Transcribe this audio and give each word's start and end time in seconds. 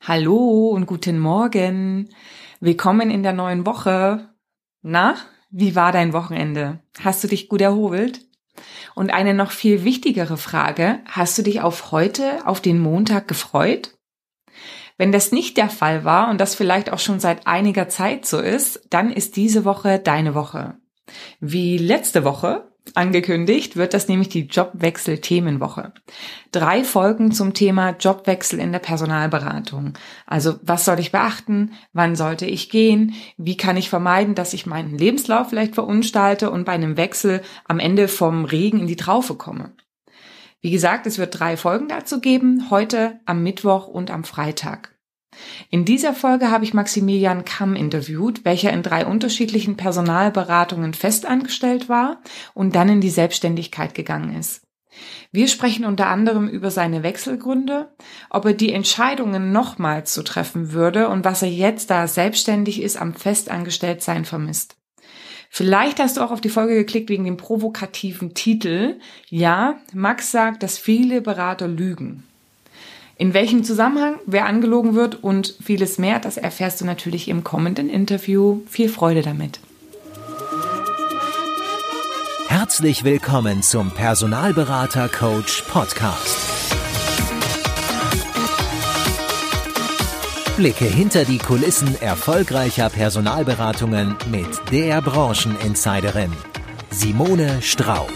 Hallo 0.00 0.70
und 0.70 0.86
guten 0.86 1.18
Morgen. 1.18 2.08
Willkommen 2.60 3.10
in 3.10 3.22
der 3.22 3.32
neuen 3.34 3.66
Woche. 3.66 4.30
Na, 4.80 5.16
wie 5.50 5.74
war 5.74 5.92
dein 5.92 6.12
Wochenende? 6.12 6.80
Hast 7.00 7.22
du 7.22 7.28
dich 7.28 7.48
gut 7.48 7.60
erholt? 7.60 8.20
Und 8.94 9.10
eine 9.12 9.34
noch 9.34 9.50
viel 9.50 9.84
wichtigere 9.84 10.38
Frage, 10.38 11.00
hast 11.04 11.36
du 11.36 11.42
dich 11.42 11.60
auf 11.60 11.92
heute, 11.92 12.46
auf 12.46 12.60
den 12.60 12.78
Montag 12.78 13.28
gefreut? 13.28 13.98
Wenn 14.96 15.12
das 15.12 15.30
nicht 15.30 15.56
der 15.56 15.68
Fall 15.68 16.04
war 16.04 16.30
und 16.30 16.40
das 16.40 16.54
vielleicht 16.54 16.90
auch 16.90 16.98
schon 17.00 17.20
seit 17.20 17.46
einiger 17.46 17.88
Zeit 17.88 18.24
so 18.24 18.38
ist, 18.38 18.86
dann 18.90 19.12
ist 19.12 19.36
diese 19.36 19.64
Woche 19.64 19.98
deine 19.98 20.34
Woche. 20.34 20.78
Wie 21.40 21.76
letzte 21.76 22.24
Woche 22.24 22.72
angekündigt, 22.96 23.76
wird 23.76 23.94
das 23.94 24.08
nämlich 24.08 24.28
die 24.28 24.46
Jobwechsel-Themenwoche. 24.46 25.92
Drei 26.52 26.84
Folgen 26.84 27.32
zum 27.32 27.54
Thema 27.54 27.90
Jobwechsel 27.90 28.58
in 28.58 28.72
der 28.72 28.78
Personalberatung. 28.78 29.94
Also 30.26 30.56
was 30.62 30.84
soll 30.84 30.98
ich 30.98 31.12
beachten? 31.12 31.72
Wann 31.92 32.16
sollte 32.16 32.46
ich 32.46 32.70
gehen? 32.70 33.14
Wie 33.36 33.56
kann 33.56 33.76
ich 33.76 33.90
vermeiden, 33.90 34.34
dass 34.34 34.54
ich 34.54 34.66
meinen 34.66 34.96
Lebenslauf 34.96 35.50
vielleicht 35.50 35.74
verunstalte 35.74 36.50
und 36.50 36.64
bei 36.64 36.72
einem 36.72 36.96
Wechsel 36.96 37.42
am 37.66 37.78
Ende 37.78 38.08
vom 38.08 38.44
Regen 38.44 38.80
in 38.80 38.86
die 38.86 38.96
Traufe 38.96 39.34
komme? 39.34 39.72
Wie 40.60 40.70
gesagt, 40.70 41.06
es 41.06 41.18
wird 41.18 41.38
drei 41.38 41.56
Folgen 41.56 41.88
dazu 41.88 42.20
geben, 42.20 42.70
heute 42.70 43.20
am 43.26 43.42
Mittwoch 43.42 43.86
und 43.86 44.10
am 44.10 44.24
Freitag. 44.24 44.97
In 45.70 45.84
dieser 45.84 46.14
Folge 46.14 46.50
habe 46.50 46.64
ich 46.64 46.74
Maximilian 46.74 47.44
Kamm 47.44 47.74
interviewt, 47.76 48.44
welcher 48.44 48.72
in 48.72 48.82
drei 48.82 49.06
unterschiedlichen 49.06 49.76
Personalberatungen 49.76 50.94
festangestellt 50.94 51.88
war 51.88 52.22
und 52.54 52.74
dann 52.74 52.88
in 52.88 53.00
die 53.00 53.10
Selbstständigkeit 53.10 53.94
gegangen 53.94 54.36
ist. 54.36 54.62
Wir 55.30 55.46
sprechen 55.48 55.84
unter 55.84 56.08
anderem 56.08 56.48
über 56.48 56.70
seine 56.70 57.02
Wechselgründe, 57.02 57.94
ob 58.30 58.46
er 58.46 58.54
die 58.54 58.72
Entscheidungen 58.72 59.52
nochmals 59.52 60.12
zu 60.12 60.22
treffen 60.22 60.72
würde 60.72 61.08
und 61.08 61.24
was 61.24 61.42
er 61.42 61.50
jetzt, 61.50 61.90
da 61.90 62.00
er 62.00 62.08
selbstständig 62.08 62.82
ist, 62.82 62.96
am 62.96 63.14
Festangestelltsein 63.14 64.24
vermisst. 64.24 64.76
Vielleicht 65.50 65.98
hast 65.98 66.16
du 66.16 66.22
auch 66.22 66.30
auf 66.30 66.40
die 66.40 66.50
Folge 66.50 66.74
geklickt 66.74 67.08
wegen 67.08 67.24
dem 67.24 67.36
provokativen 67.36 68.34
Titel. 68.34 68.98
Ja, 69.28 69.78
Max 69.94 70.30
sagt, 70.30 70.62
dass 70.62 70.78
viele 70.78 71.20
Berater 71.20 71.68
lügen. 71.68 72.24
In 73.20 73.34
welchem 73.34 73.64
Zusammenhang, 73.64 74.20
wer 74.26 74.46
angelogen 74.46 74.94
wird 74.94 75.24
und 75.24 75.56
vieles 75.60 75.98
mehr, 75.98 76.20
das 76.20 76.36
erfährst 76.36 76.80
du 76.80 76.84
natürlich 76.84 77.26
im 77.26 77.42
kommenden 77.42 77.90
Interview. 77.90 78.60
Viel 78.68 78.88
Freude 78.88 79.22
damit. 79.22 79.58
Herzlich 82.46 83.02
willkommen 83.02 83.64
zum 83.64 83.90
Personalberater 83.90 85.08
Coach 85.08 85.62
Podcast. 85.62 86.36
Blicke 90.56 90.84
hinter 90.84 91.24
die 91.24 91.38
Kulissen 91.38 92.00
erfolgreicher 92.00 92.88
Personalberatungen 92.88 94.14
mit 94.30 94.48
der 94.70 95.02
Brancheninsiderin 95.02 96.32
Simone 96.90 97.62
Straub. 97.62 98.12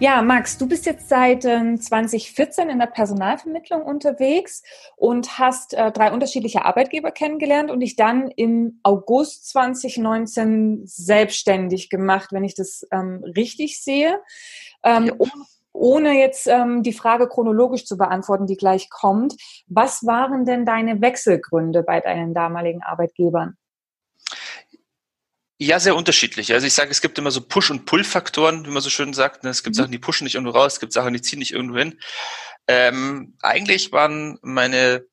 Ja, 0.00 0.22
Max, 0.22 0.56
du 0.58 0.68
bist 0.68 0.86
jetzt 0.86 1.08
seit 1.08 1.44
äh, 1.44 1.74
2014 1.74 2.68
in 2.68 2.78
der 2.78 2.86
Personalvermittlung 2.86 3.82
unterwegs 3.82 4.62
und 4.96 5.40
hast 5.40 5.74
äh, 5.74 5.90
drei 5.90 6.12
unterschiedliche 6.12 6.64
Arbeitgeber 6.64 7.10
kennengelernt 7.10 7.68
und 7.68 7.80
dich 7.80 7.96
dann 7.96 8.30
im 8.30 8.78
August 8.84 9.48
2019 9.48 10.82
selbstständig 10.84 11.90
gemacht, 11.90 12.28
wenn 12.30 12.44
ich 12.44 12.54
das 12.54 12.86
ähm, 12.92 13.24
richtig 13.36 13.82
sehe. 13.82 14.20
Ähm, 14.84 15.06
ja. 15.06 15.14
um, 15.18 15.30
ohne 15.72 16.12
jetzt 16.16 16.46
ähm, 16.46 16.84
die 16.84 16.92
Frage 16.92 17.26
chronologisch 17.28 17.84
zu 17.84 17.96
beantworten, 17.96 18.46
die 18.46 18.56
gleich 18.56 18.90
kommt, 18.90 19.34
was 19.66 20.06
waren 20.06 20.44
denn 20.44 20.64
deine 20.64 21.00
Wechselgründe 21.00 21.82
bei 21.82 22.00
deinen 22.00 22.34
damaligen 22.34 22.84
Arbeitgebern? 22.84 23.56
Ja, 25.60 25.80
sehr 25.80 25.96
unterschiedlich. 25.96 26.52
Also 26.52 26.68
ich 26.68 26.72
sage, 26.72 26.92
es 26.92 27.00
gibt 27.00 27.18
immer 27.18 27.32
so 27.32 27.40
Push- 27.40 27.70
und 27.70 27.84
Pull-Faktoren, 27.84 28.64
wie 28.64 28.70
man 28.70 28.80
so 28.80 28.90
schön 28.90 29.12
sagt. 29.12 29.42
Ne? 29.42 29.50
Es 29.50 29.64
gibt 29.64 29.74
mhm. 29.74 29.78
Sachen, 29.78 29.92
die 29.92 29.98
pushen 29.98 30.24
nicht 30.24 30.36
irgendwo 30.36 30.56
raus, 30.56 30.74
es 30.74 30.80
gibt 30.80 30.92
Sachen, 30.92 31.12
die 31.14 31.20
ziehen 31.20 31.40
nicht 31.40 31.52
irgendwo 31.52 31.78
hin. 31.78 31.98
Ähm, 32.68 33.36
eigentlich 33.42 33.90
waren 33.90 34.38
meine 34.42 35.04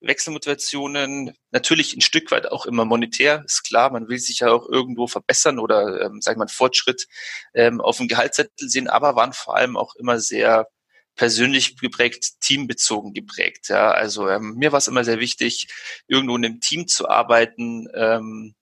Wechselmotivationen 0.00 1.36
natürlich 1.50 1.96
ein 1.96 2.00
Stück 2.00 2.30
weit 2.30 2.46
auch 2.52 2.66
immer 2.66 2.84
monetär, 2.84 3.42
ist 3.44 3.64
klar. 3.64 3.90
Man 3.90 4.08
will 4.08 4.18
sich 4.18 4.38
ja 4.38 4.52
auch 4.52 4.68
irgendwo 4.68 5.08
verbessern 5.08 5.58
oder, 5.58 6.02
ähm, 6.02 6.20
sagen 6.20 6.38
wir 6.38 6.44
mal, 6.44 6.48
Fortschritt 6.48 7.08
ähm, 7.54 7.80
auf 7.80 7.96
dem 7.96 8.06
Gehaltszettel 8.06 8.68
sehen, 8.68 8.86
aber 8.86 9.16
waren 9.16 9.32
vor 9.32 9.56
allem 9.56 9.76
auch 9.76 9.96
immer 9.96 10.20
sehr 10.20 10.68
persönlich 11.16 11.76
geprägt, 11.76 12.40
teambezogen 12.40 13.12
geprägt. 13.14 13.68
Ja, 13.68 13.90
also 13.90 14.28
ähm, 14.28 14.54
mir 14.56 14.70
war 14.70 14.78
es 14.78 14.86
immer 14.86 15.02
sehr 15.02 15.18
wichtig, 15.18 15.66
irgendwo 16.06 16.36
in 16.36 16.44
einem 16.44 16.60
Team 16.60 16.86
zu 16.86 17.08
arbeiten, 17.08 17.88
ähm, 17.94 18.54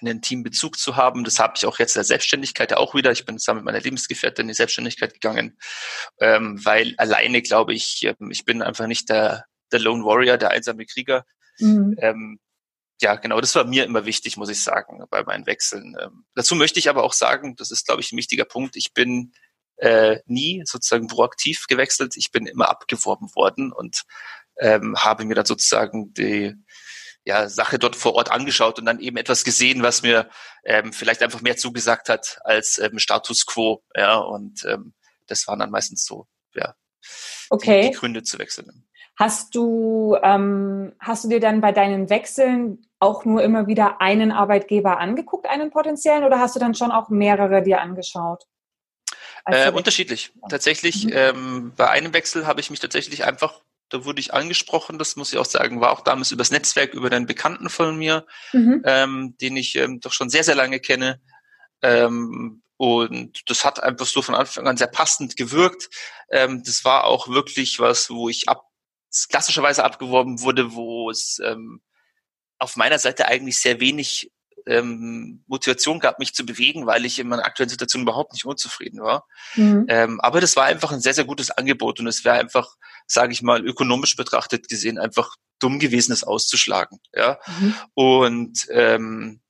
einen 0.00 0.22
Teambezug 0.22 0.78
zu 0.78 0.96
haben. 0.96 1.24
Das 1.24 1.38
habe 1.38 1.54
ich 1.56 1.66
auch 1.66 1.78
jetzt 1.78 1.96
in 1.96 2.00
der 2.00 2.04
Selbstständigkeit 2.04 2.72
auch 2.74 2.94
wieder. 2.94 3.12
Ich 3.12 3.24
bin 3.24 3.38
zusammen 3.38 3.58
mit 3.58 3.66
meiner 3.66 3.80
Lebensgefährtin 3.80 4.44
in 4.44 4.48
die 4.48 4.54
Selbstständigkeit 4.54 5.14
gegangen, 5.14 5.58
ähm, 6.20 6.64
weil 6.64 6.94
alleine 6.98 7.42
glaube 7.42 7.74
ich, 7.74 8.04
ähm, 8.04 8.30
ich 8.30 8.44
bin 8.44 8.62
einfach 8.62 8.86
nicht 8.86 9.08
der, 9.08 9.44
der 9.72 9.80
Lone 9.80 10.04
Warrior, 10.04 10.38
der 10.38 10.50
einsame 10.50 10.86
Krieger. 10.86 11.24
Mhm. 11.58 11.96
Ähm, 11.98 12.40
ja, 13.00 13.14
genau, 13.16 13.40
das 13.40 13.54
war 13.54 13.64
mir 13.64 13.84
immer 13.84 14.04
wichtig, 14.04 14.36
muss 14.36 14.50
ich 14.50 14.62
sagen, 14.62 15.02
bei 15.10 15.22
meinen 15.22 15.46
Wechseln. 15.46 15.96
Ähm, 16.00 16.24
dazu 16.34 16.54
möchte 16.54 16.78
ich 16.78 16.88
aber 16.88 17.02
auch 17.02 17.14
sagen, 17.14 17.56
das 17.56 17.70
ist, 17.70 17.86
glaube 17.86 18.02
ich, 18.02 18.12
ein 18.12 18.18
wichtiger 18.18 18.44
Punkt. 18.44 18.76
Ich 18.76 18.92
bin 18.92 19.32
äh, 19.76 20.18
nie 20.26 20.62
sozusagen 20.66 21.06
proaktiv 21.06 21.66
gewechselt. 21.66 22.16
Ich 22.16 22.30
bin 22.30 22.46
immer 22.46 22.68
abgeworben 22.68 23.34
worden 23.34 23.72
und 23.72 24.02
ähm, 24.58 24.96
habe 24.98 25.24
mir 25.24 25.34
dann 25.34 25.46
sozusagen 25.46 26.12
die 26.12 26.54
ja, 27.24 27.48
Sache 27.48 27.78
dort 27.78 27.96
vor 27.96 28.14
Ort 28.14 28.30
angeschaut 28.30 28.78
und 28.78 28.86
dann 28.86 29.00
eben 29.00 29.16
etwas 29.16 29.44
gesehen, 29.44 29.82
was 29.82 30.02
mir 30.02 30.28
ähm, 30.64 30.92
vielleicht 30.92 31.22
einfach 31.22 31.42
mehr 31.42 31.56
zugesagt 31.56 32.08
hat 32.08 32.38
als 32.44 32.78
ähm, 32.78 32.98
Status 32.98 33.46
quo. 33.46 33.82
Ja, 33.94 34.16
und 34.16 34.64
ähm, 34.64 34.94
das 35.26 35.46
waren 35.46 35.58
dann 35.58 35.70
meistens 35.70 36.04
so, 36.04 36.26
ja, 36.54 36.74
okay. 37.50 37.82
die, 37.82 37.90
die 37.90 37.96
Gründe 37.96 38.22
zu 38.22 38.38
wechseln. 38.38 38.86
Hast 39.16 39.54
du, 39.54 40.16
ähm, 40.22 40.94
hast 40.98 41.24
du 41.24 41.28
dir 41.28 41.40
dann 41.40 41.60
bei 41.60 41.72
deinen 41.72 42.08
Wechseln 42.08 42.86
auch 43.00 43.26
nur 43.26 43.42
immer 43.42 43.66
wieder 43.66 44.00
einen 44.00 44.32
Arbeitgeber 44.32 44.98
angeguckt, 44.98 45.46
einen 45.46 45.70
potenziellen, 45.70 46.24
oder 46.24 46.38
hast 46.40 46.56
du 46.56 46.60
dann 46.60 46.74
schon 46.74 46.90
auch 46.90 47.10
mehrere 47.10 47.62
dir 47.62 47.80
angeschaut? 47.80 48.44
Äh, 49.44 49.72
unterschiedlich. 49.72 50.32
Tatsächlich, 50.48 51.04
mhm. 51.04 51.12
ähm, 51.14 51.72
bei 51.76 51.90
einem 51.90 52.14
Wechsel 52.14 52.46
habe 52.46 52.60
ich 52.60 52.70
mich 52.70 52.80
tatsächlich 52.80 53.24
einfach 53.24 53.60
da 53.90 54.04
wurde 54.04 54.20
ich 54.20 54.32
angesprochen, 54.32 54.98
das 54.98 55.16
muss 55.16 55.32
ich 55.32 55.38
auch 55.38 55.44
sagen, 55.44 55.80
war 55.80 55.90
auch 55.90 56.00
damals 56.00 56.30
übers 56.30 56.50
Netzwerk, 56.50 56.94
über 56.94 57.10
den 57.10 57.26
Bekannten 57.26 57.68
von 57.68 57.98
mir, 57.98 58.26
mhm. 58.52 58.82
ähm, 58.86 59.36
den 59.40 59.56
ich 59.56 59.76
ähm, 59.76 60.00
doch 60.00 60.12
schon 60.12 60.30
sehr, 60.30 60.44
sehr 60.44 60.54
lange 60.54 60.80
kenne. 60.80 61.20
Ähm, 61.82 62.62
und 62.76 63.42
das 63.50 63.64
hat 63.64 63.82
einfach 63.82 64.06
so 64.06 64.22
von 64.22 64.34
Anfang 64.34 64.66
an 64.66 64.76
sehr 64.76 64.86
passend 64.86 65.36
gewirkt. 65.36 65.90
Ähm, 66.30 66.62
das 66.64 66.84
war 66.84 67.04
auch 67.04 67.28
wirklich 67.28 67.78
was, 67.78 68.08
wo 68.08 68.28
ich 68.28 68.48
ab, 68.48 68.62
klassischerweise 69.28 69.84
abgeworben 69.84 70.40
wurde, 70.40 70.72
wo 70.72 71.10
es 71.10 71.38
ähm, 71.44 71.82
auf 72.58 72.76
meiner 72.76 72.98
Seite 72.98 73.26
eigentlich 73.26 73.60
sehr 73.60 73.80
wenig 73.80 74.30
ähm, 74.66 75.44
Motivation 75.46 76.00
gab, 76.00 76.18
mich 76.18 76.34
zu 76.34 76.44
bewegen, 76.44 76.86
weil 76.86 77.04
ich 77.04 77.18
in 77.18 77.28
meiner 77.28 77.44
aktuellen 77.44 77.70
Situation 77.70 78.02
überhaupt 78.02 78.32
nicht 78.32 78.44
unzufrieden 78.44 79.00
war. 79.00 79.26
Mhm. 79.54 79.86
Ähm, 79.88 80.20
aber 80.20 80.40
das 80.40 80.56
war 80.56 80.64
einfach 80.64 80.92
ein 80.92 81.00
sehr, 81.00 81.14
sehr 81.14 81.24
gutes 81.24 81.50
Angebot 81.50 82.00
und 82.00 82.06
es 82.06 82.24
wäre 82.24 82.38
einfach, 82.38 82.76
sage 83.06 83.32
ich 83.32 83.42
mal, 83.42 83.64
ökonomisch 83.64 84.16
betrachtet 84.16 84.68
gesehen, 84.68 84.98
einfach 84.98 85.36
dumm 85.58 85.78
gewesen, 85.78 86.12
es 86.12 86.24
auszuschlagen. 86.24 86.98
Ja. 87.14 87.38
Mhm. 87.46 87.74
Und 87.94 88.66
ähm, 88.70 89.40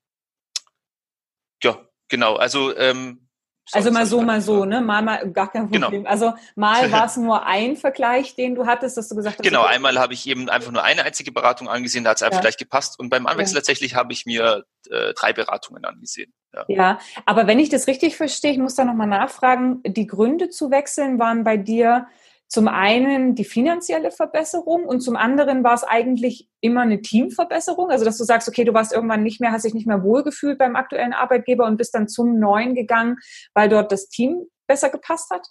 ja, 1.62 1.78
genau, 2.08 2.36
also 2.36 2.76
ähm, 2.76 3.29
also 3.72 3.90
mal 3.90 4.06
so, 4.06 4.22
mal 4.22 4.40
so, 4.40 4.64
ne? 4.64 4.80
Mal, 4.80 5.02
mal, 5.02 5.30
gar 5.30 5.50
kein 5.50 5.70
genau. 5.70 5.86
Problem. 5.86 6.02
Genau. 6.02 6.10
Also 6.10 6.34
mal 6.54 6.90
war 6.92 7.06
es 7.06 7.16
nur 7.16 7.46
ein 7.46 7.76
Vergleich, 7.76 8.34
den 8.34 8.54
du 8.54 8.66
hattest, 8.66 8.96
dass 8.96 9.08
du 9.08 9.16
gesagt 9.16 9.38
hast. 9.38 9.44
Genau, 9.44 9.62
einmal 9.62 9.98
habe 9.98 10.14
ich 10.14 10.26
eben 10.26 10.48
einfach 10.48 10.72
nur 10.72 10.82
eine 10.82 11.04
einzige 11.04 11.32
Beratung 11.32 11.68
angesehen, 11.68 12.04
da 12.04 12.10
hat 12.10 12.18
es 12.18 12.22
einfach 12.22 12.38
ja. 12.38 12.42
gleich 12.42 12.56
gepasst. 12.56 12.98
Und 12.98 13.10
beim 13.10 13.26
Anwechsel 13.26 13.54
ja. 13.54 13.60
tatsächlich 13.60 13.94
habe 13.94 14.12
ich 14.12 14.26
mir 14.26 14.64
äh, 14.90 15.12
drei 15.14 15.32
Beratungen 15.32 15.84
angesehen. 15.84 16.32
Ja. 16.52 16.64
ja, 16.66 16.98
aber 17.26 17.46
wenn 17.46 17.60
ich 17.60 17.68
das 17.68 17.86
richtig 17.86 18.16
verstehe, 18.16 18.50
ich 18.52 18.58
muss 18.58 18.74
da 18.74 18.84
nochmal 18.84 19.06
nachfragen, 19.06 19.82
die 19.86 20.08
Gründe 20.08 20.48
zu 20.50 20.70
wechseln 20.72 21.20
waren 21.20 21.44
bei 21.44 21.56
dir 21.56 22.08
zum 22.50 22.66
einen 22.66 23.36
die 23.36 23.44
finanzielle 23.44 24.10
Verbesserung 24.10 24.84
und 24.84 25.00
zum 25.00 25.14
anderen 25.14 25.62
war 25.62 25.74
es 25.74 25.84
eigentlich 25.84 26.48
immer 26.60 26.80
eine 26.80 27.00
Teamverbesserung. 27.00 27.90
Also, 27.90 28.04
dass 28.04 28.18
du 28.18 28.24
sagst, 28.24 28.48
okay, 28.48 28.64
du 28.64 28.74
warst 28.74 28.92
irgendwann 28.92 29.22
nicht 29.22 29.40
mehr, 29.40 29.52
hast 29.52 29.64
dich 29.64 29.72
nicht 29.72 29.86
mehr 29.86 30.02
wohlgefühlt 30.02 30.58
beim 30.58 30.74
aktuellen 30.74 31.12
Arbeitgeber 31.12 31.64
und 31.64 31.76
bist 31.76 31.94
dann 31.94 32.08
zum 32.08 32.40
neuen 32.40 32.74
gegangen, 32.74 33.18
weil 33.54 33.68
dort 33.68 33.92
das 33.92 34.08
Team 34.08 34.46
besser 34.66 34.90
gepasst 34.90 35.30
hat? 35.30 35.46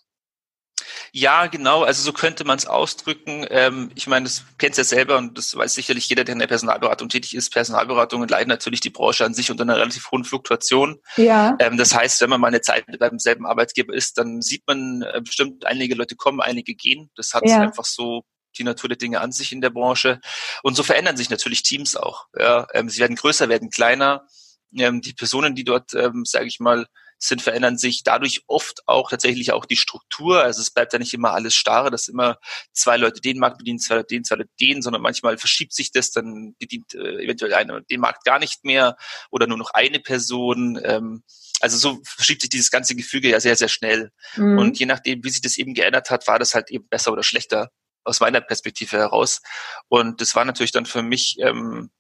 Ja, 1.12 1.48
genau. 1.48 1.84
Also 1.84 2.04
so 2.04 2.14
könnte 2.14 2.46
man 2.46 2.58
es 2.58 2.66
ausdrücken. 2.66 3.46
Ähm, 3.50 3.92
ich 3.96 4.08
meine, 4.08 4.26
das 4.26 4.44
kennst 4.58 4.78
ja 4.78 4.84
selber 4.84 5.18
und 5.18 5.38
das 5.38 5.56
weiß 5.56 5.74
sicherlich 5.74 6.08
jeder, 6.10 6.24
der 6.24 6.34
in 6.34 6.40
der 6.40 6.48
Personalberatung 6.48 7.10
tätig 7.10 7.36
ist. 7.36 7.52
Personalberatungen 7.52 8.28
leiden 8.30 8.50
natürlich 8.50 8.80
die 8.82 8.90
Branche 8.90 9.26
an 9.26 9.34
sich 9.34 9.50
unter 9.52 9.64
einer 9.64 9.78
relativ 9.78 10.12
hohen 10.12 10.24
Fluktuation. 10.24 11.00
Ja. 11.18 11.56
Ähm, 11.60 11.78
das 11.78 11.96
heißt, 11.96 12.22
wenn 12.22 12.30
man 12.30 12.42
mal 12.42 12.48
eine 12.48 12.62
Zeit 12.62 12.86
beim 13.00 13.20
selben 13.20 13.46
Arbeitgeber 13.46 13.94
ist, 13.94 14.18
dann 14.18 14.42
sieht 14.42 14.64
man 14.68 15.02
äh, 15.02 15.22
bestimmt, 15.24 15.66
einige 15.66 15.96
Leute 15.96 16.16
kommen, 16.16 16.42
einige 16.42 16.76
gehen. 16.76 17.10
Das 17.16 17.34
hat 17.34 17.44
Ja. 17.46 17.62
einfach 17.62 17.86
so 17.86 18.24
die 18.58 18.64
Natur 18.64 18.90
der 18.90 18.98
Dinge 18.98 19.22
an 19.22 19.32
sich 19.32 19.52
in 19.52 19.62
der 19.62 19.70
Branche. 19.70 20.20
Und 20.64 20.76
so 20.76 20.84
verändern 20.84 21.18
sich 21.18 21.30
natürlich 21.30 21.64
Teams 21.64 21.96
auch. 21.96 22.26
Ja, 22.38 22.68
ähm, 22.74 22.90
sie 22.90 23.00
werden 23.00 23.16
größer, 23.16 23.50
werden 23.50 23.70
kleiner. 23.70 24.26
Ähm, 24.76 25.02
die 25.02 25.14
Personen, 25.14 25.56
die 25.56 25.64
dort, 25.64 25.94
ähm, 25.94 26.26
sage 26.26 26.48
ich 26.48 26.60
mal, 26.60 26.86
sind, 27.20 27.42
verändern 27.42 27.78
sich 27.78 28.04
dadurch 28.04 28.44
oft 28.48 28.88
auch 28.88 29.10
tatsächlich 29.10 29.52
auch 29.52 29.66
die 29.66 29.76
Struktur. 29.76 30.42
Also 30.42 30.62
es 30.62 30.72
bleibt 30.72 30.94
ja 30.94 31.00
nicht 31.00 31.14
immer 31.14 31.34
alles 31.34 31.54
starre, 31.54 31.92
dass 31.92 32.08
immer 32.08 32.40
zwei 32.72 32.98
Leute 32.98 33.22
den 33.22 33.38
Markt 33.40 33.58
bedienen, 33.58 33.80
zwei 33.80 33.96
Leute 33.96 34.08
den, 34.08 34.24
zwei 34.24 34.36
Leute 34.36 34.50
den, 34.60 34.82
sondern 34.82 35.02
manchmal 35.02 35.38
verschiebt 35.38 35.74
sich 35.74 35.92
das, 35.92 36.12
dann 36.12 36.56
bedient 36.58 36.96
äh, 36.96 37.24
eventuell 37.24 37.54
einer 37.54 37.82
den 37.82 38.00
Markt 38.00 38.24
gar 38.24 38.40
nicht 38.40 38.64
mehr 38.64 38.96
oder 39.30 39.48
nur 39.48 39.58
noch 39.58 39.72
eine 39.72 40.00
Person. 40.00 40.80
Ähm, 40.84 41.24
also 41.60 41.78
so 41.78 42.00
verschiebt 42.06 42.42
sich 42.42 42.50
dieses 42.50 42.72
ganze 42.72 42.96
Gefüge 42.96 43.30
ja 43.30 43.40
sehr, 43.40 43.56
sehr 43.56 43.68
schnell. 43.68 44.12
Mhm. 44.36 44.58
Und 44.58 44.80
je 44.80 44.86
nachdem, 44.86 45.24
wie 45.24 45.30
sich 45.30 45.42
das 45.42 45.58
eben 45.58 45.74
geändert 45.74 46.10
hat, 46.10 46.26
war 46.28 46.40
das 46.40 46.56
halt 46.56 46.72
eben 46.72 46.88
besser 46.88 47.12
oder 47.12 47.24
schlechter 47.24 47.70
aus 48.06 48.22
meiner 48.22 48.42
Perspektive 48.42 48.98
heraus. 48.98 49.42
Und 49.90 50.22
das 50.22 50.36
war 50.36 50.46
natürlich 50.46 50.72
dann 50.72 50.86
für 50.86 51.04
mich 51.04 51.38
ähm, 51.40 51.92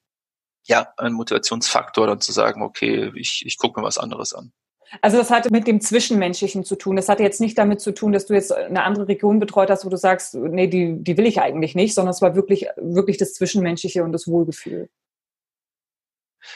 ja 0.63 0.94
ein 0.98 1.13
Motivationsfaktor, 1.13 2.07
dann 2.07 2.21
zu 2.21 2.31
sagen, 2.31 2.62
okay, 2.62 3.12
ich, 3.16 3.45
ich 3.45 3.57
gucke 3.57 3.80
mir 3.80 3.86
was 3.86 3.98
anderes 3.98 4.33
an. 4.33 4.54
Also 5.01 5.18
das 5.18 5.30
hatte 5.30 5.50
mit 5.51 5.68
dem 5.68 5.81
Zwischenmenschlichen 5.81 6.63
zu 6.63 6.75
tun. 6.75 6.95
Das 6.95 7.09
hatte 7.09 7.24
jetzt 7.24 7.41
nicht 7.41 7.57
damit 7.57 7.81
zu 7.81 7.91
tun, 7.94 8.12
dass 8.12 8.25
du 8.25 8.33
jetzt 8.33 8.51
eine 8.51 8.83
andere 8.83 9.07
Region 9.07 9.39
betreut 9.39 9.69
hast, 9.69 9.86
wo 9.86 9.89
du 9.89 9.97
sagst, 9.97 10.33
nee, 10.36 10.68
die, 10.68 10.95
die 11.03 11.18
will 11.18 11.27
ich 11.27 11.39
eigentlich 11.41 11.75
nicht, 11.75 11.94
sondern 11.94 12.13
es 12.13 12.21
war 12.21 12.36
wirklich, 12.36 12.65
wirklich 12.77 13.18
das 13.18 13.33
Zwischenmenschliche 13.33 14.03
und 14.03 14.12
das 14.12 14.27
Wohlgefühl. 14.27 14.89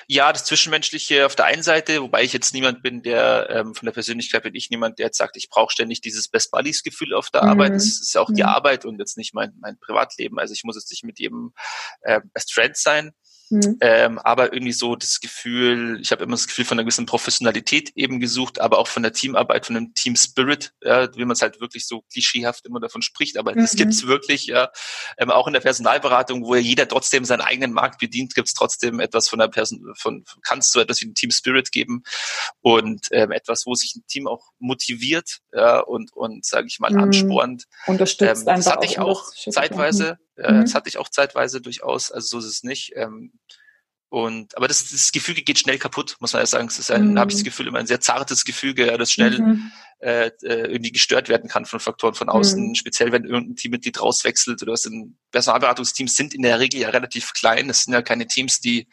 Ja, 0.08 0.32
das 0.32 0.46
Zwischenmenschliche 0.46 1.26
auf 1.26 1.36
der 1.36 1.46
einen 1.46 1.62
Seite, 1.62 2.02
wobei 2.02 2.24
ich 2.24 2.34
jetzt 2.34 2.54
niemand 2.54 2.82
bin, 2.82 3.02
der 3.02 3.48
ähm, 3.50 3.76
von 3.76 3.86
der 3.86 3.92
Persönlichkeit 3.92 4.44
bin 4.44 4.56
ich 4.56 4.70
niemand, 4.70 4.98
der 4.98 5.08
jetzt 5.08 5.18
sagt, 5.18 5.36
ich 5.38 5.50
brauche 5.50 5.72
ständig 5.72 6.02
dieses 6.02 6.30
Best 6.30 6.52
Buddies 6.52 6.84
Gefühl 6.84 7.14
auf 7.14 7.30
der 7.30 7.44
Mhm. 7.44 7.50
Arbeit. 7.50 7.76
Das 7.76 7.86
ist 7.86 8.14
ja 8.16 8.22
auch 8.22 8.32
die 8.32 8.44
Mhm. 8.44 8.48
Arbeit 8.50 8.86
und 8.86 8.98
jetzt 9.00 9.18
nicht 9.18 9.34
mein 9.34 9.52
mein 9.60 9.78
Privatleben. 9.80 10.40
Also 10.40 10.54
ich 10.54 10.64
muss 10.64 10.78
jetzt 10.78 10.90
nicht 10.90 11.04
mit 11.04 11.20
jedem 11.20 11.54
äh, 12.02 12.22
Best 12.34 12.54
Friend 12.54 12.76
sein. 12.76 13.12
Mhm. 13.54 13.78
Ähm, 13.82 14.20
aber 14.20 14.54
irgendwie 14.54 14.74
so 14.74 14.96
das 14.96 15.20
Gefühl, 15.20 16.00
ich 16.02 16.12
habe 16.12 16.24
immer 16.24 16.34
das 16.34 16.48
Gefühl 16.48 16.66
von 16.66 16.78
einer 16.78 16.84
gewissen 16.86 17.06
Professionalität 17.06 17.92
eben 17.96 18.20
gesucht, 18.20 18.60
aber 18.60 18.80
auch 18.80 18.88
von 18.88 19.04
der 19.04 19.14
Teamarbeit, 19.14 19.66
von 19.68 19.76
dem 19.76 19.94
Team 19.94 20.16
Spirit, 20.16 20.74
ja, 20.82 21.08
wie 21.16 21.26
man 21.26 21.34
es 21.34 21.42
halt 21.42 21.62
wirklich 21.62 21.86
so 21.88 22.02
klischeehaft 22.12 22.66
immer 22.66 22.80
davon 22.80 23.02
spricht, 23.04 23.38
aber 23.38 23.54
das 23.54 23.74
Mhm. 23.74 23.78
gibt's 23.78 24.08
wirklich, 24.08 24.48
ja. 24.48 24.70
Ähm, 25.18 25.30
auch 25.30 25.46
in 25.48 25.54
der 25.54 25.60
Personalberatung, 25.60 26.44
wo 26.46 26.56
ja 26.56 26.62
jeder 26.62 26.88
trotzdem 26.88 27.26
seinen 27.26 27.42
eigenen 27.42 27.74
Markt 27.74 28.00
bedient, 28.00 28.34
gibt's 28.34 28.54
trotzdem 28.54 29.00
etwas 29.00 29.30
von 29.30 29.40
der 29.40 29.50
Person, 29.50 29.94
von 29.98 30.24
kannst 30.44 30.74
du 30.74 30.80
etwas 30.80 31.02
wie 31.02 31.06
ein 31.08 31.14
Team 31.14 31.32
Spirit 31.32 31.72
geben 31.72 32.04
und 32.62 33.08
ähm, 33.12 33.32
etwas, 33.32 33.66
wo 33.66 33.76
sich 33.76 33.96
ein 33.96 34.04
Team 34.08 34.28
auch 34.28 34.50
motiviert, 34.60 35.40
ja, 35.54 35.80
und 35.80 36.12
und 36.14 36.46
sage 36.46 36.68
ich 36.68 36.80
mal 36.80 36.92
Mhm. 36.92 37.00
anspornt. 37.00 37.66
Unterstützt 37.86 38.42
Ähm, 38.48 38.56
das 38.56 38.66
hatte 38.68 38.86
ich 38.86 39.00
auch 39.00 39.32
das 39.46 39.54
zeitweise. 39.54 40.18
Äh, 40.38 40.52
Mhm. 40.54 40.62
Das 40.62 40.76
hatte 40.76 40.90
ich 40.90 40.98
auch 40.98 41.10
zeitweise 41.10 41.62
durchaus. 41.62 42.12
Also 42.12 42.28
so 42.28 42.46
ist 42.46 42.52
es 42.52 42.64
nicht. 42.64 42.94
Ähm, 42.96 43.34
und 44.10 44.56
aber 44.58 44.68
das, 44.68 44.90
das 44.92 45.12
Gefüge 45.12 45.42
geht 45.42 45.58
schnell 45.60 45.80
kaputt, 45.80 46.18
muss 46.20 46.34
man 46.34 46.42
ja 46.42 46.46
sagen. 46.46 46.68
Es 46.68 46.78
ist 46.78 46.92
ein, 46.92 47.12
Mhm. 47.14 47.20
habe 47.20 47.32
ich 47.32 47.38
das 47.38 47.44
Gefühl, 47.44 47.68
immer 47.68 47.80
ein 47.80 47.88
sehr 47.88 48.00
zartes 48.00 48.46
Gefüge, 48.46 48.86
ja, 48.88 48.98
das 48.98 49.12
schnell 49.12 49.40
Mhm. 49.40 49.72
Äh, 50.04 50.32
äh, 50.44 50.72
irgendwie 50.72 50.92
gestört 50.92 51.30
werden 51.30 51.50
kann 51.50 51.66
von 51.66 51.80
Faktoren 51.80 52.14
von 52.14 52.28
außen, 52.28 52.68
Mhm. 52.70 52.76
speziell 52.76 53.14
wenn 53.14 53.24
irgendein 53.24 53.56
Teammitglied 53.56 54.02
rauswechselt 54.02 54.62
oder 54.62 54.74
was 54.74 54.84
in 54.86 55.18
Personalberatungsteams 55.32 56.14
sind 56.16 56.34
in 56.34 56.42
der 56.42 56.60
Regel 56.60 56.82
ja 56.82 56.90
relativ 56.90 57.32
klein. 57.32 57.70
Das 57.70 57.84
sind 57.84 57.94
ja 57.94 58.02
keine 58.02 58.28
Teams, 58.28 58.60
die, 58.60 58.88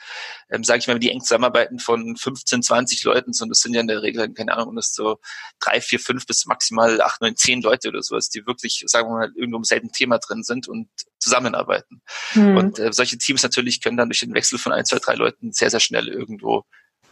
ähm, 0.50 0.62
sage 0.62 0.78
ich 0.78 0.86
mal, 0.86 1.00
die 1.00 1.10
eng 1.10 1.20
zusammenarbeiten 1.20 1.80
von 1.80 2.16
15, 2.16 2.62
20 2.62 3.02
Leuten, 3.02 3.32
sondern 3.32 3.50
das 3.50 3.58
sind 3.58 3.74
ja 3.74 3.80
in 3.80 3.88
der 3.88 4.02
Regel, 4.02 4.32
keine 4.32 4.56
Ahnung, 4.56 4.76
das 4.76 4.94
so 4.94 5.18
drei, 5.58 5.80
vier, 5.80 5.98
fünf 5.98 6.26
bis 6.26 6.46
maximal 6.46 7.00
acht, 7.00 7.20
neun, 7.20 7.34
zehn 7.34 7.60
Leute 7.60 7.88
oder 7.88 8.02
sowas, 8.02 8.28
die 8.28 8.46
wirklich, 8.46 8.84
sagen 8.86 9.08
wir 9.08 9.16
mal, 9.18 9.32
irgendwo 9.34 9.58
im 9.58 9.64
selben 9.64 9.90
Thema 9.90 10.18
drin 10.18 10.44
sind 10.44 10.68
und 10.68 10.88
zusammenarbeiten. 11.18 12.02
Mhm. 12.34 12.56
Und 12.56 12.78
äh, 12.78 12.92
solche 12.92 13.18
Teams 13.18 13.42
natürlich 13.42 13.80
können 13.80 13.96
dann 13.96 14.08
durch 14.08 14.20
den 14.20 14.32
Wechsel 14.34 14.58
von 14.58 14.72
ein, 14.72 14.84
zwei, 14.84 14.98
drei 14.98 15.14
Leuten 15.14 15.52
sehr, 15.52 15.70
sehr 15.70 15.80
schnell 15.80 16.06
irgendwo 16.06 16.64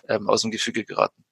ähm, 0.09 0.29
aus 0.29 0.43
dem 0.43 0.51
Gefüge 0.51 0.85
geraten. 0.85 1.25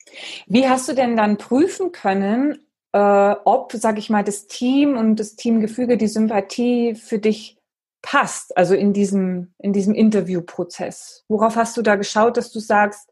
Wie 0.47 0.69
hast 0.69 0.89
du 0.89 0.95
denn 0.95 1.17
dann 1.17 1.39
prüfen 1.39 1.93
können, 1.93 2.59
äh, 2.93 3.35
ob, 3.45 3.73
sag 3.73 3.99
ich 3.99 4.11
mal, 4.11 4.25
das 4.25 4.47
Team 4.47 4.97
und 4.97 5.17
das 5.17 5.37
Teamgefüge, 5.37 5.97
die 5.97 6.09
Sympathie 6.09 6.95
für 6.95 7.19
dich 7.19 7.59
passt, 8.03 8.57
also 8.57 8.75
in 8.75 8.93
diesem, 8.93 9.55
in 9.59 9.73
diesem 9.73 9.95
Interviewprozess? 9.95 11.25
Worauf 11.29 11.57
hast 11.57 11.77
du 11.77 11.83
da 11.83 11.97
geschaut, 11.97 12.37
dass 12.37 12.53
du 12.53 12.61
sagst, 12.61 13.11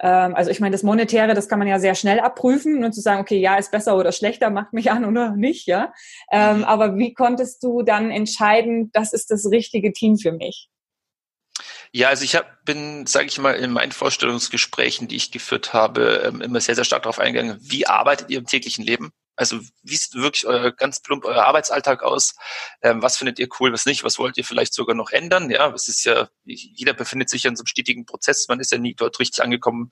ähm, 0.00 0.34
also 0.34 0.50
ich 0.50 0.60
meine, 0.60 0.72
das 0.72 0.82
Monetäre, 0.82 1.34
das 1.34 1.48
kann 1.48 1.58
man 1.58 1.68
ja 1.68 1.78
sehr 1.78 1.94
schnell 1.94 2.20
abprüfen 2.20 2.84
und 2.84 2.92
zu 2.92 3.00
sagen, 3.00 3.20
okay, 3.20 3.38
ja, 3.38 3.56
ist 3.56 3.70
besser 3.70 3.96
oder 3.96 4.12
schlechter, 4.12 4.50
macht 4.50 4.72
mich 4.72 4.90
an 4.90 5.04
oder 5.04 5.36
nicht, 5.36 5.66
ja. 5.66 5.92
Ähm, 6.30 6.64
aber 6.64 6.96
wie 6.96 7.14
konntest 7.14 7.62
du 7.62 7.82
dann 7.82 8.10
entscheiden, 8.10 8.90
das 8.92 9.12
ist 9.12 9.30
das 9.30 9.50
richtige 9.50 9.92
Team 9.92 10.18
für 10.18 10.32
mich? 10.32 10.68
Ja, 11.94 12.08
also 12.08 12.24
ich 12.24 12.34
hab, 12.34 12.64
bin, 12.64 13.06
sage 13.06 13.26
ich 13.26 13.38
mal, 13.38 13.52
in 13.54 13.70
meinen 13.70 13.92
Vorstellungsgesprächen, 13.92 15.08
die 15.08 15.16
ich 15.16 15.30
geführt 15.30 15.74
habe, 15.74 16.22
ähm, 16.26 16.40
immer 16.40 16.58
sehr, 16.60 16.74
sehr 16.74 16.84
stark 16.84 17.02
darauf 17.02 17.18
eingegangen, 17.18 17.58
wie 17.60 17.86
arbeitet 17.86 18.30
ihr 18.30 18.38
im 18.38 18.46
täglichen 18.46 18.82
Leben? 18.82 19.12
Also 19.36 19.60
wie 19.82 19.96
sieht 19.96 20.14
wirklich 20.14 20.46
euer 20.46 20.72
ganz 20.72 21.00
plump 21.02 21.24
euer 21.26 21.44
Arbeitsalltag 21.44 22.02
aus? 22.02 22.34
Ähm, 22.82 23.02
was 23.02 23.16
findet 23.18 23.38
ihr 23.38 23.48
cool, 23.60 23.72
was 23.72 23.84
nicht? 23.86 24.04
Was 24.04 24.18
wollt 24.18 24.38
ihr 24.38 24.44
vielleicht 24.44 24.72
sogar 24.72 24.94
noch 24.94 25.10
ändern? 25.10 25.50
Ja, 25.50 25.70
es 25.72 25.88
ist 25.88 26.04
ja, 26.04 26.28
jeder 26.44 26.94
befindet 26.94 27.28
sich 27.28 27.42
ja 27.42 27.50
in 27.50 27.56
so 27.56 27.62
einem 27.62 27.66
stetigen 27.66 28.06
Prozess. 28.06 28.46
Man 28.48 28.60
ist 28.60 28.72
ja 28.72 28.78
nie 28.78 28.94
dort 28.94 29.18
richtig 29.20 29.42
angekommen 29.42 29.90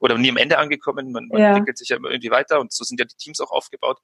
oder 0.00 0.16
nie 0.16 0.30
am 0.30 0.36
Ende 0.38 0.58
angekommen. 0.58 1.12
Man, 1.12 1.28
man 1.28 1.40
Ja. 1.40 1.48
entwickelt 1.50 1.78
sich 1.78 1.88
ja 1.90 1.96
immer 1.96 2.10
irgendwie 2.10 2.30
weiter 2.30 2.60
und 2.60 2.72
so 2.72 2.84
sind 2.84 2.98
ja 3.00 3.04
die 3.06 3.16
Teams 3.16 3.40
auch 3.40 3.50
aufgebaut. 3.50 3.98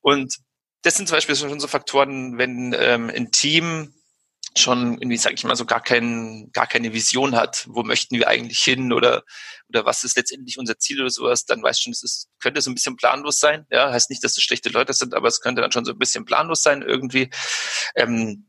Und 0.00 0.36
das 0.82 0.96
sind 0.96 1.08
zum 1.08 1.16
Beispiel 1.16 1.36
schon 1.36 1.58
so 1.60 1.66
Faktoren, 1.68 2.38
wenn 2.38 2.74
ähm, 2.78 3.10
ein 3.14 3.30
Team 3.32 3.94
schon 4.56 4.94
irgendwie, 4.94 5.16
sage 5.16 5.34
ich 5.34 5.44
mal, 5.44 5.56
so 5.56 5.66
gar 5.66 5.82
kein, 5.82 6.50
gar 6.52 6.66
keine 6.66 6.92
Vision 6.92 7.36
hat, 7.36 7.64
wo 7.68 7.82
möchten 7.82 8.16
wir 8.16 8.28
eigentlich 8.28 8.60
hin 8.60 8.92
oder 8.92 9.22
oder 9.68 9.84
was 9.84 10.04
ist 10.04 10.16
letztendlich 10.16 10.58
unser 10.58 10.78
Ziel 10.78 11.00
oder 11.00 11.10
sowas, 11.10 11.44
dann 11.44 11.62
weißt 11.62 11.80
du 11.80 11.82
schon, 11.84 11.92
es 11.92 12.02
ist, 12.02 12.28
könnte 12.40 12.62
so 12.62 12.70
ein 12.70 12.74
bisschen 12.74 12.96
planlos 12.96 13.38
sein. 13.38 13.66
Ja, 13.70 13.92
heißt 13.92 14.10
nicht, 14.10 14.24
dass 14.24 14.36
es 14.36 14.42
schlechte 14.42 14.70
Leute 14.70 14.92
sind, 14.92 15.14
aber 15.14 15.28
es 15.28 15.40
könnte 15.40 15.60
dann 15.60 15.72
schon 15.72 15.84
so 15.84 15.92
ein 15.92 15.98
bisschen 15.98 16.24
planlos 16.24 16.62
sein 16.62 16.82
irgendwie. 16.82 17.30
Ähm, 17.94 18.46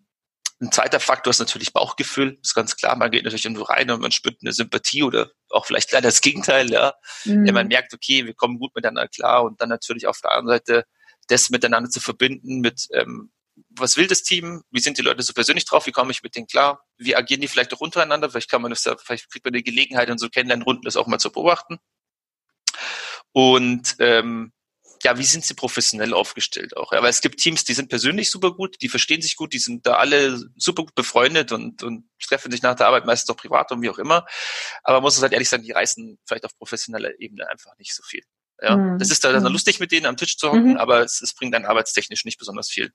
ein 0.61 0.71
zweiter 0.71 0.99
Faktor 0.99 1.31
ist 1.31 1.39
natürlich 1.39 1.71
Bauchgefühl, 1.71 2.37
ist 2.41 2.53
ganz 2.53 2.75
klar. 2.75 2.95
Man 2.97 3.11
geht 3.11 3.23
natürlich 3.23 3.45
irgendwo 3.45 3.63
rein 3.63 3.89
und 3.91 4.01
man 4.01 4.11
spürt 4.11 4.39
eine 4.41 4.51
Sympathie 4.51 5.03
oder 5.03 5.31
auch 5.49 5.65
vielleicht 5.65 5.91
leider 5.91 6.09
das 6.09 6.21
Gegenteil, 6.21 6.69
ja. 6.69 6.93
Mhm. 7.23 7.45
Wenn 7.45 7.53
man 7.53 7.67
merkt, 7.67 7.93
okay, 7.93 8.25
wir 8.25 8.33
kommen 8.33 8.59
gut 8.59 8.75
miteinander 8.75 9.07
klar 9.07 9.43
und 9.43 9.61
dann 9.61 9.69
natürlich 9.69 10.07
auf 10.07 10.19
der 10.21 10.31
anderen 10.31 10.57
Seite 10.57 10.85
das 11.27 11.49
miteinander 11.49 11.89
zu 11.89 11.99
verbinden 11.99 12.59
mit, 12.59 12.87
ähm, 12.93 13.31
was 13.79 13.97
will 13.97 14.07
das 14.07 14.23
Team? 14.23 14.63
Wie 14.71 14.79
sind 14.79 14.97
die 14.97 15.01
Leute 15.01 15.23
so 15.23 15.33
persönlich 15.33 15.65
drauf? 15.65 15.85
Wie 15.85 15.91
komme 15.91 16.11
ich 16.11 16.23
mit 16.23 16.35
denen 16.35 16.47
klar? 16.47 16.83
Wie 16.97 17.15
agieren 17.15 17.41
die 17.41 17.47
vielleicht 17.47 17.73
auch 17.73 17.81
untereinander? 17.81 18.29
Vielleicht 18.29 18.49
kann 18.49 18.61
man 18.61 18.71
das 18.71 18.87
vielleicht 19.03 19.31
kriegt 19.31 19.45
man 19.45 19.53
die 19.53 19.63
Gelegenheit, 19.63 20.09
in 20.09 20.17
so 20.17 20.29
Kennenlernrunden 20.29 20.83
das 20.83 20.95
auch 20.95 21.07
mal 21.07 21.19
zu 21.19 21.31
beobachten. 21.31 21.79
Und 23.31 23.95
ähm, 23.99 24.53
ja, 25.03 25.17
wie 25.17 25.23
sind 25.23 25.45
sie 25.45 25.53
professionell 25.53 26.13
aufgestellt 26.13 26.75
auch? 26.75 26.91
Ja, 26.91 27.01
weil 27.01 27.09
es 27.09 27.21
gibt 27.21 27.39
Teams, 27.39 27.63
die 27.63 27.73
sind 27.73 27.89
persönlich 27.89 28.29
super 28.29 28.53
gut, 28.53 28.75
die 28.81 28.89
verstehen 28.89 29.21
sich 29.21 29.35
gut, 29.35 29.53
die 29.53 29.59
sind 29.59 29.85
da 29.85 29.95
alle 29.95 30.39
super 30.57 30.83
gut 30.83 30.95
befreundet 30.95 31.51
und, 31.51 31.83
und 31.83 32.09
treffen 32.21 32.51
sich 32.51 32.61
nach 32.61 32.75
der 32.75 32.87
Arbeit 32.87 33.05
meistens 33.05 33.29
auch 33.29 33.37
privat 33.37 33.71
und 33.71 33.81
wie 33.81 33.89
auch 33.89 33.99
immer. 33.99 34.25
Aber 34.83 34.97
man 34.97 35.03
muss 35.03 35.15
es 35.15 35.21
halt 35.21 35.33
ehrlich 35.33 35.49
sagen, 35.49 35.63
die 35.63 35.71
reißen 35.71 36.19
vielleicht 36.27 36.45
auf 36.45 36.57
professioneller 36.57 37.19
Ebene 37.19 37.47
einfach 37.49 37.77
nicht 37.77 37.95
so 37.95 38.03
viel. 38.03 38.23
Ja, 38.61 38.75
Mhm. 38.77 38.97
das 38.99 39.09
ist 39.11 39.23
da 39.23 39.31
dann 39.31 39.43
Mhm. 39.43 39.49
lustig 39.51 39.79
mit 39.79 39.91
denen 39.91 40.05
am 40.05 40.17
Tisch 40.17 40.37
zu 40.37 40.49
hocken, 40.49 40.71
Mhm. 40.71 40.77
aber 40.77 41.01
es, 41.01 41.21
es 41.21 41.33
bringt 41.33 41.53
dann 41.53 41.65
arbeitstechnisch 41.65 42.25
nicht 42.25 42.37
besonders 42.39 42.69
viel. 42.69 42.91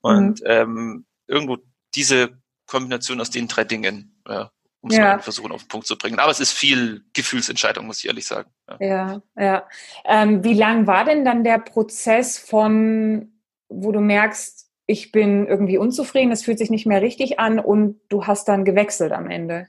Und 0.00 0.42
ähm, 0.46 1.06
irgendwo 1.26 1.58
diese 1.94 2.38
Kombination 2.66 3.20
aus 3.20 3.30
den 3.30 3.46
drei 3.48 3.64
Dingen, 3.64 4.20
ja, 4.28 4.50
um 4.80 4.90
es 4.90 4.96
Ja. 4.96 5.16
mal 5.16 5.22
versuchen 5.22 5.52
auf 5.52 5.62
den 5.64 5.68
Punkt 5.68 5.86
zu 5.86 5.96
bringen. 5.96 6.18
Aber 6.18 6.30
es 6.32 6.40
ist 6.40 6.52
viel 6.52 7.04
Gefühlsentscheidung, 7.12 7.86
muss 7.86 7.98
ich 8.00 8.06
ehrlich 8.06 8.26
sagen. 8.26 8.50
Ja. 8.68 8.76
Ja, 8.80 9.22
ja. 9.38 9.68
Ähm, 10.04 10.42
wie 10.44 10.54
lang 10.54 10.86
war 10.86 11.04
denn 11.04 11.24
dann 11.24 11.44
der 11.44 11.58
Prozess 11.58 12.38
von, 12.38 13.32
wo 13.68 13.92
du 13.92 14.00
merkst, 14.00 14.68
ich 14.86 15.12
bin 15.12 15.46
irgendwie 15.46 15.78
unzufrieden, 15.78 16.32
es 16.32 16.44
fühlt 16.44 16.58
sich 16.58 16.70
nicht 16.70 16.86
mehr 16.86 17.00
richtig 17.00 17.38
an 17.38 17.58
und 17.58 18.00
du 18.10 18.26
hast 18.26 18.48
dann 18.48 18.64
gewechselt 18.64 19.12
am 19.12 19.30
Ende? 19.30 19.68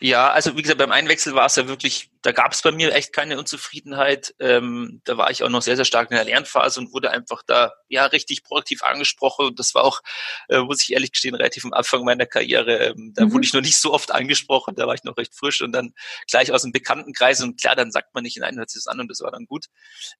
Ja, 0.00 0.30
also 0.30 0.56
wie 0.56 0.62
gesagt, 0.62 0.78
beim 0.78 0.92
Einwechsel 0.92 1.34
war 1.34 1.46
es 1.46 1.56
ja 1.56 1.66
wirklich, 1.66 2.10
da 2.22 2.30
gab 2.30 2.52
es 2.52 2.62
bei 2.62 2.70
mir 2.70 2.94
echt 2.94 3.12
keine 3.12 3.36
Unzufriedenheit. 3.36 4.32
Ähm, 4.38 5.00
da 5.04 5.16
war 5.18 5.28
ich 5.32 5.42
auch 5.42 5.48
noch 5.48 5.60
sehr, 5.62 5.74
sehr 5.74 5.84
stark 5.84 6.10
in 6.12 6.16
der 6.16 6.24
Lernphase 6.24 6.78
und 6.78 6.92
wurde 6.92 7.10
einfach 7.10 7.42
da 7.44 7.72
ja 7.88 8.06
richtig 8.06 8.44
proaktiv 8.44 8.84
angesprochen. 8.84 9.46
Und 9.46 9.58
das 9.58 9.74
war 9.74 9.82
auch, 9.82 10.00
äh, 10.48 10.60
muss 10.60 10.82
ich 10.84 10.92
ehrlich 10.92 11.10
gestehen, 11.10 11.34
relativ 11.34 11.64
am 11.64 11.72
Anfang 11.72 12.04
meiner 12.04 12.26
Karriere. 12.26 12.76
Ähm, 12.90 13.12
da 13.16 13.24
Mhm. 13.26 13.32
wurde 13.32 13.44
ich 13.46 13.52
noch 13.52 13.60
nicht 13.60 13.76
so 13.76 13.92
oft 13.92 14.12
angesprochen, 14.12 14.76
da 14.76 14.86
war 14.86 14.94
ich 14.94 15.02
noch 15.02 15.16
recht 15.16 15.34
frisch 15.34 15.62
und 15.62 15.72
dann 15.72 15.92
gleich 16.30 16.52
aus 16.52 16.62
dem 16.62 16.70
Bekanntenkreis 16.70 17.40
und 17.42 17.60
klar, 17.60 17.74
dann 17.74 17.90
sagt 17.90 18.14
man 18.14 18.22
nicht, 18.22 18.38
nein, 18.38 18.56
hört 18.56 18.70
sich 18.70 18.84
das 18.84 18.86
an 18.86 19.00
und 19.00 19.08
das 19.10 19.20
war 19.20 19.32
dann 19.32 19.46
gut. 19.46 19.66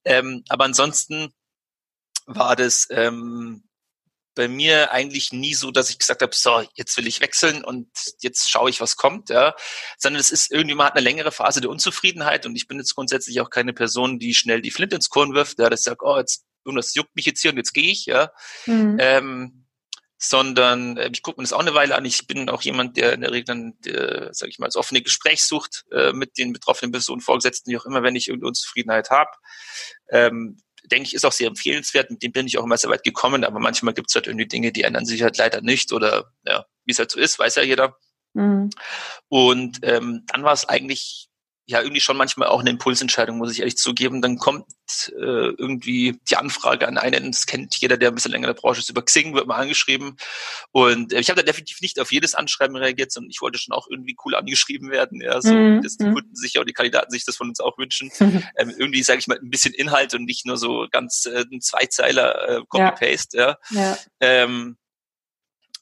Ähm, 0.04 0.42
aber 0.48 0.64
ansonsten 0.64 1.32
war 2.26 2.56
das 2.56 2.88
ähm, 2.90 3.64
bei 4.38 4.46
mir 4.46 4.92
eigentlich 4.92 5.32
nie 5.32 5.52
so, 5.52 5.72
dass 5.72 5.90
ich 5.90 5.98
gesagt 5.98 6.22
habe, 6.22 6.32
so, 6.32 6.62
jetzt 6.74 6.96
will 6.96 7.08
ich 7.08 7.20
wechseln 7.20 7.64
und 7.64 7.88
jetzt 8.20 8.48
schaue 8.48 8.70
ich, 8.70 8.80
was 8.80 8.96
kommt, 8.96 9.30
ja. 9.30 9.54
Sondern 9.98 10.20
es 10.20 10.30
ist 10.30 10.52
irgendwie, 10.52 10.76
man 10.76 10.86
hat 10.86 10.94
eine 10.94 11.02
längere 11.02 11.32
Phase 11.32 11.60
der 11.60 11.70
Unzufriedenheit 11.70 12.46
und 12.46 12.54
ich 12.54 12.68
bin 12.68 12.78
jetzt 12.78 12.94
grundsätzlich 12.94 13.40
auch 13.40 13.50
keine 13.50 13.72
Person, 13.72 14.20
die 14.20 14.34
schnell 14.34 14.62
die 14.62 14.70
Flint 14.70 14.92
ins 14.92 15.10
Korn 15.10 15.34
wirft, 15.34 15.58
ja, 15.58 15.68
das 15.68 15.82
sagt, 15.82 16.02
oh, 16.02 16.16
jetzt, 16.16 16.46
das 16.64 16.94
juckt 16.94 17.16
mich 17.16 17.26
jetzt 17.26 17.42
hier 17.42 17.50
und 17.50 17.56
jetzt 17.56 17.74
gehe 17.74 17.90
ich, 17.90 18.06
ja. 18.06 18.30
Mhm. 18.66 18.96
Ähm, 19.00 19.64
sondern 20.18 20.96
äh, 20.96 21.10
ich 21.12 21.22
gucke 21.22 21.40
mir 21.40 21.44
das 21.44 21.52
auch 21.52 21.60
eine 21.60 21.74
Weile 21.74 21.96
an. 21.96 22.04
Ich 22.04 22.28
bin 22.28 22.48
auch 22.48 22.62
jemand, 22.62 22.96
der 22.96 23.12
in 23.12 23.22
der 23.22 23.32
Regel 23.32 23.44
dann, 23.44 23.74
der, 23.80 24.32
sag 24.34 24.48
ich 24.48 24.60
mal, 24.60 24.66
das 24.66 24.76
offene 24.76 25.02
Gespräch 25.02 25.42
sucht 25.42 25.84
äh, 25.90 26.12
mit 26.12 26.38
den 26.38 26.52
betroffenen 26.52 26.92
Personen, 26.92 27.20
Vorgesetzten, 27.20 27.72
wie 27.72 27.78
auch 27.78 27.86
immer, 27.86 28.04
wenn 28.04 28.16
ich 28.16 28.28
irgendeine 28.28 28.50
Unzufriedenheit 28.50 29.10
habe. 29.10 29.30
Ähm, 30.10 30.60
denke 30.84 31.08
ich, 31.08 31.14
ist 31.14 31.24
auch 31.24 31.32
sehr 31.32 31.48
empfehlenswert. 31.48 32.10
Mit 32.10 32.22
dem 32.22 32.32
bin 32.32 32.46
ich 32.46 32.58
auch 32.58 32.64
immer 32.64 32.76
sehr 32.76 32.90
weit 32.90 33.04
gekommen, 33.04 33.44
aber 33.44 33.58
manchmal 33.58 33.94
gibt 33.94 34.10
es 34.10 34.14
halt 34.14 34.26
irgendwie 34.26 34.46
Dinge, 34.46 34.72
die 34.72 34.82
ändern 34.82 35.06
sich 35.06 35.22
halt 35.22 35.36
leider 35.36 35.60
nicht 35.60 35.92
oder 35.92 36.32
ja, 36.46 36.64
wie 36.84 36.92
es 36.92 36.98
halt 36.98 37.10
so 37.10 37.20
ist, 37.20 37.38
weiß 37.38 37.56
ja 37.56 37.62
jeder. 37.62 37.96
Mhm. 38.34 38.70
Und 39.28 39.78
ähm, 39.82 40.24
dann 40.26 40.42
war 40.42 40.52
es 40.52 40.68
eigentlich 40.68 41.27
ja 41.68 41.82
irgendwie 41.82 42.00
schon 42.00 42.16
manchmal 42.16 42.48
auch 42.48 42.60
eine 42.60 42.70
Impulsentscheidung, 42.70 43.36
muss 43.36 43.52
ich 43.52 43.58
ehrlich 43.60 43.76
zugeben. 43.76 44.22
Dann 44.22 44.38
kommt 44.38 44.64
äh, 45.12 45.50
irgendwie 45.50 46.18
die 46.30 46.36
Anfrage 46.36 46.88
an 46.88 46.96
einen, 46.96 47.30
das 47.30 47.44
kennt 47.44 47.76
jeder, 47.76 47.98
der 47.98 48.08
ein 48.08 48.14
bisschen 48.14 48.32
länger 48.32 48.48
in 48.48 48.54
der 48.54 48.60
Branche 48.60 48.80
ist, 48.80 48.88
über 48.88 49.02
Xing 49.02 49.34
wird 49.34 49.46
mal 49.46 49.56
angeschrieben. 49.56 50.16
Und 50.72 51.12
äh, 51.12 51.20
ich 51.20 51.28
habe 51.28 51.38
da 51.38 51.44
definitiv 51.44 51.82
nicht 51.82 52.00
auf 52.00 52.10
jedes 52.10 52.34
Anschreiben 52.34 52.74
reagiert, 52.74 53.12
sondern 53.12 53.30
ich 53.30 53.42
wollte 53.42 53.58
schon 53.58 53.74
auch 53.74 53.86
irgendwie 53.90 54.16
cool 54.24 54.34
angeschrieben 54.34 54.90
werden, 54.90 55.20
ja, 55.20 55.42
so 55.42 55.52
mhm. 55.52 55.82
dass 55.82 55.98
die 55.98 56.06
mhm. 56.06 56.14
Kunden 56.14 56.34
sich 56.34 56.58
und 56.58 56.66
die 56.66 56.72
Kandidaten 56.72 57.10
sich 57.10 57.26
das 57.26 57.36
von 57.36 57.50
uns 57.50 57.60
auch 57.60 57.76
wünschen. 57.76 58.10
ähm, 58.20 58.74
irgendwie, 58.78 59.02
sage 59.02 59.18
ich 59.18 59.26
mal, 59.26 59.38
ein 59.38 59.50
bisschen 59.50 59.74
Inhalt 59.74 60.14
und 60.14 60.24
nicht 60.24 60.46
nur 60.46 60.56
so 60.56 60.86
ganz 60.90 61.26
äh, 61.26 61.44
ein 61.52 61.60
Zweizeiler 61.60 62.48
äh, 62.48 62.62
Copy-Paste, 62.66 63.36
ja. 63.36 63.58
ja. 63.70 63.80
ja. 63.80 63.98
Ähm, 64.20 64.78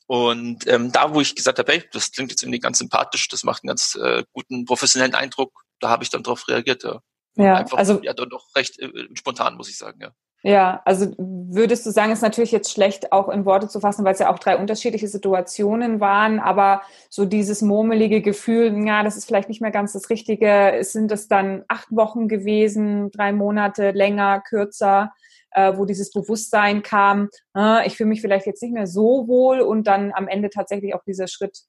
und 0.09 0.67
ähm, 0.67 0.91
da, 0.91 1.15
wo 1.15 1.21
ich 1.21 1.37
gesagt 1.37 1.59
habe, 1.61 1.73
hey, 1.73 1.85
das 1.93 2.11
klingt 2.11 2.31
jetzt 2.33 2.43
irgendwie 2.43 2.61
ganz 2.61 2.79
sympathisch, 2.79 3.29
das 3.29 3.45
macht 3.45 3.63
einen 3.63 3.69
ganz 3.69 3.97
äh, 3.97 4.25
guten 4.33 4.65
professionellen 4.65 5.15
Eindruck, 5.15 5.66
da 5.81 5.91
habe 5.91 6.03
ich 6.03 6.11
dann 6.11 6.23
drauf 6.23 6.49
reagiert. 6.49 6.85
Ja, 6.85 7.01
ja 7.37 7.57
Einfach, 7.57 7.79
also 7.79 8.01
ja, 8.03 8.13
doch 8.15 8.55
recht 8.55 8.79
äh, 8.79 8.91
spontan, 9.15 9.57
muss 9.57 9.69
ich 9.69 9.79
sagen, 9.79 10.01
ja. 10.01 10.13
Ja, 10.43 10.81
also 10.85 11.13
würdest 11.19 11.85
du 11.87 11.91
sagen, 11.91 12.13
ist 12.13 12.23
natürlich 12.23 12.53
jetzt 12.53 12.71
schlecht 12.71 13.11
auch 13.11 13.29
in 13.31 13.47
Worte 13.47 13.69
zu 13.69 13.81
fassen, 13.81 14.05
weil 14.05 14.13
es 14.13 14.21
ja 14.21 14.33
auch 14.33 14.39
drei 14.39 14.57
unterschiedliche 14.57 15.09
Situationen 15.09 15.99
waren, 15.99 16.39
aber 16.39 16.83
so 17.11 17.25
dieses 17.25 17.63
murmelige 17.63 18.23
Gefühl, 18.23 18.87
ja, 18.87 19.03
das 19.03 19.17
ist 19.17 19.25
vielleicht 19.25 19.49
nicht 19.49 19.61
mehr 19.61 19.73
ganz 19.73 19.95
das 19.95 20.09
Richtige. 20.09 20.79
Sind 20.83 21.11
es 21.11 21.27
dann 21.27 21.65
acht 21.67 21.89
Wochen 21.91 22.29
gewesen, 22.29 23.11
drei 23.11 23.33
Monate, 23.33 23.91
länger, 23.91 24.41
kürzer? 24.41 25.11
äh, 25.57 25.77
wo 25.77 25.87
dieses 25.87 26.13
Bewusstsein 26.13 26.83
kam, 26.83 27.31
äh, 27.57 27.87
ich 27.87 27.97
fühle 27.97 28.11
mich 28.11 28.21
vielleicht 28.21 28.47
jetzt 28.47 28.63
nicht 28.63 28.75
mehr 28.75 28.87
so 28.87 29.27
wohl 29.27 29.61
und 29.61 29.87
dann 29.87 30.13
am 30.13 30.29
Ende 30.29 30.51
tatsächlich 30.51 30.95
auch 30.95 31.03
dieser 31.03 31.29
Schritt 31.29 31.63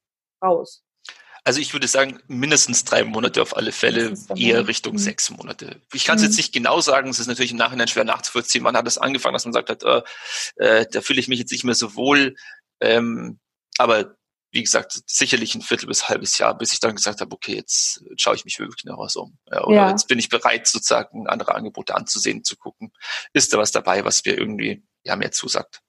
raus. 0.44 0.84
Also 1.48 1.62
ich 1.62 1.72
würde 1.72 1.88
sagen, 1.88 2.20
mindestens 2.28 2.84
drei 2.84 3.06
Monate 3.06 3.42
auf 3.42 3.56
alle 3.56 3.72
Fälle, 3.72 4.16
eher 4.36 4.68
Richtung 4.68 4.96
mhm. 4.96 4.98
sechs 4.98 5.30
Monate. 5.30 5.80
Ich 5.94 6.04
kann 6.04 6.18
es 6.18 6.22
mhm. 6.22 6.28
jetzt 6.28 6.36
nicht 6.36 6.52
genau 6.52 6.82
sagen, 6.82 7.10
es 7.10 7.20
ist 7.20 7.28
natürlich 7.28 7.52
im 7.52 7.58
Nachhinein 7.58 7.88
schwer 7.88 8.04
nachzuvollziehen. 8.04 8.66
Wann 8.66 8.76
hat 8.76 8.86
es 8.86 8.98
angefangen, 8.98 9.32
dass 9.32 9.46
man 9.46 9.54
sagt 9.54 9.70
hat, 9.70 9.82
äh, 9.84 10.02
äh, 10.58 10.86
da 10.92 11.00
fühle 11.00 11.22
ich 11.22 11.30
mich 11.30 11.40
jetzt 11.40 11.54
nicht 11.54 11.64
mehr 11.64 11.74
so 11.74 11.96
wohl. 11.96 12.36
Ähm, 12.82 13.40
aber 13.78 14.18
wie 14.52 14.62
gesagt, 14.62 15.00
sicherlich 15.06 15.56
ein 15.56 15.62
Viertel 15.62 15.88
bis 15.88 16.04
ein 16.04 16.10
halbes 16.10 16.38
Jahr, 16.38 16.58
bis 16.58 16.74
ich 16.74 16.82
dann 16.82 16.98
gesagt 16.98 17.22
habe, 17.22 17.34
okay, 17.34 17.56
jetzt 17.56 18.04
schaue 18.18 18.36
ich 18.36 18.44
mich 18.44 18.60
wirklich 18.60 18.84
noch 18.84 19.00
was 19.00 19.16
um. 19.16 19.38
Ja, 19.50 19.64
oder 19.64 19.76
ja. 19.78 19.90
jetzt 19.92 20.10
bin 20.10 20.20
ich 20.20 20.28
bereit, 20.28 20.68
sozusagen 20.68 21.28
andere 21.28 21.56
Angebote 21.56 21.96
anzusehen, 21.96 22.44
zu 22.44 22.58
gucken. 22.58 22.92
Ist 23.32 23.54
da 23.54 23.58
was 23.58 23.72
dabei, 23.72 24.04
was 24.04 24.26
mir 24.26 24.38
irgendwie 24.38 24.84
ja 25.06 25.16
mehr 25.16 25.32
zusagt? 25.32 25.80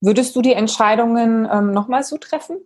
Würdest 0.00 0.34
du 0.34 0.42
die 0.42 0.54
Entscheidungen 0.54 1.48
ähm, 1.48 1.70
nochmal 1.70 2.02
so 2.02 2.18
treffen? 2.18 2.58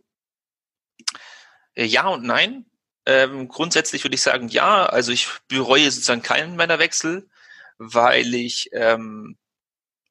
Äh, 1.81 1.87
ja 1.87 2.09
und 2.09 2.25
nein. 2.25 2.67
Ähm, 3.07 3.49
grundsätzlich 3.49 4.05
würde 4.05 4.15
ich 4.15 4.23
sagen, 4.23 4.49
ja. 4.49 4.87
Also 4.87 5.13
ich 5.13 5.29
bereue 5.49 5.91
sozusagen 5.91 6.23
keinen 6.23 6.57
meiner 6.57 6.79
Wechsel, 6.79 7.29
weil 7.79 8.35
ich 8.35 8.69
ähm, 8.73 9.39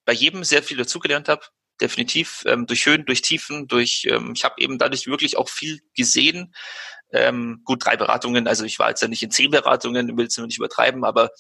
bei 0.06 0.14
jedem 0.14 0.44
sehr 0.44 0.64
viel 0.64 0.78
dazugelernt 0.78 1.30
habe 1.30 1.46
definitiv 1.82 2.44
ähm, 2.46 2.66
durch 2.68 2.86
Höhen, 2.86 3.06
durch 3.06 3.22
Tiefen, 3.22 3.68
durch 3.68 4.06
ähm, 4.10 4.34
ich 4.36 4.44
habe 4.44 4.56
eben 4.58 4.78
dadurch 4.78 5.08
wirklich 5.08 5.38
auch 5.38 5.48
viel 5.50 5.80
gesehen. 5.96 6.54
Ähm, 7.12 7.62
gut, 7.64 7.86
drei 7.86 7.96
Beratungen, 7.98 8.48
also 8.48 8.66
ich 8.66 8.80
war 8.80 8.90
jetzt 8.90 9.02
ja 9.02 9.08
nicht 9.08 9.24
in 9.24 9.32
zehn 9.32 9.52
Beratungen, 9.52 10.18
will 10.18 10.28
es 10.28 10.38
nicht 10.38 10.58
übertreiben, 10.58 11.06
aber 11.06 11.32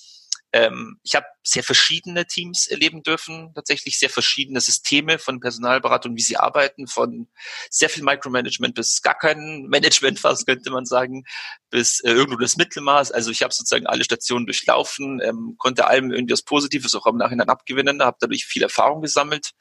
ähm, 0.51 0.99
ich 1.03 1.15
habe 1.15 1.25
sehr 1.43 1.63
verschiedene 1.63 2.25
Teams 2.25 2.67
erleben 2.67 3.03
dürfen, 3.03 3.51
tatsächlich 3.53 3.99
sehr 3.99 4.09
verschiedene 4.09 4.61
Systeme 4.61 5.19
von 5.19 5.39
Personalberatung, 5.39 6.15
wie 6.15 6.21
sie 6.21 6.37
arbeiten, 6.37 6.87
von 6.87 7.27
sehr 7.69 7.89
viel 7.89 8.03
Micromanagement 8.03 8.75
bis 8.75 9.01
gar 9.01 9.17
kein 9.17 9.67
Management 9.69 10.19
fast, 10.19 10.45
könnte 10.45 10.71
man 10.71 10.85
sagen, 10.85 11.23
bis 11.69 11.99
äh, 12.01 12.11
irgendwo 12.11 12.39
das 12.39 12.57
Mittelmaß. 12.57 13.11
Also 13.11 13.31
ich 13.31 13.43
habe 13.43 13.53
sozusagen 13.53 13.87
alle 13.87 14.03
Stationen 14.03 14.45
durchlaufen, 14.45 15.21
ähm, 15.23 15.55
konnte 15.57 15.87
allem 15.87 16.11
irgendwie 16.11 16.33
was 16.33 16.43
Positives 16.43 16.95
auch 16.95 17.05
im 17.05 17.17
Nachhinein 17.17 17.49
abgewinnen, 17.49 18.01
habe 18.01 18.17
dadurch 18.19 18.45
viel 18.45 18.63
Erfahrung 18.63 19.01
gesammelt 19.01 19.53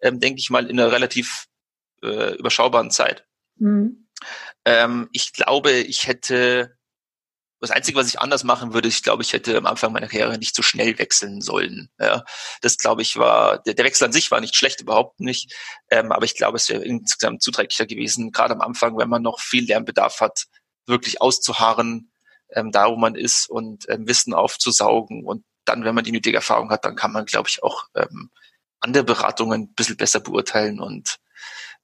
ähm, 0.00 0.20
denke 0.20 0.38
ich 0.38 0.50
mal, 0.50 0.68
in 0.68 0.78
einer 0.78 0.92
relativ 0.92 1.46
äh, 2.02 2.34
überschaubaren 2.36 2.90
Zeit. 2.90 3.26
Mhm. 3.56 4.08
Ähm, 4.64 5.08
ich 5.12 5.32
glaube, 5.32 5.72
ich 5.72 6.06
hätte, 6.06 6.75
das 7.60 7.70
Einzige, 7.70 7.98
was 7.98 8.08
ich 8.08 8.20
anders 8.20 8.44
machen 8.44 8.74
würde, 8.74 8.88
ich 8.88 9.02
glaube, 9.02 9.22
ich 9.22 9.32
hätte 9.32 9.56
am 9.56 9.66
Anfang 9.66 9.92
meiner 9.92 10.08
Karriere 10.08 10.38
nicht 10.38 10.54
so 10.54 10.62
schnell 10.62 10.98
wechseln 10.98 11.40
sollen. 11.40 11.88
Ja, 11.98 12.22
das 12.60 12.76
glaube 12.76 13.02
ich 13.02 13.16
war, 13.16 13.62
der, 13.62 13.74
der 13.74 13.84
Wechsel 13.84 14.04
an 14.04 14.12
sich 14.12 14.30
war 14.30 14.40
nicht 14.40 14.56
schlecht, 14.56 14.80
überhaupt 14.80 15.20
nicht. 15.20 15.54
Ähm, 15.90 16.12
aber 16.12 16.24
ich 16.24 16.36
glaube, 16.36 16.56
es 16.56 16.68
wäre 16.68 16.84
insgesamt 16.84 17.42
zuträglicher 17.42 17.86
gewesen, 17.86 18.30
gerade 18.30 18.54
am 18.54 18.60
Anfang, 18.60 18.98
wenn 18.98 19.08
man 19.08 19.22
noch 19.22 19.40
viel 19.40 19.64
Lernbedarf 19.64 20.20
hat, 20.20 20.46
wirklich 20.86 21.22
auszuharren, 21.22 22.12
ähm, 22.50 22.72
da 22.72 22.90
wo 22.90 22.96
man 22.96 23.14
ist 23.14 23.48
und 23.48 23.88
ähm, 23.88 24.06
Wissen 24.06 24.34
aufzusaugen. 24.34 25.24
Und 25.24 25.44
dann, 25.64 25.84
wenn 25.84 25.94
man 25.94 26.04
die 26.04 26.12
nötige 26.12 26.36
Erfahrung 26.36 26.70
hat, 26.70 26.84
dann 26.84 26.94
kann 26.94 27.12
man, 27.12 27.24
glaube 27.24 27.48
ich, 27.48 27.62
auch 27.62 27.86
ähm, 27.94 28.30
andere 28.80 29.04
Beratungen 29.04 29.62
ein 29.62 29.74
bisschen 29.74 29.96
besser 29.96 30.20
beurteilen 30.20 30.78
und 30.78 31.16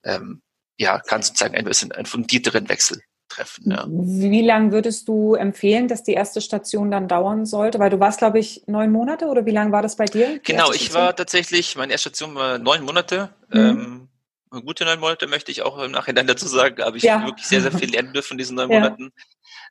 ähm, 0.05 0.43
ja, 0.76 0.99
kann 1.00 1.23
sozusagen 1.23 1.55
ein 1.55 1.64
bisschen 1.64 1.93
einen 1.93 2.07
fundierteren 2.07 2.69
Wechsel 2.69 3.02
treffen. 3.35 3.71
Ja. 3.71 3.85
Wie 3.89 4.43
lange 4.43 4.73
würdest 4.73 5.09
du 5.09 5.35
empfehlen, 5.35 5.89
dass 5.89 6.03
die 6.03 6.12
erste 6.12 6.41
Station 6.41 6.91
dann 6.91 7.09
dauern 7.09 7.47
sollte? 7.47 7.79
Weil 7.79 7.91
du 7.91 8.01
warst, 8.01 8.19
glaube 8.19 8.39
ich, 8.39 8.62
neun 8.67 8.91
Monate 8.93 9.27
oder 9.27 9.47
wie 9.47 9.51
lange 9.51 9.73
war 9.73 9.83
das 9.83 9.97
bei 9.97 10.05
dir? 10.05 10.39
Genau, 10.43 10.73
ich 10.73 10.93
war 10.95 11.15
tatsächlich, 11.15 11.77
meine 11.77 11.93
erste 11.93 12.11
Station 12.11 12.35
war 12.35 12.59
neun 12.59 12.85
Monate. 12.85 13.31
Mhm. 13.51 14.09
Ähm, 14.53 14.62
gute 14.65 14.85
neun 14.85 15.01
Monate 15.01 15.27
möchte 15.27 15.51
ich 15.51 15.62
auch 15.62 15.79
im 15.79 15.93
Nachhinein 15.93 16.27
dazu 16.27 16.47
sagen, 16.47 16.83
aber 16.83 16.97
ich 16.97 17.05
ja. 17.05 17.25
wirklich 17.25 17.47
sehr, 17.47 17.62
sehr 17.62 17.73
viel 17.73 17.91
lernen 17.91 18.12
dürfen 18.15 18.35
in 18.35 18.39
diesen 18.39 18.57
neun 18.57 18.71
ja. 18.71 18.81
Monaten. 18.81 19.12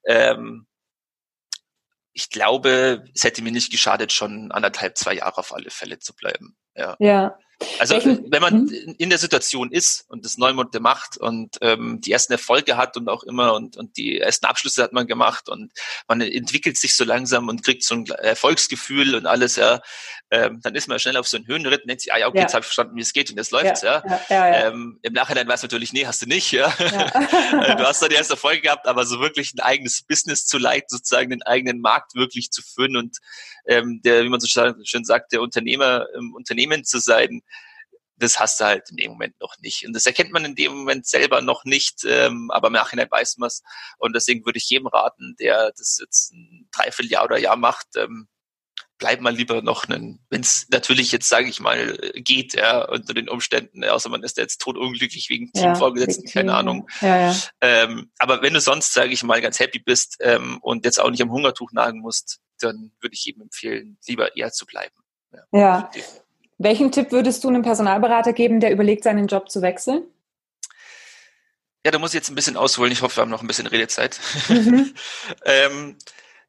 Ähm, 0.05 0.65
ich 2.13 2.29
glaube, 2.29 3.05
es 3.15 3.23
hätte 3.23 3.41
mir 3.41 3.51
nicht 3.51 3.71
geschadet, 3.71 4.11
schon 4.11 4.51
anderthalb, 4.51 4.97
zwei 4.97 5.13
Jahre 5.13 5.37
auf 5.37 5.53
alle 5.53 5.69
Fälle 5.69 5.99
zu 5.99 6.13
bleiben. 6.13 6.57
Ja. 6.75 6.95
ja. 6.99 7.37
Also 7.79 7.95
Welchen? 7.95 8.31
wenn 8.31 8.41
man 8.41 8.53
hm? 8.69 8.95
in 8.97 9.09
der 9.09 9.19
Situation 9.19 9.71
ist 9.71 10.05
und 10.09 10.25
das 10.25 10.37
neun 10.37 10.55
Monate 10.55 10.79
macht 10.79 11.17
und 11.17 11.57
ähm, 11.61 12.01
die 12.01 12.11
ersten 12.11 12.33
Erfolge 12.33 12.77
hat 12.77 12.97
und 12.97 13.07
auch 13.07 13.23
immer 13.23 13.53
und, 13.53 13.77
und 13.77 13.97
die 13.97 14.19
ersten 14.19 14.45
Abschlüsse 14.45 14.83
hat 14.83 14.93
man 14.93 15.07
gemacht 15.07 15.49
und 15.49 15.71
man 16.07 16.21
entwickelt 16.21 16.77
sich 16.77 16.95
so 16.95 17.03
langsam 17.03 17.49
und 17.49 17.63
kriegt 17.63 17.83
so 17.83 17.95
ein 17.95 18.05
Erfolgsgefühl 18.05 19.15
und 19.15 19.25
alles, 19.25 19.55
ja, 19.57 19.81
ähm, 20.31 20.59
dann 20.63 20.75
ist 20.75 20.87
man 20.87 20.99
schnell 20.99 21.17
auf 21.17 21.27
so 21.27 21.37
einen 21.37 21.47
Höhenritt 21.47 21.81
und 21.81 21.89
denkt 21.89 22.01
sich, 22.01 22.13
ah 22.13 22.17
ja, 22.17 22.27
okay, 22.27 22.37
ja. 22.37 22.43
jetzt 22.43 22.53
habe 22.53 22.61
ich 22.61 22.67
verstanden, 22.67 22.95
wie 22.95 23.01
es 23.01 23.13
geht 23.13 23.29
und 23.29 23.37
jetzt 23.37 23.51
läuft's, 23.51 23.81
ja. 23.81 24.03
ja. 24.07 24.21
ja 24.29 24.67
ähm, 24.67 24.99
Im 25.01 25.13
Nachhinein 25.13 25.47
weiß 25.47 25.61
natürlich, 25.61 25.93
nee, 25.93 26.05
hast 26.05 26.21
du 26.21 26.25
nicht, 26.25 26.51
ja. 26.51 26.73
Äh, 27.51 27.75
du 27.75 27.83
hast 27.83 28.01
da 28.01 28.07
die 28.07 28.15
erste 28.15 28.33
Erfolge 28.33 28.61
gehabt, 28.61 28.87
aber 28.87 29.05
so 29.05 29.19
wirklich 29.19 29.53
ein 29.53 29.59
eigenes 29.59 30.03
Business 30.03 30.45
zu 30.45 30.57
leiten, 30.57 30.87
sozusagen 30.89 31.29
den 31.29 31.43
eigenen 31.43 31.81
Markt 31.81 32.15
wirklich 32.15 32.49
zu 32.49 32.61
führen 32.61 32.95
und 32.95 33.17
ähm, 33.67 34.01
der, 34.03 34.23
wie 34.23 34.29
man 34.29 34.39
so 34.39 34.47
schön 34.47 35.03
sagt, 35.03 35.31
der 35.33 35.41
Unternehmer 35.41 36.07
im 36.15 36.33
Unternehmen 36.33 36.60
zu 36.83 36.99
sein, 36.99 37.41
das 38.21 38.39
hast 38.39 38.59
du 38.59 38.65
halt 38.65 38.89
in 38.91 38.97
dem 38.97 39.11
Moment 39.11 39.39
noch 39.39 39.57
nicht. 39.59 39.85
Und 39.85 39.93
das 39.93 40.05
erkennt 40.05 40.31
man 40.31 40.45
in 40.45 40.55
dem 40.55 40.73
Moment 40.73 41.07
selber 41.07 41.41
noch 41.41 41.65
nicht, 41.65 42.05
ähm, 42.05 42.51
aber 42.51 42.67
im 42.67 42.73
Nachhinein 42.73 43.09
weiß 43.09 43.37
man 43.37 43.47
es. 43.47 43.63
Und 43.97 44.15
deswegen 44.15 44.45
würde 44.45 44.57
ich 44.59 44.69
jedem 44.69 44.87
raten, 44.87 45.35
der 45.39 45.71
das 45.75 45.97
jetzt 45.99 46.31
ein 46.31 46.69
Dreivierteljahr 46.71 47.25
oder 47.25 47.39
Jahr 47.39 47.55
macht, 47.55 47.87
ähm, 47.95 48.27
bleib 49.01 49.19
mal 49.19 49.35
lieber 49.35 49.63
noch 49.63 49.89
einen, 49.89 50.23
wenn 50.29 50.41
es 50.41 50.67
natürlich 50.69 51.11
jetzt, 51.11 51.27
sage 51.27 51.49
ich 51.49 51.59
mal, 51.59 51.97
geht, 52.13 52.53
ja, 52.53 52.87
unter 52.87 53.15
den 53.15 53.29
Umständen, 53.29 53.83
außer 53.83 54.09
man 54.09 54.21
ist 54.21 54.37
jetzt 54.37 54.61
totunglücklich 54.61 55.27
wegen 55.29 55.51
Teamvorgesetzten, 55.51 56.27
ja, 56.27 56.31
keine 56.31 56.53
Ahnung. 56.53 56.87
Ja, 57.01 57.31
ja. 57.31 57.35
Ähm, 57.61 58.11
aber 58.19 58.43
wenn 58.43 58.53
du 58.53 58.61
sonst, 58.61 58.93
sage 58.93 59.11
ich 59.11 59.23
mal, 59.23 59.41
ganz 59.41 59.59
happy 59.59 59.79
bist 59.79 60.17
ähm, 60.21 60.59
und 60.61 60.85
jetzt 60.85 60.99
auch 60.99 61.09
nicht 61.09 61.23
am 61.23 61.31
Hungertuch 61.31 61.71
nagen 61.71 61.99
musst, 61.99 62.41
dann 62.59 62.91
würde 63.01 63.15
ich 63.15 63.25
jedem 63.25 63.41
empfehlen, 63.41 63.97
lieber 64.05 64.37
eher 64.37 64.51
zu 64.51 64.67
bleiben. 64.67 64.95
Ja. 65.51 65.59
ja. 65.59 65.91
Welchen 66.63 66.91
Tipp 66.91 67.11
würdest 67.11 67.43
du 67.43 67.49
einem 67.49 67.63
Personalberater 67.63 68.33
geben, 68.33 68.59
der 68.59 68.71
überlegt, 68.71 69.03
seinen 69.03 69.27
Job 69.27 69.49
zu 69.49 69.61
wechseln? 69.61 70.03
Ja, 71.83 71.91
da 71.91 71.97
muss 71.97 72.11
ich 72.11 72.15
jetzt 72.15 72.29
ein 72.29 72.35
bisschen 72.35 72.57
ausholen. 72.57 72.91
Ich 72.91 73.01
hoffe, 73.01 73.17
wir 73.17 73.21
haben 73.21 73.29
noch 73.31 73.41
ein 73.41 73.47
bisschen 73.47 73.67
Redezeit. 73.67 74.19
Mhm. 74.49 74.93
ähm, 75.45 75.97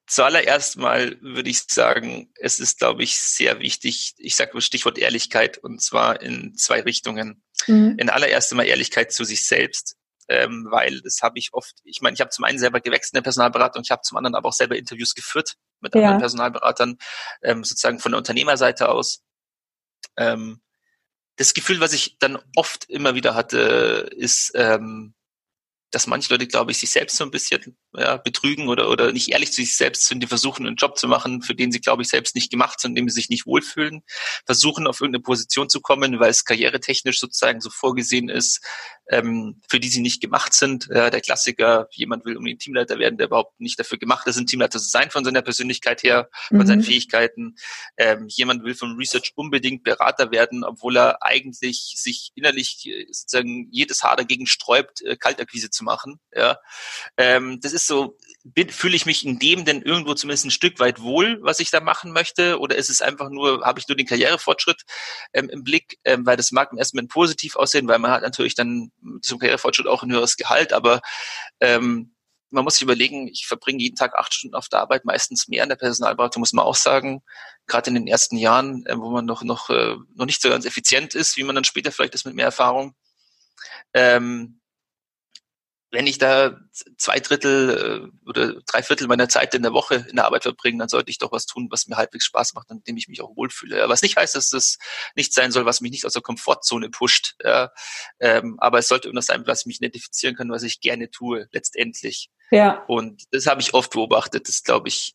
Zuallererst 0.07 0.77
mal 0.77 1.17
würde 1.23 1.49
ich 1.49 1.63
sagen, 1.69 2.29
es 2.39 2.61
ist, 2.61 2.79
glaube 2.79 3.03
ich, 3.03 3.19
sehr 3.19 3.61
wichtig, 3.61 4.15
ich 4.19 4.37
sage 4.37 4.61
Stichwort 4.61 4.99
Ehrlichkeit, 4.99 5.57
und 5.59 5.81
zwar 5.81 6.21
in 6.21 6.55
zwei 6.57 6.83
Richtungen. 6.83 7.43
Mhm. 7.67 7.97
In 7.99 8.11
allererster 8.11 8.57
Mal 8.57 8.67
Ehrlichkeit 8.67 9.13
zu 9.13 9.25
sich 9.25 9.47
selbst, 9.47 9.97
ähm, 10.29 10.67
weil 10.71 11.01
das 11.01 11.23
habe 11.23 11.39
ich 11.39 11.51
oft, 11.53 11.77
ich 11.85 12.03
meine, 12.03 12.15
ich 12.15 12.21
habe 12.21 12.31
zum 12.31 12.45
einen 12.45 12.59
selber 12.59 12.81
gewechselt 12.81 13.15
in 13.15 13.19
der 13.19 13.23
Personalberatung, 13.23 13.83
ich 13.85 13.91
habe 13.91 14.03
zum 14.03 14.19
anderen 14.19 14.35
aber 14.35 14.49
auch 14.49 14.53
selber 14.53 14.77
Interviews 14.77 15.15
geführt 15.15 15.55
mit 15.81 15.95
ja. 15.95 16.03
anderen 16.03 16.21
Personalberatern, 16.21 16.99
ähm, 17.43 17.65
sozusagen 17.65 17.99
von 18.01 18.13
der 18.13 18.19
Unternehmerseite 18.19 18.91
aus. 18.91 19.23
Ähm, 20.17 20.61
das 21.37 21.55
Gefühl, 21.55 21.81
was 21.81 21.93
ich 21.93 22.19
dann 22.19 22.39
oft 22.57 22.85
immer 22.89 23.15
wieder 23.15 23.35
hatte, 23.35 24.11
ist, 24.17 24.53
ähm, 24.55 25.15
dass 25.93 26.07
manche 26.07 26.33
Leute, 26.33 26.47
glaube 26.47 26.73
ich, 26.73 26.79
sich 26.79 26.91
selbst 26.91 27.17
so 27.17 27.25
ein 27.25 27.31
bisschen 27.31 27.77
ja, 27.95 28.17
betrügen 28.17 28.69
oder, 28.69 28.89
oder 28.89 29.13
nicht 29.13 29.29
ehrlich 29.31 29.53
zu 29.53 29.57
sich 29.57 29.77
selbst 29.77 30.07
sind, 30.07 30.21
die 30.23 30.27
versuchen, 30.27 30.67
einen 30.67 30.77
Job 30.77 30.97
zu 30.97 31.07
machen, 31.07 31.43
für 31.43 31.55
den 31.55 31.71
sie, 31.71 31.81
glaube 31.81 32.03
ich, 32.03 32.09
selbst 32.09 32.35
nicht 32.35 32.51
gemacht 32.51 32.81
sind, 32.81 32.93
in 32.93 32.97
dem 32.97 33.09
sie 33.11 33.17
sich 33.17 33.29
nicht 33.29 33.47
wohlfühlen, 33.47 34.03
versuchen, 34.47 34.87
auf 34.87 35.01
irgendeine 35.01 35.23
Position 35.23 35.69
zu 35.69 35.83
kommen, 35.83 36.19
weil 36.19 36.31
es 36.31 36.47
karrieretechnisch 36.47 37.21
sozusagen 37.21 37.61
so 37.61 37.69
vorgesehen 37.69 38.31
ist, 38.31 38.65
ähm, 39.13 39.61
für 39.69 39.79
die 39.79 39.89
sie 39.89 40.01
nicht 40.01 40.23
gemacht 40.23 40.55
sind. 40.55 40.89
Ja, 40.91 41.11
der 41.11 41.21
Klassiker, 41.21 41.87
jemand 41.93 42.25
will 42.25 42.37
unbedingt 42.37 42.63
Teamleiter 42.63 42.99
werden, 42.99 43.19
der 43.19 43.27
überhaupt 43.27 43.61
nicht 43.61 43.79
dafür 43.79 43.99
gemacht 43.99 44.27
ist, 44.27 44.39
ein 44.39 44.47
Teamleiter 44.47 44.79
zu 44.79 44.89
sein 44.89 45.11
von 45.11 45.25
seiner 45.25 45.43
Persönlichkeit 45.43 46.03
her, 46.03 46.31
von 46.49 46.59
mhm. 46.59 46.67
seinen 46.67 46.83
Fähigkeiten. 46.83 47.55
Ähm, 47.99 48.27
jemand 48.29 48.65
will 48.65 48.75
vom 48.75 48.97
Research 48.97 49.33
unbedingt 49.37 49.85
Berater 49.85 50.31
werden, 50.31 50.65
obwohl 50.65 50.97
er 50.97 51.23
eigentlich 51.23 51.95
sich 51.97 52.33
innerlich 52.35 52.87
äh, 52.87 53.07
sozusagen 53.11 53.69
jedes 53.71 54.03
Haar 54.03 54.17
dagegen 54.17 54.47
sträubt, 54.47 55.03
äh, 55.03 55.17
Kaltakquise 55.17 55.69
zu 55.69 55.85
machen. 55.85 56.19
Ja, 56.35 56.59
ähm, 57.19 57.61
das 57.61 57.75
ist 57.75 57.87
so, 57.87 58.17
fühle 58.71 58.97
ich 58.97 59.05
mich 59.05 59.27
in 59.27 59.39
dem 59.39 59.67
denn 59.67 59.83
irgendwo 59.83 60.15
zumindest 60.15 60.47
ein 60.47 60.51
Stück 60.51 60.81
weit 60.81 61.03
wohl, 61.03 61.39
was 61.43 61.61
ich 61.61 61.71
da 61.71 61.81
machen 61.81 62.13
möchte, 62.13 62.59
oder 62.59 62.77
ist 62.77 62.89
es 62.89 63.03
einfach 63.03 63.29
nur, 63.29 63.63
habe 63.63 63.79
ich 63.79 63.89
nur 63.89 63.97
den 63.97 64.07
Karrierefortschritt 64.07 64.83
ähm, 65.35 65.51
im 65.51 65.63
Blick, 65.63 65.99
ähm, 66.05 66.25
weil 66.25 66.39
das 66.39 66.51
mag 66.51 66.73
im 66.73 66.79
ersten 66.79 66.97
Moment 66.97 67.13
positiv 67.13 67.57
aussehen, 67.57 67.87
weil 67.89 67.99
man 67.99 68.11
hat 68.11 68.23
natürlich 68.23 68.55
dann 68.55 68.91
zum 69.23 69.39
Karrierefortschritt 69.39 69.87
auch 69.87 70.03
ein 70.03 70.13
höheres 70.13 70.37
Gehalt, 70.37 70.73
aber 70.73 71.01
ähm, 71.61 72.15
man 72.51 72.65
muss 72.65 72.75
sich 72.75 72.83
überlegen, 72.83 73.29
ich 73.29 73.47
verbringe 73.47 73.83
jeden 73.83 73.97
Tag 73.97 74.15
acht 74.15 74.35
Stunden 74.35 74.55
auf 74.55 74.69
der 74.69 74.81
Arbeit, 74.81 75.05
meistens 75.05 75.49
mehr 75.49 75.63
in 75.63 75.71
der 75.71 75.77
Personalberatung, 75.77 76.41
muss 76.41 76.53
man 76.53 76.67
auch 76.67 76.75
sagen. 76.75 77.23
Gerade 77.67 77.89
in 77.89 77.95
den 77.95 78.07
ersten 78.07 78.37
Jahren, 78.37 78.85
äh, 78.87 78.97
wo 78.99 79.11
man 79.11 79.25
noch 79.25 79.43
noch 79.43 79.71
äh, 79.71 79.97
noch 80.15 80.27
nicht 80.27 80.43
so 80.43 80.51
ganz 80.51 80.67
effizient 80.67 81.15
ist, 81.15 81.37
wie 81.37 81.45
man 81.45 81.55
dann 81.55 81.65
später 81.65 81.91
vielleicht 81.93 82.15
ist 82.15 82.27
mit 82.27 82.35
mehr 82.35 82.47
Erfahrung. 82.47 82.95
Ähm, 83.95 84.61
wenn 85.93 86.07
ich 86.07 86.17
da 86.17 86.59
zwei 86.97 87.21
Drittel 87.21 88.11
äh, 88.11 88.29
oder 88.29 88.55
drei 88.67 88.83
Viertel 88.83 89.07
meiner 89.09 89.29
Zeit 89.29 89.55
in 89.55 89.63
der 89.63 89.75
Woche 89.75 90.07
in 90.09 90.17
der 90.17 90.25
Arbeit 90.25 90.43
verbringe, 90.43 90.79
dann 90.79 90.89
sollte 90.89 91.11
ich 91.11 91.19
doch 91.19 91.33
was 91.33 91.45
tun, 91.45 91.69
was 91.71 91.87
mir 91.87 91.97
halbwegs 91.97 92.25
Spaß 92.25 92.55
macht, 92.55 92.71
an 92.71 92.83
dem 92.85 92.97
ich 92.97 93.09
mich 93.09 93.21
auch 93.21 93.37
wohlfühle. 93.37 93.89
Was 93.89 94.01
nicht 94.01 94.17
heißt, 94.17 94.35
dass 94.35 94.49
das 94.49 94.79
nicht 95.15 95.35
sein 95.35 95.53
soll, 95.53 95.67
was 95.67 95.83
mich 95.83 95.91
nicht 95.91 96.07
aus 96.07 96.15
der 96.15 96.23
Komfortzone 96.23 96.89
pusht. 96.89 97.37
Ja. 97.45 97.73
Ähm, 98.21 98.57
aber 98.59 98.79
es 98.79 98.89
sollte 98.89 99.09
irgendwas 99.09 99.27
sein, 99.27 99.47
was 99.47 99.61
ich 99.61 99.67
mich 99.67 99.77
identifizieren 99.77 100.35
kann, 100.35 100.51
was 100.51 100.63
ich 100.63 100.81
gerne 100.81 101.11
tue, 101.11 101.47
letztendlich. 101.53 102.31
Ja. 102.51 102.83
Und 102.89 103.25
das 103.31 103.47
habe 103.47 103.61
ich 103.61 103.75
oft 103.75 103.93
beobachtet. 103.93 104.49
Das 104.49 104.63
glaube 104.63 104.89
ich 104.89 105.15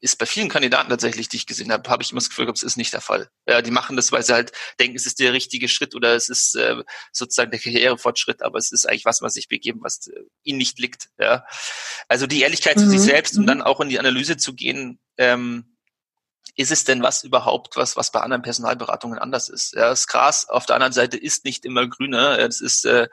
ist 0.00 0.18
bei 0.18 0.26
vielen 0.26 0.48
Kandidaten 0.48 0.90
tatsächlich, 0.90 1.28
die 1.28 1.36
ich 1.36 1.46
gesehen 1.46 1.72
habe, 1.72 1.88
habe 1.88 2.02
ich 2.02 2.10
immer 2.10 2.20
das 2.20 2.28
Gefühl 2.28 2.44
gehabt, 2.44 2.58
es 2.58 2.64
ist 2.64 2.76
nicht 2.76 2.92
der 2.92 3.00
Fall. 3.00 3.28
Ja, 3.48 3.62
die 3.62 3.70
machen 3.70 3.96
das, 3.96 4.12
weil 4.12 4.22
sie 4.22 4.34
halt 4.34 4.52
denken, 4.78 4.96
es 4.96 5.06
ist 5.06 5.18
der 5.18 5.32
richtige 5.32 5.68
Schritt 5.68 5.94
oder 5.94 6.14
es 6.14 6.28
ist 6.28 6.54
äh, 6.56 6.76
sozusagen 7.12 7.50
der 7.50 7.60
Karrierefortschritt, 7.60 8.42
aber 8.42 8.58
es 8.58 8.72
ist 8.72 8.88
eigentlich 8.88 9.04
was, 9.04 9.22
was 9.22 9.34
sich 9.34 9.48
begeben, 9.48 9.80
was 9.82 10.06
äh, 10.08 10.20
ihnen 10.42 10.58
nicht 10.58 10.78
liegt. 10.78 11.08
Ja. 11.18 11.44
Also 12.08 12.26
die 12.26 12.40
Ehrlichkeit 12.40 12.76
mhm. 12.76 12.80
zu 12.80 12.90
sich 12.90 13.00
mhm. 13.00 13.04
selbst 13.04 13.36
und 13.36 13.44
mhm. 13.44 13.48
dann 13.48 13.62
auch 13.62 13.80
in 13.80 13.88
die 13.88 13.98
Analyse 13.98 14.36
zu 14.36 14.54
gehen, 14.54 14.98
ähm, 15.18 15.75
ist 16.56 16.70
es 16.70 16.84
denn 16.84 17.02
was 17.02 17.22
überhaupt, 17.22 17.76
was, 17.76 17.96
was 17.96 18.10
bei 18.10 18.20
anderen 18.20 18.42
Personalberatungen 18.42 19.18
anders 19.18 19.50
ist? 19.50 19.74
Ja, 19.74 19.90
das 19.90 20.06
Gras 20.06 20.48
auf 20.48 20.64
der 20.64 20.76
anderen 20.76 20.94
Seite 20.94 21.18
ist 21.18 21.44
nicht 21.44 21.66
immer 21.66 21.86
grüner. 21.86 22.38
Das 22.38 22.62
ist 22.62 22.86
äh, 22.86 23.08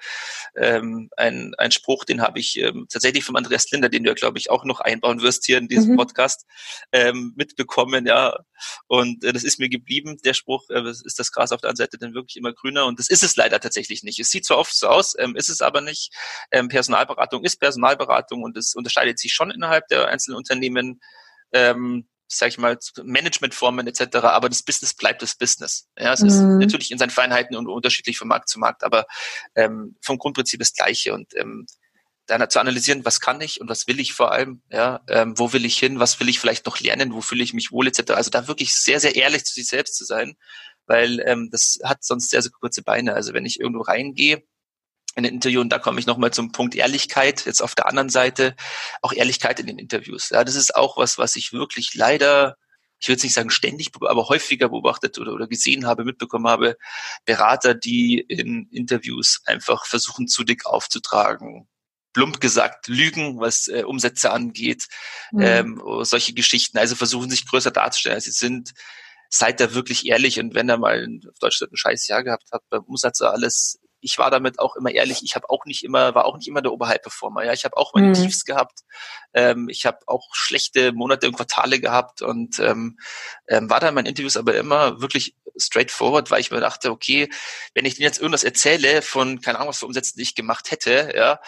ähm, 0.56 1.10
ein, 1.18 1.54
ein 1.58 1.72
Spruch, 1.72 2.06
den 2.06 2.22
habe 2.22 2.40
ich 2.40 2.58
ähm, 2.58 2.88
tatsächlich 2.90 3.26
vom 3.26 3.36
Andreas 3.36 3.70
Linder, 3.70 3.90
den 3.90 4.04
du 4.04 4.10
ja, 4.10 4.14
glaube 4.14 4.38
ich, 4.38 4.50
auch 4.50 4.64
noch 4.64 4.80
einbauen 4.80 5.22
wirst 5.22 5.46
hier 5.46 5.58
in 5.58 5.68
diesem 5.68 5.92
mhm. 5.92 5.98
Podcast, 5.98 6.46
ähm, 6.94 7.34
mitbekommen, 7.36 8.08
ja. 8.08 8.38
Und 8.88 9.26
äh, 9.26 9.34
das 9.34 9.44
ist 9.44 9.60
mir 9.60 9.68
geblieben, 9.68 10.18
der 10.24 10.34
Spruch, 10.34 10.70
äh, 10.70 10.90
ist 10.90 11.20
das 11.20 11.34
Gras 11.34 11.52
auf 11.52 11.60
der 11.60 11.70
anderen 11.70 11.86
Seite 11.86 11.98
denn 11.98 12.14
wirklich 12.14 12.38
immer 12.38 12.54
grüner? 12.54 12.86
Und 12.86 12.98
das 12.98 13.10
ist 13.10 13.24
es 13.24 13.36
leider 13.36 13.60
tatsächlich 13.60 14.04
nicht. 14.04 14.20
Es 14.20 14.30
sieht 14.30 14.46
zwar 14.46 14.58
oft 14.58 14.74
so 14.74 14.88
aus, 14.88 15.16
ähm, 15.20 15.36
ist 15.36 15.50
es 15.50 15.62
aber 15.62 15.82
nicht. 15.82 16.14
Ähm, 16.50 16.70
Personalberatung 16.70 17.44
ist 17.44 17.60
Personalberatung 17.60 18.42
und 18.42 18.56
es 18.56 18.74
unterscheidet 18.74 19.20
sich 19.20 19.34
schon 19.34 19.52
innerhalb 19.52 19.90
der 19.90 20.08
einzelnen 20.08 20.38
Unternehmen. 20.38 21.02
Ähm, 21.52 22.08
sag 22.38 22.50
ich 22.50 22.58
mal, 22.58 22.78
Managementformen 23.04 23.88
etc., 23.88 24.18
aber 24.18 24.50
das 24.50 24.64
Business 24.64 24.94
bleibt 24.94 25.22
das 25.22 25.36
Business. 25.36 25.88
Ja, 25.98 26.14
es 26.14 26.22
mhm. 26.22 26.28
ist 26.28 26.42
natürlich 26.42 26.92
in 26.92 26.98
seinen 26.98 27.10
Feinheiten 27.10 27.56
und 27.56 27.68
unterschiedlich 27.68 28.18
von 28.18 28.28
Markt 28.28 28.50
zu 28.50 28.60
Markt, 28.60 28.84
aber 28.84 29.06
ähm, 29.56 29.96
vom 30.02 30.18
Grundprinzip 30.18 30.60
das 30.60 30.74
Gleiche 30.74 31.14
und 31.14 31.36
ähm, 31.36 31.66
dann 32.26 32.50
zu 32.50 32.60
analysieren, 32.60 33.06
was 33.06 33.20
kann 33.20 33.42
ich 33.42 33.60
und 33.60 33.70
was 33.70 33.88
will 33.88 34.00
ich 34.00 34.14
vor 34.14 34.32
allem, 34.32 34.62
ja, 34.70 35.02
ähm, 35.10 35.38
wo 35.38 35.52
will 35.52 35.66
ich 35.66 35.78
hin, 35.78 36.00
was 36.00 36.20
will 36.20 36.30
ich 36.30 36.40
vielleicht 36.40 36.66
noch 36.66 36.80
lernen, 36.80 37.14
wo 37.14 37.22
fühle 37.22 37.44
ich 37.44 37.54
mich 37.54 37.72
wohl 37.72 37.88
etc. 37.88 38.12
Also 38.12 38.30
da 38.30 38.48
wirklich 38.48 38.76
sehr, 38.76 39.00
sehr 39.00 39.16
ehrlich 39.16 39.44
zu 39.44 39.54
sich 39.54 39.68
selbst 39.68 39.96
zu 39.98 40.06
sein, 40.06 40.36
weil 40.86 41.20
ähm, 41.26 41.50
das 41.52 41.80
hat 41.84 42.04
sonst 42.04 42.30
sehr, 42.30 42.42
sehr 42.42 42.52
kurze 42.52 42.82
Beine. 42.82 43.14
Also 43.14 43.34
wenn 43.34 43.46
ich 43.46 43.60
irgendwo 43.60 43.82
reingehe, 43.82 44.44
in 45.16 45.24
den 45.24 45.34
Interview 45.34 45.62
und 45.62 45.70
da 45.70 45.80
komme 45.80 46.00
ich 46.00 46.06
nochmal 46.06 46.32
zum 46.32 46.52
Punkt 46.52 46.76
Ehrlichkeit. 46.76 47.46
Jetzt 47.46 47.62
auf 47.62 47.76
der 47.76 47.88
anderen 47.88 48.10
Seite 48.10 48.56
auch 49.02 49.14
Ehrlichkeit 49.14 49.60
in 49.60 49.68
den 49.68 49.78
Interviews. 49.78 50.30
Ja, 50.30 50.44
das 50.44 50.56
ist 50.56 50.76
auch 50.76 50.98
was, 50.98 51.18
was 51.18 51.36
ich 51.36 51.54
wirklich 51.54 51.94
leider, 51.94 52.58
ich 53.00 53.10
würde 53.10 53.22
nicht 53.22 53.34
sagen 53.34 53.50
ständig, 53.50 53.92
aber 54.02 54.28
häufiger 54.30 54.70
beobachtet 54.70 55.20
oder, 55.20 55.34
oder 55.34 55.48
gesehen 55.48 55.86
habe, 55.86 56.04
mitbekommen 56.04 56.48
habe. 56.48 56.78
Berater, 57.26 57.76
die 57.76 58.20
in 58.20 58.68
Interviews 58.72 59.42
einfach 59.46 59.86
versuchen, 59.86 60.28
zu 60.28 60.44
dick 60.44 60.66
aufzutragen. 60.66 61.68
Plump 62.14 62.40
gesagt, 62.40 62.88
lügen, 62.88 63.40
was 63.40 63.68
äh, 63.68 63.84
Umsätze 63.84 64.32
angeht, 64.32 64.86
mhm. 65.32 65.42
ähm, 65.42 65.82
solche 66.02 66.34
Geschichten. 66.34 66.78
Also 66.78 66.96
versuchen 66.96 67.30
sich 67.30 67.48
größer 67.48 67.72
darzustellen, 67.72 68.16
als 68.16 68.26
sie 68.26 68.32
sind 68.32 68.74
seid 69.30 69.60
da 69.60 69.74
wirklich 69.74 70.06
ehrlich 70.06 70.40
und 70.40 70.54
wenn 70.54 70.70
er 70.70 70.78
mal 70.78 71.02
in 71.02 71.22
Deutschland 71.40 71.74
ein 71.74 71.78
scheiß 71.78 72.08
Jahr 72.08 72.24
gehabt 72.24 72.52
hat 72.52 72.62
beim 72.70 72.84
Umsatz 72.84 73.20
alles 73.22 73.80
ich 74.04 74.18
war 74.18 74.30
damit 74.30 74.60
auch 74.60 74.76
immer 74.76 74.92
ehrlich, 74.92 75.22
ich 75.24 75.36
habe 75.36 75.50
auch 75.50 75.66
nicht 75.66 75.84
immer, 75.84 76.14
war 76.16 76.26
auch 76.26 76.38
nicht 76.38 76.48
immer 76.48 76.62
der 76.62 76.74
Oberhalb-Performer. 76.74 77.44
Ja, 77.44 77.54
ich 77.54 77.66
habe 77.66 77.78
auch 77.78 77.94
meine 77.94 78.08
mhm. 78.08 78.14
Tiefs 78.14 78.46
gehabt. 78.46 78.82
Ähm, 79.34 79.70
ich 79.70 79.86
habe 79.86 80.00
auch 80.08 80.28
schlechte 80.34 80.92
Monate 80.92 81.28
und 81.28 81.36
Quartale 81.36 81.80
gehabt 81.80 82.22
und 82.22 82.60
ähm, 82.60 83.00
ähm, 83.48 83.70
war 83.70 83.80
da 83.80 83.90
in 83.90 83.96
meinen 83.96 84.08
Interviews 84.08 84.38
aber 84.38 84.56
immer 84.56 85.02
wirklich 85.02 85.36
straightforward, 85.58 86.32
weil 86.32 86.42
ich 86.42 86.52
mir 86.52 86.60
dachte, 86.60 86.92
okay, 86.92 87.30
wenn 87.74 87.86
ich 87.86 87.96
denen 87.96 88.06
jetzt 88.06 88.20
irgendwas 88.20 88.44
erzähle 88.44 89.02
von, 89.02 89.42
keine 89.42 89.58
Ahnung, 89.58 89.70
was 89.70 89.80
für 89.80 89.86
Umsätze 89.86 90.20
ich 90.22 90.36
gemacht 90.36 90.72
hätte, 90.72 91.14
ja, 91.16 91.40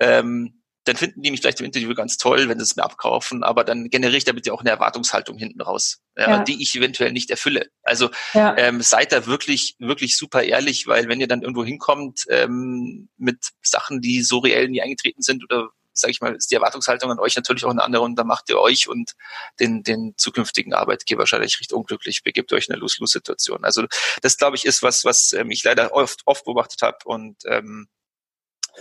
ähm, 0.00 0.63
dann 0.84 0.96
finden 0.96 1.22
die 1.22 1.30
mich 1.30 1.40
vielleicht 1.40 1.60
im 1.60 1.66
Interview 1.66 1.94
ganz 1.94 2.18
toll, 2.18 2.48
wenn 2.48 2.58
sie 2.58 2.62
es 2.62 2.76
mir 2.76 2.84
abkaufen, 2.84 3.42
aber 3.42 3.64
dann 3.64 3.88
generiere 3.88 4.18
ich 4.18 4.24
damit 4.24 4.46
ja 4.46 4.52
auch 4.52 4.60
eine 4.60 4.70
Erwartungshaltung 4.70 5.38
hinten 5.38 5.62
raus, 5.62 6.02
ja, 6.16 6.30
ja. 6.30 6.44
die 6.44 6.62
ich 6.62 6.74
eventuell 6.74 7.12
nicht 7.12 7.30
erfülle. 7.30 7.70
Also 7.82 8.10
ja. 8.34 8.56
ähm, 8.56 8.82
seid 8.82 9.12
da 9.12 9.26
wirklich, 9.26 9.76
wirklich 9.78 10.16
super 10.16 10.42
ehrlich, 10.42 10.86
weil 10.86 11.08
wenn 11.08 11.20
ihr 11.20 11.28
dann 11.28 11.42
irgendwo 11.42 11.64
hinkommt 11.64 12.24
ähm, 12.28 13.08
mit 13.16 13.38
Sachen, 13.62 14.02
die 14.02 14.22
so 14.22 14.38
reell 14.38 14.68
nie 14.68 14.82
eingetreten 14.82 15.22
sind 15.22 15.42
oder 15.44 15.70
sage 15.96 16.10
ich 16.10 16.20
mal, 16.20 16.34
ist 16.34 16.50
die 16.50 16.56
Erwartungshaltung 16.56 17.10
an 17.10 17.20
euch 17.20 17.36
natürlich 17.36 17.64
auch 17.64 17.70
eine 17.70 17.84
andere 17.84 18.02
und 18.02 18.16
dann 18.16 18.26
macht 18.26 18.50
ihr 18.50 18.58
euch 18.58 18.88
und 18.88 19.12
den, 19.60 19.84
den 19.84 20.14
zukünftigen 20.16 20.74
Arbeitgeber 20.74 21.20
wahrscheinlich 21.20 21.60
recht 21.60 21.72
unglücklich, 21.72 22.24
begebt 22.24 22.52
euch 22.52 22.66
in 22.66 22.74
eine 22.74 22.80
Lose-Lose-Situation. 22.80 23.64
Also 23.64 23.86
das, 24.20 24.36
glaube 24.36 24.56
ich, 24.56 24.64
ist 24.64 24.82
was, 24.82 25.04
was 25.04 25.32
ähm, 25.32 25.52
ich 25.52 25.62
leider 25.62 25.92
oft, 25.92 26.22
oft 26.26 26.44
beobachtet 26.44 26.82
habe 26.82 26.98
und 27.04 27.36
ähm, 27.46 27.88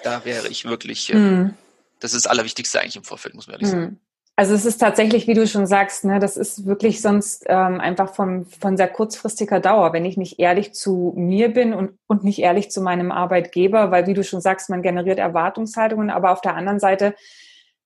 da 0.03 0.25
wäre 0.25 0.47
ich 0.47 0.65
wirklich 0.65 1.13
ähm, 1.13 1.43
mm 1.43 1.57
das 2.03 2.13
ist 2.13 2.25
das 2.25 2.31
Allerwichtigste 2.31 2.81
eigentlich 2.81 2.97
im 2.97 3.03
Vorfeld, 3.03 3.33
muss 3.33 3.47
man 3.47 3.55
ehrlich 3.55 3.69
sagen. 3.69 3.83
Hm. 3.83 3.99
Also 4.35 4.55
es 4.55 4.65
ist 4.65 4.79
tatsächlich, 4.79 5.27
wie 5.27 5.35
du 5.35 5.45
schon 5.45 5.67
sagst, 5.67 6.05
ne, 6.05 6.19
das 6.19 6.37
ist 6.37 6.65
wirklich 6.65 7.01
sonst 7.01 7.45
ähm, 7.47 7.79
einfach 7.79 8.15
von, 8.15 8.45
von 8.45 8.77
sehr 8.77 8.87
kurzfristiger 8.87 9.59
Dauer, 9.59 9.93
wenn 9.93 10.05
ich 10.05 10.17
nicht 10.17 10.39
ehrlich 10.39 10.73
zu 10.73 11.13
mir 11.15 11.53
bin 11.53 11.73
und, 11.73 11.91
und 12.07 12.23
nicht 12.23 12.39
ehrlich 12.39 12.71
zu 12.71 12.81
meinem 12.81 13.11
Arbeitgeber, 13.11 13.91
weil 13.91 14.07
wie 14.07 14.15
du 14.15 14.23
schon 14.23 14.41
sagst, 14.41 14.71
man 14.71 14.81
generiert 14.81 15.19
Erwartungshaltungen, 15.19 16.09
aber 16.09 16.31
auf 16.31 16.41
der 16.41 16.55
anderen 16.55 16.79
Seite, 16.79 17.13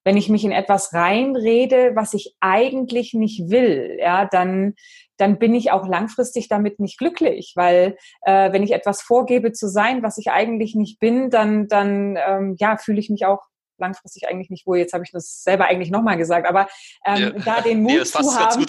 wenn 0.04 0.16
ich 0.16 0.30
mich 0.30 0.42
in 0.42 0.52
etwas 0.52 0.94
reinrede, 0.94 1.92
was 1.94 2.14
ich 2.14 2.34
eigentlich 2.40 3.12
nicht 3.12 3.50
will, 3.50 3.98
ja, 4.00 4.24
dann 4.24 4.74
dann 5.18 5.38
bin 5.38 5.52
ich 5.52 5.72
auch 5.72 5.86
langfristig 5.86 6.48
damit 6.48 6.78
nicht 6.78 6.96
glücklich, 6.96 7.52
weil 7.56 7.96
äh, 8.22 8.52
wenn 8.52 8.62
ich 8.62 8.72
etwas 8.72 9.02
vorgebe 9.02 9.52
zu 9.52 9.68
sein, 9.68 10.02
was 10.02 10.16
ich 10.16 10.30
eigentlich 10.30 10.74
nicht 10.76 10.98
bin, 11.00 11.28
dann 11.28 11.68
dann 11.68 12.16
ähm, 12.16 12.56
ja 12.58 12.78
fühle 12.78 13.00
ich 13.00 13.10
mich 13.10 13.26
auch 13.26 13.40
langfristig 13.78 14.28
eigentlich 14.28 14.50
nicht 14.50 14.66
wohl. 14.66 14.78
Jetzt 14.78 14.92
habe 14.92 15.04
ich 15.04 15.12
das 15.12 15.42
selber 15.42 15.66
eigentlich 15.66 15.90
nochmal 15.90 16.16
gesagt, 16.16 16.48
aber 16.48 16.68
ähm, 17.04 17.34
ja. 17.36 17.44
da 17.44 17.60
den 17.60 17.82
Mut 17.82 17.92
nee, 17.92 18.04
zu 18.04 18.34
haben, 18.34 18.66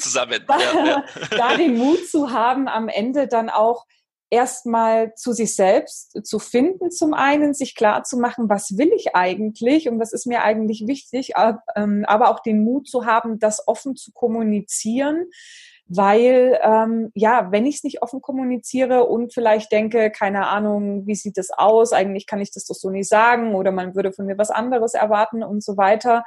da, 0.47 0.59
ja, 0.59 0.85
ja. 0.85 1.03
da 1.31 1.57
den 1.57 1.77
Mut 1.77 2.07
zu 2.07 2.31
haben, 2.31 2.67
am 2.67 2.87
Ende 2.87 3.27
dann 3.27 3.49
auch 3.49 3.85
erstmal 4.29 5.15
zu 5.15 5.33
sich 5.33 5.55
selbst 5.55 6.25
zu 6.25 6.39
finden, 6.39 6.91
zum 6.91 7.13
einen, 7.13 7.53
sich 7.53 7.75
klar 7.75 8.03
zu 8.03 8.17
machen, 8.17 8.49
was 8.49 8.77
will 8.77 8.91
ich 8.95 9.15
eigentlich 9.15 9.89
und 9.89 9.99
was 9.99 10.13
ist 10.13 10.27
mir 10.27 10.43
eigentlich 10.43 10.85
wichtig, 10.87 11.33
ähm, 11.75 12.05
aber 12.07 12.29
auch 12.29 12.39
den 12.39 12.63
Mut 12.63 12.87
zu 12.87 13.05
haben, 13.05 13.39
das 13.39 13.67
offen 13.67 13.95
zu 13.95 14.11
kommunizieren, 14.11 15.25
weil 15.89 16.59
ähm, 16.63 17.11
ja, 17.15 17.51
wenn 17.51 17.65
ich 17.65 17.77
es 17.77 17.83
nicht 17.83 18.03
offen 18.03 18.21
kommuniziere 18.21 19.05
und 19.05 19.33
vielleicht 19.33 19.71
denke, 19.71 20.11
keine 20.11 20.47
Ahnung, 20.47 21.07
wie 21.07 21.15
sieht 21.15 21.35
das 21.35 21.49
aus, 21.49 21.93
eigentlich 21.93 22.27
kann 22.27 22.39
ich 22.39 22.51
das 22.51 22.65
doch 22.65 22.75
so 22.75 22.91
nicht 22.91 23.09
sagen 23.09 23.55
oder 23.55 23.71
man 23.71 23.95
würde 23.95 24.13
von 24.13 24.27
mir 24.27 24.37
was 24.37 24.51
anderes 24.51 24.93
erwarten 24.93 25.43
und 25.43 25.63
so 25.63 25.77
weiter. 25.77 26.23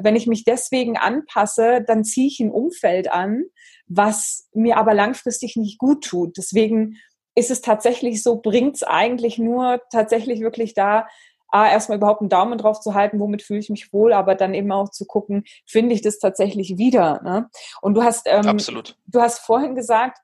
Wenn 0.00 0.16
ich 0.16 0.26
mich 0.26 0.44
deswegen 0.44 0.96
anpasse, 0.98 1.84
dann 1.86 2.02
ziehe 2.02 2.26
ich 2.26 2.40
ein 2.40 2.50
Umfeld 2.50 3.10
an, 3.12 3.44
was 3.86 4.48
mir 4.52 4.78
aber 4.78 4.94
langfristig 4.94 5.54
nicht 5.54 5.78
gut 5.78 6.02
tut. 6.04 6.36
Deswegen 6.36 6.96
ist 7.36 7.52
es 7.52 7.60
tatsächlich 7.60 8.20
so, 8.20 8.40
bringt 8.40 8.76
es 8.76 8.82
eigentlich 8.82 9.38
nur 9.38 9.80
tatsächlich 9.92 10.40
wirklich 10.40 10.74
da, 10.74 11.06
A, 11.48 11.70
erstmal 11.70 11.98
überhaupt 11.98 12.20
einen 12.20 12.30
Daumen 12.30 12.58
drauf 12.58 12.80
zu 12.80 12.94
halten, 12.94 13.20
womit 13.20 13.42
fühle 13.42 13.60
ich 13.60 13.70
mich 13.70 13.92
wohl, 13.92 14.12
aber 14.12 14.34
dann 14.34 14.54
eben 14.54 14.72
auch 14.72 14.90
zu 14.90 15.04
gucken, 15.04 15.44
finde 15.66 15.94
ich 15.94 16.02
das 16.02 16.18
tatsächlich 16.18 16.78
wieder. 16.78 17.20
Ne? 17.22 17.48
Und 17.80 17.94
du 17.94 18.02
hast, 18.02 18.26
ähm, 18.26 18.46
Absolut. 18.46 18.96
du 19.06 19.20
hast 19.20 19.38
vorhin 19.40 19.74
gesagt, 19.74 20.18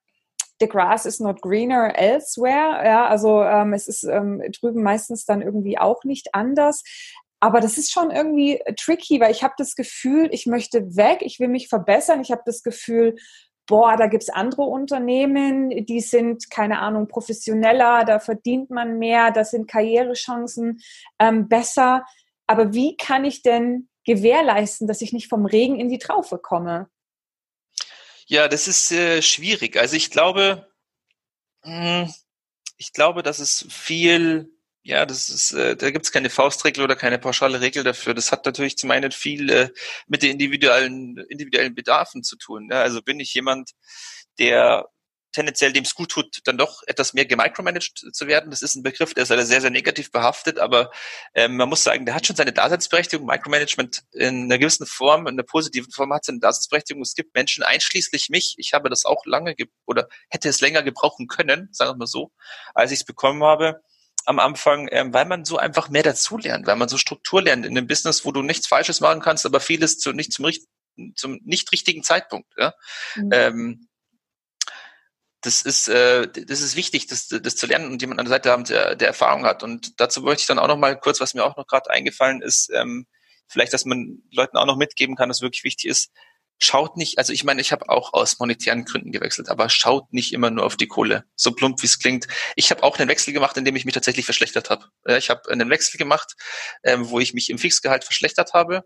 the 0.61 0.69
grass 0.69 1.07
is 1.07 1.21
not 1.21 1.41
greener 1.41 1.93
elsewhere. 1.97 2.85
Ja, 2.85 3.07
also 3.07 3.43
ähm, 3.43 3.73
es 3.73 3.89
ist 3.89 4.05
ähm, 4.05 4.43
drüben 4.61 4.83
meistens 4.83 5.25
dann 5.25 5.43
irgendwie 5.43 5.79
auch 5.79 6.05
nicht 6.05 6.35
anders. 6.35 6.83
Aber 7.41 7.61
das 7.61 7.79
ist 7.79 7.91
schon 7.91 8.11
irgendwie 8.11 8.61
tricky, 8.77 9.19
weil 9.19 9.31
ich 9.31 9.43
habe 9.43 9.55
das 9.57 9.75
Gefühl, 9.75 10.29
ich 10.31 10.45
möchte 10.45 10.95
weg, 10.97 11.21
ich 11.23 11.41
will 11.41 11.49
mich 11.49 11.69
verbessern. 11.69 12.21
Ich 12.21 12.31
habe 12.31 12.43
das 12.45 12.63
Gefühl, 12.63 13.17
boah, 13.71 13.97
da 13.97 14.09
gibt's 14.09 14.29
andere 14.29 14.63
Unternehmen, 14.63 15.87
die 15.87 16.01
sind, 16.01 16.51
keine 16.51 16.81
Ahnung, 16.81 17.07
professioneller, 17.07 18.05
da 18.05 18.19
verdient 18.19 18.69
man 18.69 18.99
mehr, 18.99 19.31
da 19.31 19.45
sind 19.45 19.69
Karrierechancen 19.69 20.83
ähm, 21.21 21.49
besser. 21.49 22.05
Aber 22.49 22.75
wie 22.75 22.97
kann 22.97 23.25
ich 23.25 23.43
denn 23.43 23.89
gewährleisten, 24.05 24.89
dass 24.89 25.03
ich 25.03 25.13
nicht 25.13 25.29
vom 25.29 25.47
Regen 25.47 25.79
in 25.79 25.89
die 25.89 25.99
Traufe 25.99 26.37
komme? 26.39 26.91
Ja, 28.27 28.49
das 28.49 28.67
ist 28.67 28.91
äh, 28.91 29.23
schwierig. 29.23 29.77
Also 29.77 29.95
ich 29.95 30.11
glaube, 30.11 30.69
hm, 31.63 32.13
ich 32.77 32.93
glaube, 32.93 33.23
dass 33.23 33.39
es 33.39 33.65
viel 33.71 34.51
ja, 34.83 35.05
das 35.05 35.29
ist, 35.29 35.53
äh, 35.53 35.77
da 35.77 35.91
gibt 35.91 36.07
es 36.07 36.13
keine 36.13 36.31
Faustregel 36.31 36.83
oder 36.85 36.97
keine 36.97 37.19
pauschale 37.19 37.61
Regel 37.61 37.85
dafür. 37.85 38.15
Das 38.15 38.33
hat 38.33 38.47
natürlich 38.47 38.79
zum 38.79 38.91
einen 38.91 39.13
viel 39.13 39.51
äh, 39.51 39.69
mit 40.07 40.23
den 40.23 40.33
individuellen, 40.33 41.19
individuellen 41.29 41.75
Bedarfen 41.75 42.23
zu 42.23 42.37
tun. 42.37 42.69
Ja? 42.71 42.81
Also 42.83 43.03
bin 43.03 43.21
ich 43.21 43.35
jemand, 43.35 43.73
der 44.39 44.89
tendenziell 45.33 45.73
dem 45.73 45.85
es 45.85 45.95
gut 45.95 46.11
tut, 46.11 46.41
dann 46.45 46.59
doch 46.59 46.83
etwas 46.87 47.13
mehr 47.15 47.25
gemicromanaged 47.25 48.13
zu 48.13 48.27
werden. 48.27 48.51
Das 48.51 48.63
ist 48.63 48.75
ein 48.75 48.83
Begriff, 48.83 49.15
der 49.15 49.23
ist 49.23 49.29
leider 49.29 49.47
sehr, 49.47 49.61
sehr 49.61 49.71
negativ 49.71 50.11
behaftet, 50.11 50.59
aber 50.59 50.91
ähm, 51.35 51.57
man 51.57 51.69
muss 51.69 51.85
sagen, 51.85 52.05
der 52.05 52.15
hat 52.15 52.27
schon 52.27 52.35
seine 52.35 52.53
Daseinsberechtigung. 52.53 53.27
Micromanagement 53.27 54.03
in 54.13 54.45
einer 54.45 54.59
gewissen 54.59 54.87
Form, 54.87 55.29
in 55.29 55.35
einer 55.35 55.45
positiven 55.45 55.93
Form 55.93 56.13
hat 56.13 56.25
seine 56.25 56.41
Daseinsberechtigung. 56.41 57.03
Es 57.03 57.15
gibt 57.15 57.35
Menschen, 57.35 57.63
einschließlich 57.63 58.29
mich, 58.31 58.55
ich 58.59 58.73
habe 58.73 58.89
das 58.89 59.05
auch 59.05 59.25
lange 59.25 59.55
oder 59.87 60.09
hätte 60.31 60.49
es 60.49 60.61
länger 60.61 60.83
gebrauchen 60.83 61.29
können, 61.29 61.69
sagen 61.71 61.93
wir 61.93 61.97
mal 61.97 62.07
so, 62.07 62.33
als 62.75 62.91
ich 62.91 63.01
es 63.01 63.05
bekommen 63.05 63.45
habe 63.45 63.81
am 64.27 64.39
Anfang, 64.39 64.89
ähm, 64.91 65.13
weil 65.13 65.25
man 65.25 65.45
so 65.45 65.59
einfach 65.59 65.89
mehr 65.89 66.03
dazulernt, 66.03 66.67
weil 66.67 66.77
man 66.77 66.89
so 66.89 66.99
Struktur 66.99 67.43
lernt 67.43 67.67
in 67.67 67.77
einem 67.77 67.87
Business, 67.87 68.25
wo 68.25 68.33
du 68.33 68.43
nichts 68.43 68.67
Falsches 68.67 69.01
machen 69.01 69.21
kannst, 69.21 69.47
aber 69.47 69.61
vieles 69.61 69.99
zu 69.99 70.13
nicht 70.13 70.33
zum, 70.33 70.47
zum 71.15 71.41
nicht 71.45 71.71
richtigen 71.73 72.03
Zeitpunkt. 72.03 72.53
Ja? 72.57 72.75
Mhm. 73.17 73.31
Ähm, 73.33 73.89
das 75.43 75.63
ist, 75.63 75.89
äh, 75.89 76.29
das 76.29 76.61
ist 76.61 76.77
wichtig, 76.77 77.07
das, 77.07 77.29
das 77.29 77.57
zu 77.57 77.67
lernen 77.67 77.91
und 77.91 78.03
jemand 78.03 78.21
an 78.21 78.27
der 78.27 78.35
Seite 78.35 78.51
haben, 78.51 78.65
der, 78.65 78.95
der 78.95 79.09
Erfahrung 79.09 79.45
hat. 79.45 79.63
Und 79.63 79.99
dazu 79.99 80.21
möchte 80.21 80.43
ich 80.43 80.47
dann 80.47 80.59
auch 80.59 80.69
noch 80.69 80.77
mal 80.77 80.99
kurz, 80.99 81.21
was 81.21 81.35
mir 81.35 81.45
auch 81.45 81.57
noch 81.57 81.67
gerade 81.67 81.91
eingefallen 81.91 82.43
ist, 82.43 82.71
ähm, 82.75 83.07
vielleicht, 83.49 83.73
dass 83.73 83.85
man 83.85 84.23
Leuten 84.31 84.59
auch 84.59 84.67
noch 84.67 84.77
mitgeben 84.77 85.17
kann, 85.17 85.31
was 85.31 85.41
wirklich 85.41 85.65
wichtig 85.65 85.91
ist, 85.91 86.13
schaut 86.63 86.97
nicht, 86.97 87.19
also 87.19 87.33
ich 87.33 87.43
meine, 87.43 87.61
ich 87.61 87.73
habe 87.73 87.89
auch 87.89 88.13
aus 88.13 88.39
monetären 88.39 88.85
Gründen 88.85 89.13
gewechselt, 89.13 89.49
aber 89.49 89.69
schaut 89.69 90.13
nicht 90.13 90.33
immer 90.33 90.51
nur 90.51 90.65
auf 90.65 90.77
die 90.77 90.87
Kohle, 90.87 91.25
so 91.35 91.53
plump 91.53 91.83
wie 91.83 91.87
es 91.87 91.99
klingt. 91.99 92.27
Ich 92.55 92.71
habe 92.71 92.83
auch 92.83 92.99
einen 92.99 93.09
Wechsel 93.09 93.33
gemacht, 93.33 93.57
in 93.57 93.65
dem 93.65 93.77
ich 93.77 93.85
mich 93.85 93.95
tatsächlich 93.95 94.27
verschlechtert 94.27 94.71
habe. 94.71 94.87
Ich 95.07 95.31
habe 95.31 95.51
einen 95.51 95.71
Wechsel 95.71 95.99
gemacht, 95.99 96.35
ähm, 96.85 97.09
wo 97.09 97.19
ich 97.19 97.35
mich 97.35 97.51
im 97.51 97.59
Fixgehalt 97.59 98.05
verschlechtert 98.05 98.53
habe, 98.53 98.85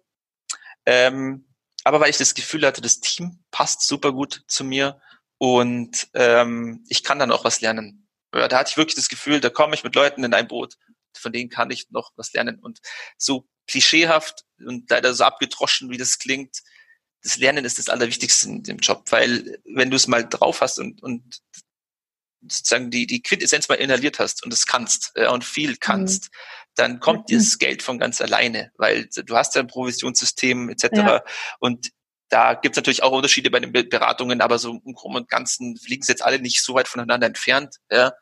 ähm, 0.87 1.47
aber 1.85 2.01
weil 2.01 2.11
ich 2.11 2.17
das 2.17 2.35
Gefühl 2.35 2.65
hatte, 2.65 2.81
das 2.81 3.01
Team 3.01 3.45
passt 3.51 3.87
super 3.87 4.13
gut 4.13 4.43
zu 4.47 4.65
mir 4.65 5.01
und 5.39 6.09
ähm, 6.15 6.85
ich 6.89 7.03
kann 7.03 7.19
dann 7.19 7.33
auch 7.33 7.45
was 7.45 7.61
lernen. 7.61 8.09
Ja, 8.35 8.49
da 8.49 8.59
hatte 8.59 8.71
ich 8.71 8.77
wirklich 8.77 8.97
das 8.97 9.09
Gefühl, 9.09 9.41
da 9.41 9.51
komme 9.51 9.75
ich 9.75 9.85
mit 9.85 9.95
Leuten 9.95 10.25
in 10.25 10.33
ein 10.33 10.49
Boot, 10.49 10.75
von 11.17 11.33
denen 11.33 11.51
kann 11.51 11.71
ich 11.71 11.91
noch 11.91 12.13
was 12.17 12.33
lernen. 12.33 12.59
Und 12.61 12.81
so 13.19 13.47
klischeehaft 13.67 14.45
und 14.59 14.91
leider 14.91 15.15
so 15.15 15.25
abgedroschen, 15.25 15.91
wie 15.91 15.97
das 15.97 16.19
klingt, 16.19 16.59
das 17.25 17.39
Lernen 17.39 17.65
ist 17.65 17.79
das 17.79 17.89
Allerwichtigste 17.89 18.49
in 18.49 18.63
dem 18.63 18.77
Job, 18.79 19.05
weil 19.11 19.59
wenn 19.65 19.91
du 19.91 19.97
es 19.97 20.07
mal 20.07 20.29
drauf 20.29 20.61
hast 20.61 20.79
und, 20.79 21.03
und 21.03 21.41
sozusagen 22.43 22.91
die, 22.91 23.07
die 23.07 23.23
Quintessenz 23.23 23.69
mal 23.69 23.77
inhaliert 23.77 24.19
hast 24.19 24.45
und 24.45 24.53
es 24.53 24.67
kannst 24.67 25.13
äh, 25.15 25.29
und 25.29 25.45
viel 25.45 25.77
kannst, 25.77 26.25
mhm. 26.25 26.29
dann 26.77 27.01
kommt 27.01 27.31
mhm. 27.31 27.39
das 27.39 27.59
Geld 27.59 27.83
von 27.83 27.99
ganz 27.99 28.21
alleine, 28.21 28.71
weil 28.77 29.07
du 29.07 29.37
hast 29.37 29.55
ja 29.55 29.63
ein 29.63 29.67
Provisionssystem 29.67 30.69
etc. 30.69 30.89
Ja. 30.93 31.25
Und 31.59 31.91
da 32.29 32.55
gibt 32.55 32.75
es 32.75 32.77
natürlich 32.77 33.03
auch 33.03 33.13
Unterschiede 33.13 33.51
bei 33.51 33.61
den 33.61 33.73
Beratungen, 33.73 34.41
aber 34.41 34.59
so 34.59 34.81
im 34.85 34.95
Großen 34.95 35.17
und 35.17 35.29
Ganzen 35.31 35.77
fliegen 35.79 36.03
sie 36.03 36.13
jetzt 36.13 36.25
alle 36.25 36.41
nicht 36.41 36.63
so 36.63 36.75
weit 36.75 36.89
voneinander 36.89 37.27
entfernt. 37.27 37.77
Ja. 37.91 38.13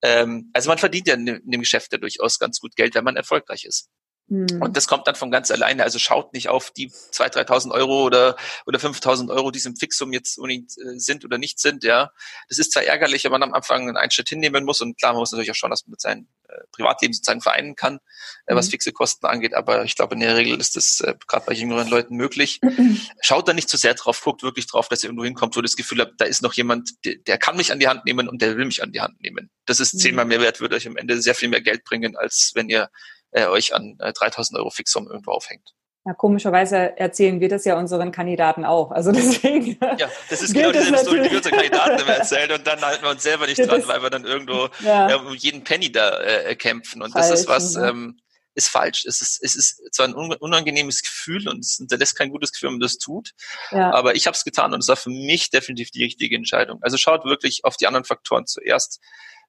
Ähm, 0.00 0.50
also 0.52 0.68
man 0.68 0.78
verdient 0.78 1.06
ja 1.06 1.14
in 1.14 1.26
dem 1.26 1.60
Geschäft 1.60 1.92
ja 1.92 1.98
durchaus 1.98 2.38
ganz 2.38 2.60
gut 2.60 2.74
Geld, 2.74 2.94
wenn 2.94 3.04
man 3.04 3.16
erfolgreich 3.16 3.64
ist. 3.64 3.88
Mhm. 4.28 4.62
Und 4.62 4.76
das 4.76 4.86
kommt 4.86 5.06
dann 5.06 5.14
von 5.14 5.30
ganz 5.30 5.50
alleine. 5.50 5.82
Also 5.82 5.98
schaut 5.98 6.32
nicht 6.32 6.48
auf 6.48 6.70
die 6.70 6.90
2.000, 6.90 7.46
3.000 7.46 7.70
Euro 7.72 8.04
oder, 8.04 8.36
oder 8.66 8.78
5.000 8.78 9.30
Euro, 9.30 9.50
die 9.50 9.58
es 9.58 9.66
im 9.66 9.76
Fixum 9.76 10.12
jetzt 10.12 10.38
unbedingt 10.38 10.72
äh, 10.78 10.98
sind 10.98 11.24
oder 11.24 11.38
nicht 11.38 11.58
sind. 11.58 11.84
Ja, 11.84 12.12
Das 12.48 12.58
ist 12.58 12.72
zwar 12.72 12.84
ärgerlich, 12.84 13.24
wenn 13.24 13.32
man 13.32 13.42
am 13.42 13.54
Anfang 13.54 13.96
einen 13.96 14.10
Schritt 14.10 14.28
hinnehmen 14.28 14.64
muss. 14.64 14.80
Und 14.80 14.98
klar, 14.98 15.12
man 15.12 15.20
muss 15.20 15.32
natürlich 15.32 15.50
auch 15.50 15.54
schauen, 15.54 15.70
dass 15.70 15.86
man 15.86 15.92
mit 15.92 16.00
seinem 16.00 16.28
äh, 16.48 16.54
Privatleben 16.72 17.12
sozusagen 17.12 17.40
vereinen 17.40 17.76
kann, 17.76 17.98
äh, 18.46 18.54
was 18.54 18.66
mhm. 18.66 18.72
fixe 18.72 18.92
Kosten 18.92 19.26
angeht. 19.26 19.54
Aber 19.54 19.84
ich 19.84 19.96
glaube, 19.96 20.14
in 20.14 20.20
der 20.20 20.36
Regel 20.36 20.58
ist 20.60 20.76
das 20.76 21.00
äh, 21.00 21.14
gerade 21.26 21.44
bei 21.46 21.52
jüngeren 21.52 21.88
Leuten 21.88 22.16
möglich. 22.16 22.60
Schaut 23.20 23.48
da 23.48 23.52
nicht 23.52 23.68
zu 23.68 23.76
sehr 23.76 23.94
drauf, 23.94 24.22
guckt 24.22 24.42
wirklich 24.42 24.66
drauf, 24.66 24.88
dass 24.88 25.02
ihr 25.02 25.08
irgendwo 25.08 25.24
hinkommt, 25.24 25.56
wo 25.56 25.60
ihr 25.60 25.64
das 25.64 25.76
Gefühl 25.76 26.00
habt, 26.00 26.20
da 26.20 26.24
ist 26.24 26.42
noch 26.42 26.54
jemand, 26.54 26.90
der, 27.04 27.16
der 27.16 27.38
kann 27.38 27.56
mich 27.56 27.72
an 27.72 27.80
die 27.80 27.88
Hand 27.88 28.04
nehmen 28.04 28.28
und 28.28 28.40
der 28.40 28.56
will 28.56 28.64
mich 28.64 28.82
an 28.82 28.92
die 28.92 29.00
Hand 29.00 29.20
nehmen. 29.20 29.50
Das 29.66 29.80
ist 29.80 29.98
zehnmal 29.98 30.24
mhm. 30.24 30.30
mehr 30.30 30.40
wert, 30.40 30.60
würde 30.60 30.76
euch 30.76 30.86
am 30.86 30.96
Ende 30.96 31.20
sehr 31.20 31.34
viel 31.34 31.48
mehr 31.48 31.60
Geld 31.60 31.84
bringen, 31.84 32.16
als 32.16 32.52
wenn 32.54 32.68
ihr 32.68 32.88
äh, 33.32 33.46
euch 33.46 33.74
an 33.74 33.96
äh, 33.98 34.12
3000 34.12 34.58
Euro 34.58 34.70
Fixum 34.70 35.08
irgendwo 35.08 35.32
aufhängt. 35.32 35.74
Ja, 36.04 36.14
komischerweise 36.14 36.98
erzählen 36.98 37.40
wir 37.40 37.48
das 37.48 37.64
ja 37.64 37.78
unseren 37.78 38.10
Kandidaten 38.10 38.64
auch. 38.64 38.90
Also 38.90 39.12
deswegen. 39.12 39.78
Ja, 39.80 40.10
das 40.28 40.42
ist 40.42 40.52
genau 40.54 40.72
dieselbe 40.72 40.98
Story, 40.98 41.22
die 41.22 41.30
wir 41.30 41.36
unseren 41.36 41.54
Kandidaten 41.54 42.00
immer 42.00 42.12
erzählen 42.18 42.50
und 42.52 42.66
dann 42.66 42.80
halten 42.80 43.04
wir 43.04 43.10
uns 43.10 43.22
selber 43.22 43.46
nicht 43.46 43.58
dran, 43.58 43.82
weil 43.86 44.02
wir 44.02 44.10
dann 44.10 44.24
irgendwo 44.24 44.68
ja. 44.80 45.10
äh, 45.10 45.14
um 45.14 45.32
jeden 45.34 45.62
Penny 45.62 45.92
da 45.92 46.18
äh, 46.20 46.56
kämpfen. 46.56 47.02
Und 47.02 47.12
falsch, 47.12 47.28
das 47.28 47.40
ist 47.40 47.48
was, 47.48 47.74
ja. 47.74 47.90
ähm, 47.90 48.18
ist 48.54 48.68
falsch. 48.68 49.04
Es 49.04 49.20
ist, 49.20 49.42
es 49.42 49.54
ist 49.54 49.94
zwar 49.94 50.08
ein 50.08 50.14
unangenehmes 50.14 51.02
Gefühl 51.02 51.48
und 51.48 51.60
es 51.60 51.76
hinterlässt 51.76 52.18
kein 52.18 52.30
gutes 52.30 52.52
Gefühl, 52.52 52.68
wenn 52.68 52.74
man 52.74 52.80
das 52.80 52.98
tut. 52.98 53.30
Ja. 53.70 53.92
Aber 53.92 54.16
ich 54.16 54.26
habe 54.26 54.36
es 54.36 54.42
getan 54.44 54.74
und 54.74 54.80
es 54.80 54.88
war 54.88 54.96
für 54.96 55.10
mich 55.10 55.50
definitiv 55.50 55.92
die 55.92 56.02
richtige 56.02 56.34
Entscheidung. 56.34 56.78
Also 56.82 56.96
schaut 56.96 57.24
wirklich 57.24 57.64
auf 57.64 57.76
die 57.76 57.86
anderen 57.86 58.04
Faktoren 58.04 58.46
zuerst 58.46 59.00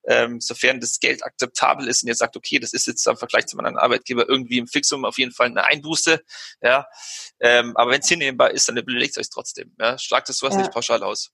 ähm, 0.08 0.40
sofern 0.40 0.80
das 0.80 1.00
Geld 1.00 1.24
akzeptabel 1.24 1.88
ist 1.88 2.04
und 2.04 2.10
ihr 2.10 2.16
sagt, 2.16 2.36
okay, 2.38 2.60
das 2.60 2.74
ist 2.74 2.88
jetzt 2.88 3.06
im 3.08 3.18
Vergleich 3.18 3.46
zu 3.48 3.58
meinem 3.58 3.78
Arbeitgeber 3.78 4.28
irgendwie 4.28 4.58
im 4.58 4.68
Fixum 4.68 5.06
auf 5.06 5.18
jeden 5.18 5.32
Fall 5.32 5.48
eine 5.48 5.66
Einbuße, 5.66 6.22
ja, 6.62 6.86
ähm, 7.40 7.76
aber 7.76 7.92
wenn 7.92 8.02
es 8.02 8.10
hinnehmbar 8.10 8.52
ist, 8.52 8.68
dann 8.68 8.78
überlegt 8.78 9.18
euch 9.18 9.30
trotzdem, 9.30 9.74
ja, 9.80 9.98
schlagt 9.98 10.30
es 10.30 10.38
sowas 10.38 10.56
ja. 10.56 10.62
nicht 10.62 10.72
pauschal 10.72 11.04
aus. 11.04 11.32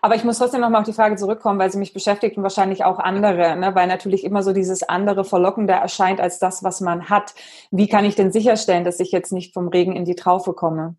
Aber 0.00 0.14
ich 0.14 0.24
muss 0.24 0.38
trotzdem 0.38 0.60
nochmal 0.60 0.80
auf 0.80 0.86
die 0.86 0.92
Frage 0.92 1.16
zurückkommen, 1.16 1.58
weil 1.58 1.70
sie 1.70 1.78
mich 1.78 1.92
beschäftigt 1.92 2.36
und 2.36 2.42
wahrscheinlich 2.42 2.84
auch 2.84 2.98
andere, 2.98 3.56
ne? 3.56 3.74
weil 3.74 3.86
natürlich 3.86 4.24
immer 4.24 4.42
so 4.42 4.52
dieses 4.52 4.82
andere 4.82 5.24
verlockender 5.24 5.74
erscheint 5.74 6.20
als 6.20 6.38
das, 6.38 6.62
was 6.62 6.80
man 6.80 7.08
hat. 7.08 7.34
Wie 7.70 7.88
kann 7.88 8.04
ich 8.04 8.14
denn 8.14 8.32
sicherstellen, 8.32 8.84
dass 8.84 9.00
ich 9.00 9.12
jetzt 9.12 9.32
nicht 9.32 9.54
vom 9.54 9.68
Regen 9.68 9.94
in 9.94 10.04
die 10.04 10.16
Traufe 10.16 10.52
komme? 10.52 10.96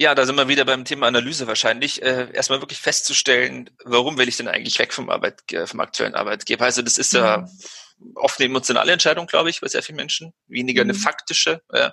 Ja, 0.00 0.14
da 0.14 0.24
sind 0.24 0.36
wir 0.36 0.48
wieder 0.48 0.64
beim 0.64 0.86
Thema 0.86 1.08
Analyse 1.08 1.46
wahrscheinlich. 1.46 2.00
Äh, 2.00 2.28
erstmal 2.32 2.62
wirklich 2.62 2.80
festzustellen, 2.80 3.68
warum 3.84 4.16
will 4.16 4.28
ich 4.28 4.38
denn 4.38 4.48
eigentlich 4.48 4.78
weg 4.78 4.94
vom, 4.94 5.10
Arbeit, 5.10 5.42
vom 5.66 5.78
aktuellen 5.80 6.14
Arbeitgeber? 6.14 6.64
Also 6.64 6.80
das 6.80 6.96
ist 6.96 7.12
ja 7.12 7.44
mhm. 7.98 8.12
oft 8.14 8.40
eine 8.40 8.46
emotionale 8.46 8.92
Entscheidung, 8.92 9.26
glaube 9.26 9.50
ich, 9.50 9.60
bei 9.60 9.68
sehr 9.68 9.82
vielen 9.82 9.96
Menschen, 9.96 10.32
weniger 10.46 10.84
mhm. 10.84 10.90
eine 10.92 10.98
faktische. 10.98 11.60
Ja. 11.70 11.92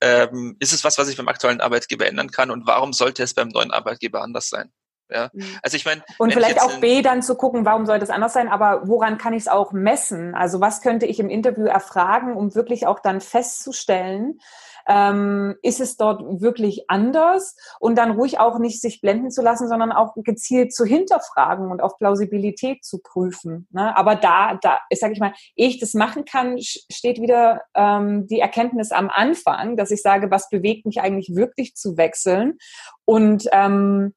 Ähm, 0.00 0.56
ist 0.60 0.72
es 0.72 0.84
was, 0.84 0.98
was 0.98 1.08
ich 1.08 1.16
beim 1.16 1.26
aktuellen 1.26 1.60
Arbeitgeber 1.60 2.06
ändern 2.06 2.30
kann 2.30 2.52
und 2.52 2.64
warum 2.68 2.92
sollte 2.92 3.24
es 3.24 3.34
beim 3.34 3.48
neuen 3.48 3.72
Arbeitgeber 3.72 4.22
anders 4.22 4.48
sein? 4.48 4.70
Ja, 5.10 5.30
mhm. 5.32 5.58
also 5.64 5.76
ich 5.76 5.84
meine. 5.84 6.04
Und 6.18 6.32
vielleicht 6.32 6.62
auch 6.62 6.78
B 6.78 7.02
dann 7.02 7.22
zu 7.22 7.34
gucken, 7.34 7.64
warum 7.64 7.86
sollte 7.86 8.04
es 8.04 8.10
anders 8.10 8.34
sein, 8.34 8.46
aber 8.46 8.86
woran 8.86 9.18
kann 9.18 9.34
ich 9.34 9.42
es 9.42 9.48
auch 9.48 9.72
messen? 9.72 10.36
Also 10.36 10.60
was 10.60 10.80
könnte 10.80 11.06
ich 11.06 11.18
im 11.18 11.28
Interview 11.28 11.66
erfragen, 11.66 12.36
um 12.36 12.54
wirklich 12.54 12.86
auch 12.86 13.00
dann 13.00 13.20
festzustellen, 13.20 14.38
Ähm, 14.88 15.56
ist 15.62 15.80
es 15.80 15.96
dort 15.96 16.22
wirklich 16.40 16.84
anders? 16.88 17.56
Und 17.80 17.96
dann 17.96 18.12
ruhig 18.12 18.38
auch 18.38 18.58
nicht 18.58 18.80
sich 18.80 19.00
blenden 19.00 19.30
zu 19.30 19.42
lassen, 19.42 19.68
sondern 19.68 19.92
auch 19.92 20.14
gezielt 20.16 20.74
zu 20.74 20.84
hinterfragen 20.84 21.70
und 21.70 21.82
auf 21.82 21.96
Plausibilität 21.98 22.84
zu 22.84 22.98
prüfen. 22.98 23.66
Ne? 23.70 23.96
Aber 23.96 24.14
da, 24.14 24.58
da, 24.60 24.78
sage 24.92 25.12
ich 25.12 25.20
mal, 25.20 25.32
ehe 25.56 25.68
ich 25.68 25.80
das 25.80 25.94
machen 25.94 26.24
kann, 26.24 26.56
steht 26.58 27.20
wieder 27.20 27.62
ähm, 27.74 28.26
die 28.26 28.40
Erkenntnis 28.40 28.92
am 28.92 29.10
Anfang, 29.10 29.76
dass 29.76 29.90
ich 29.90 30.02
sage, 30.02 30.30
was 30.30 30.48
bewegt 30.48 30.86
mich 30.86 31.00
eigentlich 31.00 31.34
wirklich 31.34 31.74
zu 31.74 31.96
wechseln? 31.96 32.58
Und 33.04 33.46
ähm, 33.52 34.14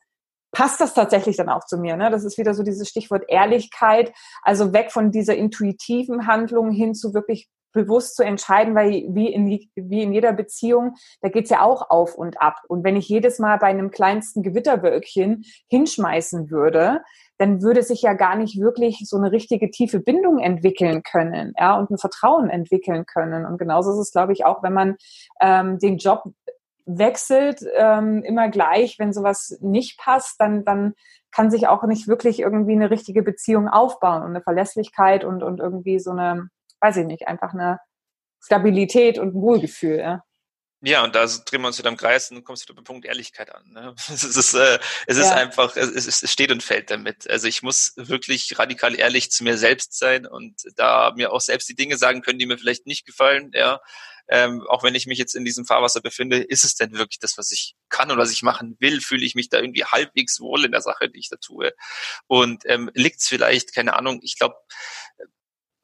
passt 0.56 0.80
das 0.80 0.94
tatsächlich 0.94 1.36
dann 1.36 1.50
auch 1.50 1.66
zu 1.66 1.78
mir. 1.78 1.98
Ne? 1.98 2.10
Das 2.10 2.24
ist 2.24 2.38
wieder 2.38 2.54
so 2.54 2.64
dieses 2.64 2.88
Stichwort 2.88 3.26
Ehrlichkeit, 3.28 4.14
also 4.42 4.72
weg 4.74 4.92
von 4.92 5.12
dieser 5.12 5.36
intuitiven 5.36 6.28
Handlung 6.28 6.72
hin 6.72 6.96
zu 6.96 7.14
wirklich 7.14 7.50
bewusst 7.76 8.16
zu 8.16 8.24
entscheiden, 8.24 8.74
weil 8.74 9.06
wie 9.10 9.32
in, 9.32 9.48
wie 9.76 10.02
in 10.02 10.14
jeder 10.14 10.34
Beziehung, 10.34 10.96
da 11.22 11.30
geht's 11.30 11.52
ja 11.52 11.62
auch 11.62 11.92
auf 11.92 12.16
und 12.16 12.42
ab. 12.42 12.62
Und 12.68 12.84
wenn 12.84 12.96
ich 12.96 13.08
jedes 13.08 13.38
Mal 13.38 13.60
bei 13.60 13.68
einem 13.68 13.92
kleinsten 13.92 14.42
Gewitterwölkchen 14.42 15.44
hinschmeißen 15.68 16.50
würde, 16.50 17.02
dann 17.38 17.62
würde 17.62 17.84
sich 17.84 18.02
ja 18.02 18.14
gar 18.14 18.36
nicht 18.36 18.60
wirklich 18.60 19.04
so 19.06 19.18
eine 19.18 19.32
richtige 19.32 19.70
tiefe 19.70 20.00
Bindung 20.00 20.40
entwickeln 20.40 21.04
können, 21.04 21.54
ja, 21.60 21.78
und 21.78 21.92
ein 21.92 21.98
Vertrauen 21.98 22.50
entwickeln 22.50 23.06
können. 23.06 23.46
Und 23.46 23.58
genauso 23.58 23.92
ist 23.92 24.00
es, 24.00 24.12
glaube 24.12 24.34
ich, 24.34 24.46
auch, 24.46 24.64
wenn 24.64 24.74
man 24.74 24.96
ähm, 25.42 25.78
den 25.78 25.98
Job 25.98 26.24
wechselt 26.86 27.62
ähm, 27.76 28.24
immer 28.24 28.50
gleich, 28.50 28.98
wenn 29.00 29.12
sowas 29.12 29.58
nicht 29.62 30.00
passt, 30.00 30.40
dann, 30.40 30.64
dann 30.64 30.94
kann 31.32 31.52
sich 31.52 31.68
auch 31.68 31.84
nicht 31.84 32.08
wirklich 32.08 32.40
irgendwie 32.40 32.74
eine 32.74 32.90
richtige 32.90 33.22
Beziehung 33.22 33.68
aufbauen 33.68 34.22
und 34.22 34.30
eine 34.30 34.42
Verlässlichkeit 34.42 35.26
und, 35.26 35.44
und 35.44 35.60
irgendwie 35.60 36.00
so 36.00 36.12
eine, 36.12 36.50
weiß 36.86 36.98
ich 36.98 37.06
nicht, 37.06 37.28
einfach 37.28 37.54
eine 37.54 37.80
Stabilität 38.44 39.18
und 39.18 39.36
ein 39.36 39.42
Wohlgefühl. 39.42 39.98
Ja. 39.98 40.24
Ja, 40.82 41.04
und 41.04 41.16
da 41.16 41.26
drehen 41.26 41.62
wir 41.62 41.68
uns 41.68 41.80
wieder 41.80 41.90
im 41.90 41.98
Kreis 41.98 42.30
und 42.30 42.44
kommst 42.44 42.68
wieder 42.68 42.76
beim 42.76 42.84
Punkt 42.84 43.06
Ehrlichkeit 43.06 43.50
an. 43.54 43.64
Ne? 43.72 43.96
Es 44.08 44.24
ist, 44.24 44.54
äh, 44.54 44.78
es 45.08 45.18
ist 45.18 45.30
ja. 45.30 45.36
einfach, 45.36 45.76
es, 45.78 46.06
es 46.06 46.32
steht 46.32 46.52
und 46.52 46.62
fällt 46.62 46.92
damit. 46.92 47.28
Also 47.28 47.48
ich 47.48 47.64
muss 47.64 47.94
wirklich 47.96 48.60
radikal 48.60 48.94
ehrlich 48.94 49.32
zu 49.32 49.44
mir 49.44 49.58
selbst 49.58 49.98
sein 49.98 50.28
und 50.28 50.62
da 50.76 51.12
mir 51.16 51.34
auch 51.34 51.42
selbst 51.42 51.68
die 51.70 51.76
Dinge 51.76 51.98
sagen 51.98 52.22
können, 52.22 52.38
die 52.38 52.46
mir 52.46 52.60
vielleicht 52.60 52.86
nicht 52.86 53.06
gefallen. 53.08 53.50
Ja, 53.56 53.80
ähm, 54.28 54.64
auch 54.68 54.84
wenn 54.84 54.96
ich 54.96 55.08
mich 55.08 55.18
jetzt 55.18 55.36
in 55.36 55.46
diesem 55.46 55.66
Fahrwasser 55.66 56.02
befinde, 56.02 56.38
ist 56.38 56.64
es 56.64 56.76
denn 56.76 56.94
wirklich 56.94 57.20
das, 57.20 57.38
was 57.38 57.52
ich 57.52 57.76
kann 57.90 58.12
und 58.12 58.18
was 58.18 58.32
ich 58.32 58.44
machen 58.44 58.76
will? 58.80 59.02
Fühle 59.02 59.26
ich 59.26 59.34
mich 59.34 59.50
da 59.50 59.60
irgendwie 59.60 59.86
halbwegs 59.86 60.40
wohl 60.40 60.66
in 60.66 60.72
der 60.72 60.82
Sache, 60.82 61.10
die 61.10 61.20
ich 61.20 61.30
da 61.30 61.38
tue? 61.38 61.74
Und 62.28 62.64
ähm, 62.66 62.92
liegt 62.94 63.22
es 63.22 63.28
vielleicht, 63.28 63.74
keine 63.74 63.96
Ahnung, 63.96 64.20
ich 64.22 64.38
glaube, 64.38 64.56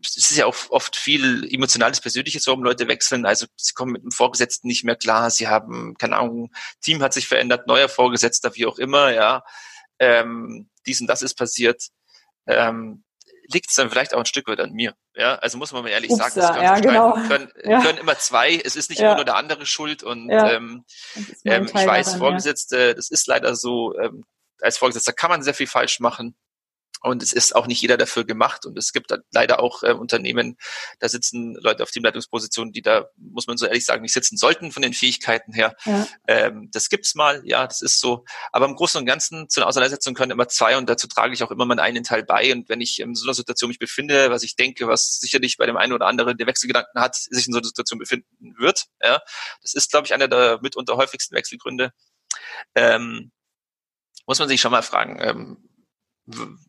es 0.03 0.17
ist 0.17 0.37
ja 0.37 0.45
auch 0.45 0.55
oft 0.69 0.95
viel 0.95 1.47
emotionales, 1.53 2.01
persönliches, 2.01 2.47
warum 2.47 2.63
Leute 2.63 2.87
wechseln. 2.87 3.25
Also 3.25 3.45
sie 3.55 3.73
kommen 3.73 3.93
mit 3.93 4.03
dem 4.03 4.11
Vorgesetzten 4.11 4.67
nicht 4.67 4.83
mehr 4.83 4.95
klar, 4.95 5.29
sie 5.29 5.47
haben, 5.47 5.95
keine 5.97 6.17
Ahnung, 6.17 6.51
Team 6.81 7.01
hat 7.01 7.13
sich 7.13 7.27
verändert, 7.27 7.67
neuer 7.67 7.89
Vorgesetzter, 7.89 8.55
wie 8.55 8.65
auch 8.65 8.77
immer, 8.77 9.11
ja. 9.13 9.43
Ähm, 9.99 10.69
dies 10.85 11.01
und 11.01 11.07
das 11.07 11.21
ist 11.21 11.35
passiert. 11.35 11.89
Ähm, 12.47 13.03
liegt 13.53 13.69
es 13.69 13.75
dann 13.75 13.89
vielleicht 13.89 14.13
auch 14.13 14.19
ein 14.19 14.25
Stück 14.25 14.47
weit 14.47 14.59
an 14.59 14.71
mir. 14.71 14.95
Ja, 15.15 15.35
also 15.35 15.57
muss 15.57 15.71
man 15.71 15.83
mal 15.83 15.89
ehrlich 15.89 16.09
Upsa, 16.09 16.29
sagen, 16.29 16.55
das 16.55 16.63
ja, 16.63 16.79
genau. 16.79 17.13
können, 17.27 17.51
ja. 17.63 17.81
können 17.81 17.97
immer 17.97 18.17
zwei. 18.17 18.55
Es 18.55 18.75
ist 18.75 18.89
nicht 18.89 18.99
ja. 18.99 19.07
immer 19.07 19.15
nur 19.17 19.25
der 19.25 19.35
andere 19.35 19.65
schuld 19.65 20.03
und 20.03 20.29
ähm, 20.29 20.85
ähm, 21.43 21.65
ich 21.65 21.73
weiß, 21.73 22.05
daran, 22.05 22.19
Vorgesetzte, 22.19 22.95
das 22.95 23.09
ist 23.09 23.27
leider 23.27 23.55
so. 23.55 23.97
Ähm, 23.99 24.23
als 24.61 24.77
Vorgesetzter 24.77 25.13
kann 25.13 25.31
man 25.31 25.41
sehr 25.41 25.53
viel 25.53 25.67
falsch 25.67 25.99
machen. 25.99 26.35
Und 27.01 27.23
es 27.23 27.33
ist 27.33 27.55
auch 27.55 27.67
nicht 27.67 27.81
jeder 27.81 27.97
dafür 27.97 28.25
gemacht. 28.25 28.65
Und 28.65 28.77
es 28.77 28.93
gibt 28.93 29.13
leider 29.31 29.59
auch 29.59 29.83
äh, 29.83 29.93
Unternehmen, 29.93 30.57
da 30.99 31.09
sitzen 31.09 31.55
Leute 31.55 31.83
auf 31.83 31.91
Teamleitungspositionen, 31.91 32.71
die 32.73 32.81
da, 32.81 33.07
muss 33.17 33.47
man 33.47 33.57
so 33.57 33.65
ehrlich 33.65 33.85
sagen, 33.85 34.03
nicht 34.03 34.13
sitzen 34.13 34.37
sollten 34.37 34.71
von 34.71 34.83
den 34.83 34.93
Fähigkeiten 34.93 35.53
her. 35.53 35.75
Ja. 35.85 36.07
Ähm, 36.27 36.69
das 36.71 36.89
gibt's 36.89 37.15
mal, 37.15 37.41
ja, 37.43 37.65
das 37.65 37.81
ist 37.81 37.99
so. 37.99 38.23
Aber 38.51 38.65
im 38.65 38.75
Großen 38.75 38.99
und 38.99 39.05
Ganzen 39.05 39.49
zu 39.49 39.59
einer 39.59 39.67
Auseinandersetzung 39.67 40.13
können 40.13 40.31
immer 40.31 40.47
zwei 40.47 40.77
und 40.77 40.87
dazu 40.87 41.07
trage 41.07 41.33
ich 41.33 41.43
auch 41.43 41.51
immer 41.51 41.65
meinen 41.65 41.79
einen 41.79 42.03
Teil 42.03 42.23
bei. 42.23 42.51
Und 42.53 42.69
wenn 42.69 42.81
ich 42.81 42.99
in 42.99 43.15
so 43.15 43.25
einer 43.25 43.33
Situation 43.33 43.69
mich 43.69 43.79
befinde, 43.79 44.29
was 44.29 44.43
ich 44.43 44.55
denke, 44.55 44.87
was 44.87 45.19
sicherlich 45.19 45.57
bei 45.57 45.65
dem 45.65 45.77
einen 45.77 45.93
oder 45.93 46.05
anderen, 46.05 46.37
der 46.37 46.47
Wechselgedanken 46.47 47.01
hat, 47.01 47.15
sich 47.15 47.47
in 47.47 47.53
so 47.53 47.59
einer 47.59 47.67
Situation 47.67 47.99
befinden 47.99 48.55
wird, 48.59 48.85
ja, 49.01 49.21
das 49.61 49.73
ist, 49.73 49.89
glaube 49.91 50.05
ich, 50.05 50.13
einer 50.13 50.27
der 50.27 50.59
mitunter 50.61 50.97
häufigsten 50.97 51.35
Wechselgründe, 51.35 51.93
ähm, 52.75 53.31
muss 54.27 54.39
man 54.39 54.47
sich 54.47 54.61
schon 54.61 54.71
mal 54.71 54.83
fragen, 54.83 55.19
ähm, 55.19 56.67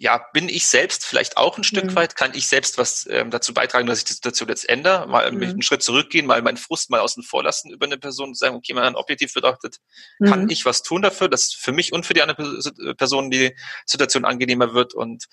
ja, 0.00 0.24
bin 0.32 0.48
ich 0.48 0.66
selbst 0.66 1.04
vielleicht 1.04 1.36
auch 1.36 1.58
ein 1.58 1.64
Stück 1.64 1.86
mhm. 1.86 1.96
weit, 1.96 2.14
kann 2.14 2.32
ich 2.34 2.46
selbst 2.46 2.78
was 2.78 3.08
ähm, 3.10 3.30
dazu 3.30 3.52
beitragen, 3.52 3.88
dass 3.88 3.98
ich 3.98 4.04
die 4.04 4.12
Situation 4.12 4.48
jetzt 4.48 4.68
ändere, 4.68 5.08
mal 5.08 5.30
mhm. 5.30 5.42
einen 5.42 5.62
Schritt 5.62 5.82
zurückgehen, 5.82 6.24
mal 6.24 6.40
meinen 6.40 6.56
Frust 6.56 6.88
mal 6.88 7.00
außen 7.00 7.24
vor 7.24 7.42
lassen 7.42 7.72
über 7.72 7.86
eine 7.86 7.98
Person 7.98 8.28
und 8.28 8.38
sagen, 8.38 8.54
okay, 8.54 8.74
mal 8.74 8.94
objektiv 8.94 9.34
betrachtet, 9.34 9.78
mhm. 10.20 10.26
kann 10.26 10.50
ich 10.50 10.64
was 10.64 10.82
tun 10.82 11.02
dafür, 11.02 11.28
dass 11.28 11.52
für 11.52 11.72
mich 11.72 11.92
und 11.92 12.06
für 12.06 12.14
die 12.14 12.22
andere 12.22 12.94
Person 12.94 13.30
die 13.30 13.56
Situation 13.86 14.24
angenehmer 14.24 14.72
wird 14.72 14.94
und 14.94 15.26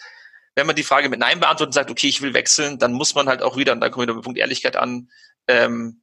wenn 0.56 0.66
man 0.66 0.76
die 0.76 0.84
Frage 0.84 1.10
mit 1.10 1.20
Nein 1.20 1.40
beantwortet 1.40 1.70
und 1.70 1.74
sagt, 1.74 1.92
okay, 1.92 2.08
ich 2.08 2.22
will 2.22 2.34
wechseln, 2.34 2.80
dann 2.80 2.94
muss 2.94 3.14
man 3.14 3.28
halt 3.28 3.42
auch 3.42 3.58
wieder, 3.58 3.74
und 3.74 3.82
da 3.82 3.90
kommen 3.90 4.08
wir 4.08 4.14
mit 4.14 4.24
dem 4.24 4.26
Punkt 4.26 4.40
Ehrlichkeit 4.40 4.78
an, 4.78 5.10
ähm, 5.48 6.02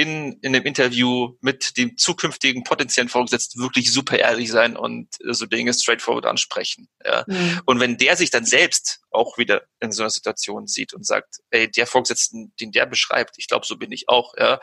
in, 0.00 0.38
in 0.42 0.52
dem 0.52 0.64
Interview 0.64 1.36
mit 1.40 1.76
dem 1.76 1.96
zukünftigen 1.96 2.62
potenziellen 2.62 3.08
Vorgesetzten 3.08 3.60
wirklich 3.60 3.92
super 3.92 4.16
ehrlich 4.16 4.50
sein 4.50 4.76
und 4.76 5.08
so 5.18 5.46
Dinge 5.46 5.74
straightforward 5.74 6.24
ansprechen. 6.24 6.88
Ja. 7.04 7.24
Mhm. 7.26 7.60
Und 7.64 7.80
wenn 7.80 7.96
der 7.96 8.16
sich 8.16 8.30
dann 8.30 8.44
selbst 8.44 9.00
auch 9.10 9.38
wieder 9.38 9.62
in 9.80 9.90
so 9.90 10.02
einer 10.02 10.10
Situation 10.10 10.68
sieht 10.68 10.94
und 10.94 11.04
sagt, 11.04 11.40
ey, 11.50 11.68
der 11.68 11.86
Vorgesetzten, 11.88 12.52
den 12.60 12.70
der 12.70 12.86
beschreibt, 12.86 13.34
ich 13.38 13.48
glaube, 13.48 13.66
so 13.66 13.76
bin 13.76 13.90
ich 13.90 14.08
auch, 14.08 14.34
ja, 14.36 14.60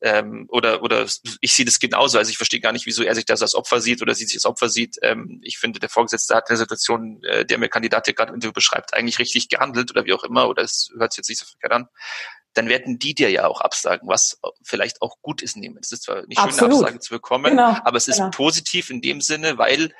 ähm, 0.00 0.46
oder 0.48 0.82
oder 0.82 1.06
ich 1.40 1.52
sehe 1.52 1.66
das 1.66 1.80
genauso, 1.80 2.16
also 2.16 2.30
ich 2.30 2.38
verstehe 2.38 2.60
gar 2.60 2.72
nicht, 2.72 2.86
wieso 2.86 3.02
er 3.02 3.14
sich 3.14 3.26
das 3.26 3.42
als 3.42 3.54
Opfer 3.54 3.80
sieht 3.82 4.00
oder 4.00 4.14
sie 4.14 4.24
sich 4.24 4.36
als 4.36 4.46
Opfer 4.46 4.70
sieht. 4.70 4.96
Ähm, 5.02 5.40
ich 5.42 5.58
finde, 5.58 5.80
der 5.80 5.90
Vorgesetzte 5.90 6.34
hat 6.34 6.48
in 6.48 6.54
der 6.54 6.58
Situation, 6.58 7.22
äh, 7.24 7.44
der 7.44 7.58
mir 7.58 7.68
Kandidat 7.68 8.06
hier 8.06 8.14
gerade 8.14 8.32
Interview 8.32 8.52
beschreibt, 8.52 8.94
eigentlich 8.94 9.18
richtig 9.18 9.50
gehandelt 9.50 9.90
oder 9.90 10.06
wie 10.06 10.14
auch 10.14 10.24
immer, 10.24 10.48
oder 10.48 10.62
es 10.62 10.90
hört 10.96 11.12
sich 11.12 11.18
jetzt 11.18 11.28
nicht 11.28 11.40
so 11.40 11.46
verkehrt 11.46 11.72
an 11.72 11.88
dann 12.58 12.68
werden 12.68 12.98
die 12.98 13.14
dir 13.14 13.30
ja 13.30 13.46
auch 13.46 13.60
absagen, 13.60 14.08
was 14.08 14.40
vielleicht 14.64 15.00
auch 15.00 15.22
gut 15.22 15.42
ist 15.42 15.56
nehmen. 15.56 15.78
Es 15.80 15.92
ist 15.92 16.02
zwar 16.02 16.26
nicht 16.26 16.40
schön, 16.40 16.48
eine 16.48 16.74
Absage 16.74 16.98
zu 16.98 17.14
bekommen, 17.14 17.52
genau, 17.52 17.76
aber 17.84 17.96
es 17.96 18.08
ist 18.08 18.16
genau. 18.16 18.30
positiv 18.30 18.90
in 18.90 19.00
dem 19.00 19.20
Sinne, 19.20 19.58
weil 19.58 19.94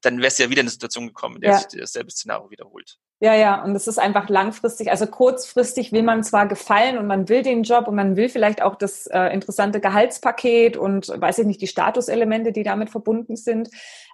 dann 0.00 0.20
wärst 0.20 0.38
du 0.38 0.42
ja 0.42 0.50
wieder 0.50 0.60
in 0.60 0.66
eine 0.66 0.72
Situation 0.72 1.06
gekommen, 1.06 1.36
in 1.36 1.42
der 1.42 1.52
ja. 1.52 1.58
sich 1.58 1.80
dasselbe 1.80 2.10
Szenario 2.10 2.50
wiederholt. 2.50 2.98
Ja, 3.20 3.34
ja, 3.34 3.64
und 3.64 3.74
es 3.74 3.88
ist 3.88 3.98
einfach 3.98 4.28
langfristig, 4.28 4.92
also 4.92 5.06
kurzfristig 5.08 5.90
will 5.90 6.04
man 6.04 6.22
zwar 6.22 6.46
gefallen 6.46 6.98
und 6.98 7.08
man 7.08 7.28
will 7.28 7.42
den 7.42 7.64
Job 7.64 7.88
und 7.88 7.96
man 7.96 8.16
will 8.16 8.28
vielleicht 8.28 8.62
auch 8.62 8.76
das 8.76 9.08
äh, 9.08 9.34
interessante 9.34 9.80
Gehaltspaket 9.80 10.76
und 10.76 11.08
weiß 11.08 11.40
ich 11.40 11.46
nicht, 11.46 11.60
die 11.60 11.66
Statuselemente, 11.66 12.52
die 12.52 12.62
damit 12.62 12.90
verbunden 12.90 13.34
sind. 13.34 13.70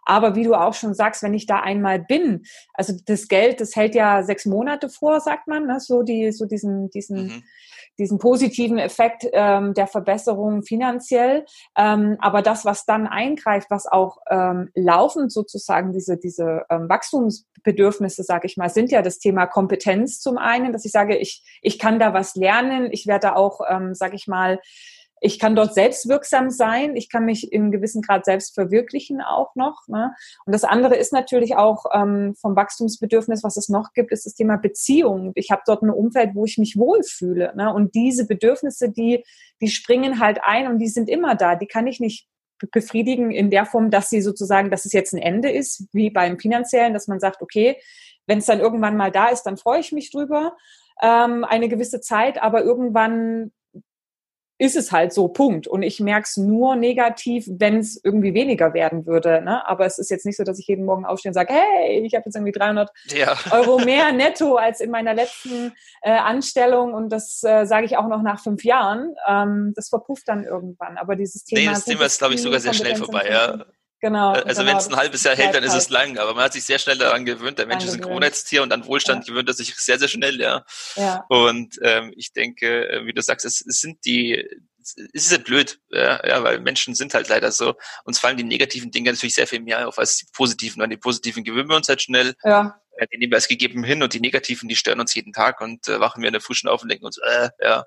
Aber 0.07 0.35
wie 0.37 0.45
du 0.45 0.55
auch 0.55 0.73
schon 0.73 0.95
sagst, 0.95 1.23
wenn 1.23 1.35
ich 1.35 1.45
da 1.45 1.61
einmal 1.61 1.99
bin, 1.99 2.45
also 2.73 2.95
das 3.05 3.29
Geld, 3.29 3.61
das 3.61 3.77
hält 3.77 3.95
ja 3.95 4.23
sechs 4.23 4.47
Monate 4.47 4.89
vor, 4.89 5.21
sagt 5.21 5.49
man, 5.49 5.67
ne? 5.67 5.81
so 5.81 6.03
die, 6.03 6.33
so 6.33 6.47
diesen, 6.47 6.89
diesen, 6.89 7.27
mhm 7.27 7.43
diesen 7.99 8.19
positiven 8.19 8.79
Effekt 8.79 9.27
ähm, 9.33 9.75
der 9.75 9.87
Verbesserung 9.87 10.63
finanziell. 10.63 11.45
Ähm, 11.77 12.17
aber 12.21 12.43
das, 12.43 12.65
was 12.65 12.85
dann 12.85 13.07
eingreift, 13.07 13.71
was 13.71 13.87
auch 13.87 14.19
ähm, 14.31 14.71
laufend 14.75 15.33
sozusagen 15.33 15.93
diese, 15.93 16.17
diese 16.17 16.65
ähm, 16.71 16.89
Wachstumsbedürfnisse, 16.89 18.23
sage 18.23 18.47
ich 18.47 18.57
mal, 18.57 18.71
sind 18.71 18.91
ja 18.91 19.03
das 19.03 19.19
Thema 19.19 19.47
Kompetenz 19.47 20.21
zum 20.21 20.39
einen, 20.39 20.73
dass 20.73 20.85
ich 20.85 20.93
sage, 20.93 21.17
ich, 21.17 21.43
ich 21.63 21.79
kann 21.79 21.99
da 21.99 22.13
was 22.13 22.35
lernen, 22.35 22.89
ich 22.91 23.07
werde 23.07 23.37
auch, 23.37 23.61
ähm, 23.69 23.95
sage 23.95 24.17
ich 24.17 24.27
mal, 24.27 24.61
ich 25.25 25.39
kann 25.39 25.57
dort 25.57 25.73
selbstwirksam 25.73 26.51
sein, 26.51 26.97
ich 26.97 27.09
kann 27.09 27.25
mich 27.25 27.51
in 27.51 27.71
gewissem 27.71 28.03
Grad 28.03 28.27
selbst 28.27 28.55
verwirklichen 28.55 29.23
auch 29.23 29.55
noch. 29.55 29.89
Ne? 29.89 30.15
Und 30.45 30.53
das 30.53 30.65
andere 30.65 30.97
ist 30.97 31.15
natürlich 31.15 31.57
auch 31.57 31.87
ähm, 31.95 32.35
vom 32.39 32.55
Wachstumsbedürfnis, 32.55 33.43
was 33.43 33.57
es 33.57 33.71
noch 33.71 33.95
gibt, 33.95 34.13
ist 34.13 34.27
das 34.27 34.35
Thema 34.35 34.59
Beziehung. 34.59 35.33
Ich 35.35 35.51
habe 35.51 35.63
dort 35.65 35.83
ein 35.83 35.89
Umfeld, 35.89 36.35
wo 36.35 36.45
ich 36.45 36.59
mich 36.59 36.77
wohlfühle. 36.77 37.55
Ne? 37.57 37.73
Und 37.73 37.95
diese 37.95 38.27
Bedürfnisse, 38.27 38.91
die, 38.91 39.25
die 39.63 39.69
springen 39.69 40.21
halt 40.21 40.41
ein 40.43 40.67
und 40.67 40.79
die 40.79 40.89
sind 40.89 41.09
immer 41.09 41.35
da. 41.35 41.57
Die 41.57 41.69
kann 41.69 41.87
ich 41.87 42.01
nicht 42.01 42.29
befriedigen 42.71 43.31
in 43.31 43.49
der 43.49 43.65
Form, 43.65 43.91
dass 43.91 44.11
sie 44.11 44.21
sozusagen, 44.21 44.71
dass 44.71 44.85
es 44.85 44.93
jetzt 44.93 45.15
ein 45.15 45.23
Ende 45.23 45.51
ist, 45.51 45.89
wie 45.93 46.11
beim 46.11 46.39
finanziellen, 46.39 46.93
dass 46.93 47.09
man 47.09 47.19
sagt, 47.19 47.41
okay, 47.41 47.79
wenn 48.27 48.41
es 48.41 48.47
dann 48.47 48.61
irgendwann 48.61 48.99
mal 48.99 49.11
da 49.11 49.29
ist, 49.29 49.45
dann 49.45 49.57
freue 49.57 49.81
ich 49.81 49.91
mich 49.91 50.11
drüber 50.11 50.55
ähm, 51.01 51.45
eine 51.45 51.71
gewisse 51.71 52.03
Zeit, 52.03 52.43
aber 52.43 52.63
irgendwann 52.63 53.53
ist 54.65 54.77
es 54.77 54.93
halt 54.93 55.13
so, 55.13 55.29
Punkt. 55.29 55.67
Und 55.67 55.83
ich 55.83 56.01
merke 56.01 56.27
es 56.29 56.37
nur 56.37 56.77
negativ, 56.77 57.47
wenn 57.49 57.79
es 57.79 58.01
irgendwie 58.03 58.35
weniger 58.35 58.75
werden 58.75 59.07
würde. 59.07 59.43
Ne? 59.43 59.67
Aber 59.69 59.87
es 59.87 59.99
ist 59.99 60.11
jetzt 60.11 60.27
nicht 60.27 60.37
so, 60.37 60.45
dass 60.45 60.59
ich 60.59 60.67
jeden 60.67 60.85
Morgen 60.85 61.05
aufstehe 61.05 61.31
und 61.31 61.35
sage, 61.35 61.53
hey, 61.53 62.01
ich 62.05 62.15
habe 62.15 62.25
jetzt 62.27 62.35
irgendwie 62.35 62.53
300 62.53 62.91
ja. 63.15 63.37
Euro 63.51 63.79
mehr 63.79 64.13
netto 64.13 64.57
als 64.57 64.81
in 64.81 64.91
meiner 64.91 65.15
letzten 65.15 65.73
äh, 66.03 66.11
Anstellung. 66.11 66.95
Und 66.95 67.11
das 67.11 67.43
äh, 67.43 67.67
sage 67.67 67.87
ich 67.87 67.97
auch 67.97 68.09
noch 68.09 68.23
nach 68.23 68.43
fünf 68.43 68.65
Jahren. 68.65 69.15
Ähm, 69.29 69.73
das 69.77 69.89
verpufft 69.89 70.29
dann 70.29 70.45
irgendwann. 70.45 70.97
Aber 70.99 71.17
dieses 71.17 71.45
Thema... 71.45 71.61
Nee, 71.61 71.69
das 71.69 71.85
Thema 71.85 72.05
ist, 72.07 72.19
glaube 72.19 72.35
ich, 72.35 72.43
sogar 72.43 72.61
sehr 72.61 72.75
schnell 72.75 72.97
vorbei. 72.97 73.29
Ja. 73.31 73.65
Genau. 74.05 74.35
Äh, 74.35 74.43
also 74.43 74.61
genau, 74.61 74.73
wenn 74.73 74.77
es 74.77 74.89
ein 74.89 74.97
halbes 74.97 75.23
Jahr 75.23 75.35
hält, 75.35 75.55
dann 75.55 75.65
ist 75.65 75.73
es 75.73 75.89
lang. 75.89 76.19
Aber 76.19 76.35
man 76.35 76.45
hat 76.45 76.53
sich 76.53 76.65
sehr 76.65 76.79
schnell 76.79 76.99
daran 76.99 77.25
gewöhnt. 77.25 77.59
Der 77.59 77.65
Mensch 77.65 77.85
ist 77.87 77.95
ein 77.95 78.03
Kronheitstier 78.03 78.63
und 78.63 78.71
an 78.71 78.85
Wohlstand 78.85 79.27
ja. 79.27 79.33
gewöhnt 79.33 79.49
er 79.49 79.55
sich 79.55 79.75
sehr, 79.77 79.99
sehr 79.99 80.09
schnell, 80.09 80.39
ja. 80.39 80.63
ja. 80.95 81.25
Und 81.31 81.79
ähm, 81.81 82.13
ich 82.15 82.35
denke, 82.35 82.87
äh, 82.87 83.07
wie 83.07 83.15
du 83.15 83.23
sagst, 83.23 83.47
es, 83.47 83.65
es 83.67 83.81
sind 83.81 84.05
die 84.05 84.47
ist 85.15 85.33
ja 85.33 85.39
blöd, 85.39 85.81
ja, 85.89 86.21
ja, 86.29 86.43
weil 86.43 86.61
Menschen 86.61 86.95
sind 86.95 87.15
halt 87.15 87.31
leider 87.31 87.51
so. 87.51 87.73
Uns 88.05 88.19
fallen 88.19 88.37
die 88.37 88.45
negativen 88.45 88.91
Dinge 88.91 89.11
natürlich 89.11 89.35
sehr 89.35 89.47
viel 89.47 89.61
mehr 89.61 89.89
auf 89.89 89.99
als 89.99 90.19
die 90.19 90.27
positiven. 90.35 90.83
An 90.83 90.91
die 90.91 90.99
positiven 90.99 91.43
gewöhnen 91.43 91.71
wir 91.71 91.77
uns 91.77 91.89
halt 91.89 92.03
schnell. 92.03 92.35
Ja. 92.45 92.79
Die 93.13 93.19
nehmen 93.19 93.33
wir 93.33 93.37
als 93.37 93.49
gegeben 93.49 93.85
hin 93.85 94.03
und 94.03 94.15
die 94.15 94.21
negativen, 94.21 94.69
die 94.69 94.77
stören 94.77 95.01
uns 95.01 95.15
jeden 95.15 95.33
Tag 95.33 95.61
und 95.61 95.89
äh, 95.89 96.01
wachen 96.01 96.23
wir 96.23 96.29
in 96.29 96.33
der 96.33 96.41
Früh 96.41 96.55
schon 96.55 96.71
auf 96.71 96.83
und 96.83 96.91
denken 96.91 97.05
uns, 97.05 97.19
äh, 97.19 97.49
ja. 97.61 97.85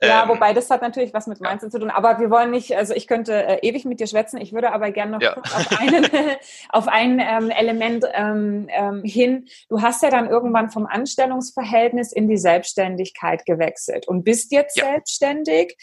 Ja, 0.00 0.22
ähm, 0.24 0.28
wobei 0.30 0.52
das 0.52 0.68
hat 0.70 0.82
natürlich 0.82 1.14
was 1.14 1.26
mit 1.26 1.40
Mindset 1.40 1.68
ja. 1.68 1.70
zu 1.70 1.78
tun. 1.78 1.90
Aber 1.90 2.18
wir 2.18 2.30
wollen 2.30 2.50
nicht, 2.50 2.76
also 2.76 2.94
ich 2.94 3.06
könnte 3.06 3.34
äh, 3.34 3.58
ewig 3.66 3.84
mit 3.84 4.00
dir 4.00 4.06
schwätzen. 4.06 4.40
Ich 4.40 4.52
würde 4.52 4.72
aber 4.72 4.90
gerne 4.90 5.12
noch 5.12 5.20
ja. 5.20 5.36
auf, 5.36 5.80
einen, 5.80 6.08
auf 6.70 6.88
ein 6.88 7.20
ähm, 7.20 7.50
Element 7.50 8.04
ähm, 8.12 8.68
ähm, 8.70 9.02
hin. 9.04 9.46
Du 9.68 9.80
hast 9.80 10.02
ja 10.02 10.10
dann 10.10 10.28
irgendwann 10.28 10.70
vom 10.70 10.86
Anstellungsverhältnis 10.86 12.12
in 12.12 12.28
die 12.28 12.38
Selbstständigkeit 12.38 13.46
gewechselt 13.46 14.08
und 14.08 14.24
bist 14.24 14.52
jetzt 14.52 14.76
ja. 14.76 14.86
selbstständig. 14.86 15.76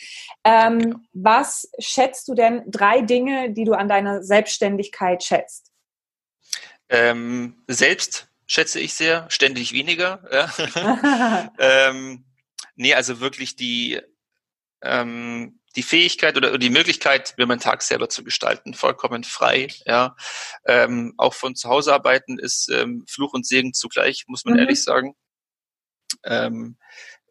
Ähm, 0.44 0.80
genau. 0.80 0.98
Was 1.14 1.70
schätzt 1.80 2.28
du 2.28 2.34
denn 2.34 2.64
drei 2.68 3.02
Dinge, 3.02 3.52
die 3.52 3.64
du 3.64 3.74
an 3.74 3.88
deiner 3.88 4.22
Selbstständigkeit 4.24 5.24
schätzt? 5.24 5.72
Ähm, 6.90 7.64
selbst 7.68 8.29
schätze 8.50 8.80
ich 8.80 8.96
sehr, 8.96 9.30
ständig 9.30 9.72
weniger. 9.74 10.24
Ja. 10.32 11.54
ähm, 11.60 12.26
nee, 12.76 12.96
also 12.96 13.20
wirklich 13.20 13.56
die, 13.56 14.02
ähm, 14.82 15.62
die 15.76 15.84
Fähigkeit 15.84 16.36
oder 16.36 16.58
die 16.58 16.72
Möglichkeit, 16.72 17.36
mir 17.38 17.46
meinen 17.46 17.60
Tag 17.60 17.84
selber 17.84 18.10
zu 18.10 18.24
gestalten, 18.24 18.74
vollkommen 18.74 19.24
frei. 19.24 19.68
Ja, 19.86 20.16
ähm, 20.66 21.14
auch 21.18 21.36
von 21.36 21.56
zu 21.56 21.70
Hause 21.70 21.94
arbeiten 21.94 22.40
ist 22.40 22.70
ähm, 22.70 23.06
Fluch 23.08 23.34
und 23.34 23.46
Segen 23.46 23.74
zugleich, 23.74 24.26
muss 24.28 24.46
man 24.46 24.56
mhm. 24.56 24.62
ehrlich 24.62 24.84
sagen. 24.84 25.16
Ähm, 26.24 26.78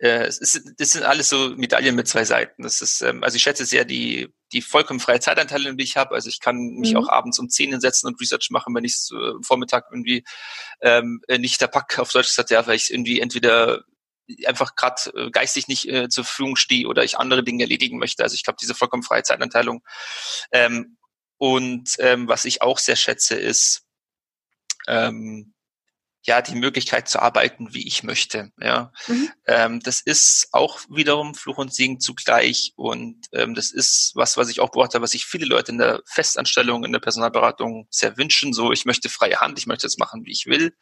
äh, 0.01 0.27
es 0.27 0.39
ist, 0.39 0.63
das 0.79 0.93
sind 0.93 1.03
alles 1.03 1.29
so 1.29 1.51
Medaillen 1.57 1.97
mit 1.97 2.07
zwei 2.07 2.25
Seiten. 2.25 2.63
Das 2.63 2.83
ist, 2.83 3.01
ähm, 3.03 3.25
also 3.25 3.37
ich 3.37 3.43
schätze 3.43 3.65
sehr 3.65 3.85
die, 3.85 4.29
die 4.53 4.63
vollkommen 4.63 5.01
freie 5.01 5.21
Zeitanteile, 5.21 5.75
die 5.75 5.85
ich 5.85 5.97
habe. 5.97 6.15
Also 6.15 6.29
ich 6.29 6.41
kann 6.41 6.57
mich 6.79 6.93
mhm. 6.93 6.99
auch 6.99 7.09
abends 7.09 7.39
um 7.39 7.49
zehn 7.49 7.71
hinsetzen 7.71 8.09
und 8.09 8.21
Research 8.21 8.51
machen, 8.51 8.75
wenn 8.75 8.85
ich 8.85 8.95
es 8.95 9.11
äh, 9.13 9.43
Vormittag 9.43 9.87
irgendwie 9.91 10.25
ähm, 10.81 11.21
äh, 11.27 11.39
nicht 11.39 11.61
der 11.61 11.67
Pack 11.67 11.99
auf 11.99 12.13
Deutsch 12.13 12.29
gesagt, 12.29 12.51
ja, 12.51 12.67
weil 12.67 12.77
ich 12.77 12.93
irgendwie 12.93 13.21
entweder 13.21 13.85
einfach 14.47 14.77
gerade 14.77 15.11
äh, 15.15 15.31
geistig 15.31 15.69
nicht 15.69 15.89
äh, 15.89 16.09
zur 16.09 16.25
Verfügung 16.25 16.57
stehe 16.57 16.87
oder 16.87 17.03
ich 17.03 17.19
andere 17.19 17.43
Dinge 17.43 17.65
erledigen 17.65 17.99
möchte. 17.99 18.23
Also 18.23 18.35
ich 18.35 18.45
glaube, 18.45 18.59
diese 18.61 18.75
vollkommen 18.75 19.03
freie 19.03 19.23
Zeitanteilung. 19.23 19.83
Ähm, 20.53 20.99
und 21.39 21.97
ähm, 21.99 22.29
was 22.29 22.45
ich 22.45 22.63
auch 22.63 22.79
sehr 22.79 22.97
schätze, 22.97 23.37
ist 23.37 23.83
ähm, 24.87 25.55
ja 26.29 26.43
die 26.43 26.55
Möglichkeit 26.55 27.09
zu 27.09 27.21
arbeiten, 27.21 27.75
wie 27.75 27.87
ich 27.87 28.03
möchte. 28.03 28.53
Ja, 28.61 28.93
mhm. 29.09 29.31
ähm, 29.47 29.81
das 29.81 30.01
ist 30.01 30.49
auch 30.53 30.79
wiederum 30.89 31.35
Fluch 31.35 31.59
und 31.59 31.75
Segen 31.75 31.99
zugleich 32.01 32.73
und 32.77 33.27
ähm, 33.33 33.55
das 33.55 33.73
ist 33.73 34.13
was, 34.15 34.37
was 34.37 34.51
ich 34.51 34.61
auch 34.61 34.71
beobachte, 34.71 35.01
was 35.03 35.13
sich 35.13 35.25
viele 35.25 35.47
Leute 35.47 35.73
in 35.73 35.79
der 35.79 36.03
Festanstellung, 36.07 36.85
in 36.85 36.93
der 36.93 37.01
Personalberatung 37.01 37.89
sehr 37.91 38.17
wünschen. 38.17 38.53
So, 38.53 38.71
ich 38.71 38.85
möchte 38.85 39.09
freie 39.09 39.41
Hand, 39.41 39.59
ich 39.59 39.67
möchte 39.67 39.87
es 39.87 39.99
machen, 39.99 40.25
wie 40.25 40.33
ich 40.33 40.47
will. 40.47 40.77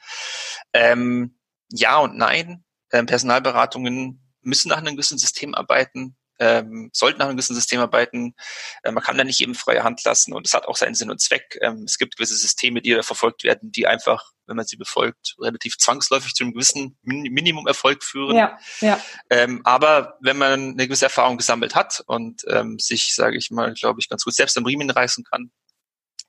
Ähm, 0.72 1.38
ja 1.70 1.98
und 1.98 2.16
nein. 2.16 2.64
Ähm, 2.92 3.06
Personalberatungen 3.06 4.20
müssen 4.42 4.68
nach 4.68 4.78
einem 4.78 4.96
gewissen 4.96 5.18
System 5.18 5.54
arbeiten 5.54 6.16
ähm, 6.38 6.90
sollten 6.92 7.18
nach 7.18 7.26
einem 7.26 7.36
gewissen 7.36 7.54
System 7.54 7.80
arbeiten. 7.80 8.34
Äh, 8.82 8.92
man 8.92 9.02
kann 9.02 9.16
da 9.16 9.24
nicht 9.24 9.40
eben 9.40 9.54
freie 9.54 9.84
Hand 9.84 10.04
lassen 10.04 10.32
und 10.32 10.46
es 10.46 10.54
hat 10.54 10.66
auch 10.66 10.76
seinen 10.76 10.94
Sinn 10.94 11.10
und 11.10 11.20
Zweck. 11.20 11.58
Ähm, 11.60 11.84
es 11.86 11.98
gibt 11.98 12.16
gewisse 12.16 12.36
Systeme, 12.36 12.82
die 12.82 12.94
verfolgt 13.02 13.44
werden, 13.44 13.72
die 13.72 13.86
einfach, 13.86 14.32
wenn 14.46 14.56
man 14.56 14.66
sie 14.66 14.76
befolgt, 14.76 15.36
relativ 15.40 15.78
zwangsläufig 15.78 16.34
zu 16.34 16.44
einem 16.44 16.52
gewissen 16.52 16.98
Min 17.02 17.22
Minimum 17.32 17.66
Erfolg 17.66 18.04
führen. 18.04 18.36
Ja, 18.36 18.58
ja. 18.80 19.00
Ähm, 19.30 19.62
aber 19.64 20.16
wenn 20.20 20.36
man 20.36 20.72
eine 20.72 20.86
gewisse 20.86 21.06
Erfahrung 21.06 21.36
gesammelt 21.36 21.74
hat 21.74 22.02
und 22.06 22.42
ähm, 22.48 22.78
sich, 22.78 23.14
sage 23.14 23.36
ich 23.36 23.50
mal, 23.50 23.74
glaube 23.74 24.00
ich, 24.00 24.08
ganz 24.08 24.24
gut 24.24 24.34
selbst 24.34 24.56
am 24.56 24.66
Riemen 24.66 24.90
reißen 24.90 25.24
kann, 25.24 25.50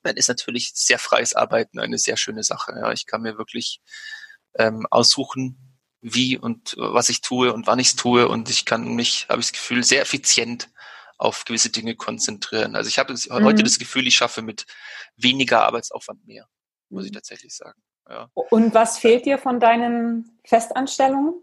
dann 0.04 0.16
ist 0.16 0.30
natürlich 0.30 0.72
sehr 0.74 1.00
freies 1.00 1.34
Arbeiten 1.34 1.80
eine 1.80 1.98
sehr 1.98 2.18
schöne 2.18 2.44
Sache. 2.44 2.74
Ja, 2.80 2.92
ich 2.92 3.06
kann 3.06 3.22
mir 3.22 3.38
wirklich 3.38 3.82
ähm, 4.58 4.88
aussuchen, 4.90 5.67
wie 6.02 6.38
und 6.38 6.76
was 6.78 7.10
ich 7.10 7.22
tue 7.22 7.54
und 7.54 7.68
wann 7.68 7.80
ich 7.80 7.88
es 7.88 7.96
tue 7.96 8.28
und 8.28 8.50
ich 8.50 8.66
kann 8.66 8.96
mich, 8.96 9.28
habe 9.30 9.40
ich 9.40 9.48
das 9.48 9.54
Gefühl, 9.54 9.84
sehr 9.84 10.02
effizient 10.02 10.70
auf 11.18 11.46
gewisse 11.46 11.72
Dinge 11.72 11.96
konzentrieren. 11.96 12.76
Also 12.76 12.90
ich 12.90 13.00
habe 13.00 13.14
mhm. 13.14 13.44
heute 13.44 13.64
das 13.64 13.80
Gefühl, 13.80 14.08
ich 14.08 14.16
schaffe 14.16 14.42
mit 14.42 14.66
weniger 15.16 15.64
Arbeitsaufwand 15.64 16.26
mehr, 16.28 16.48
muss 16.90 17.06
ich 17.06 17.12
mhm. 17.12 17.16
tatsächlich 17.16 17.56
sagen. 17.56 17.82
Ja. 18.10 18.30
Und 18.34 18.74
was 18.74 19.00
fehlt 19.00 19.26
dir 19.26 19.38
von 19.38 19.60
deinen 19.60 20.40
Festanstellungen? 20.46 21.34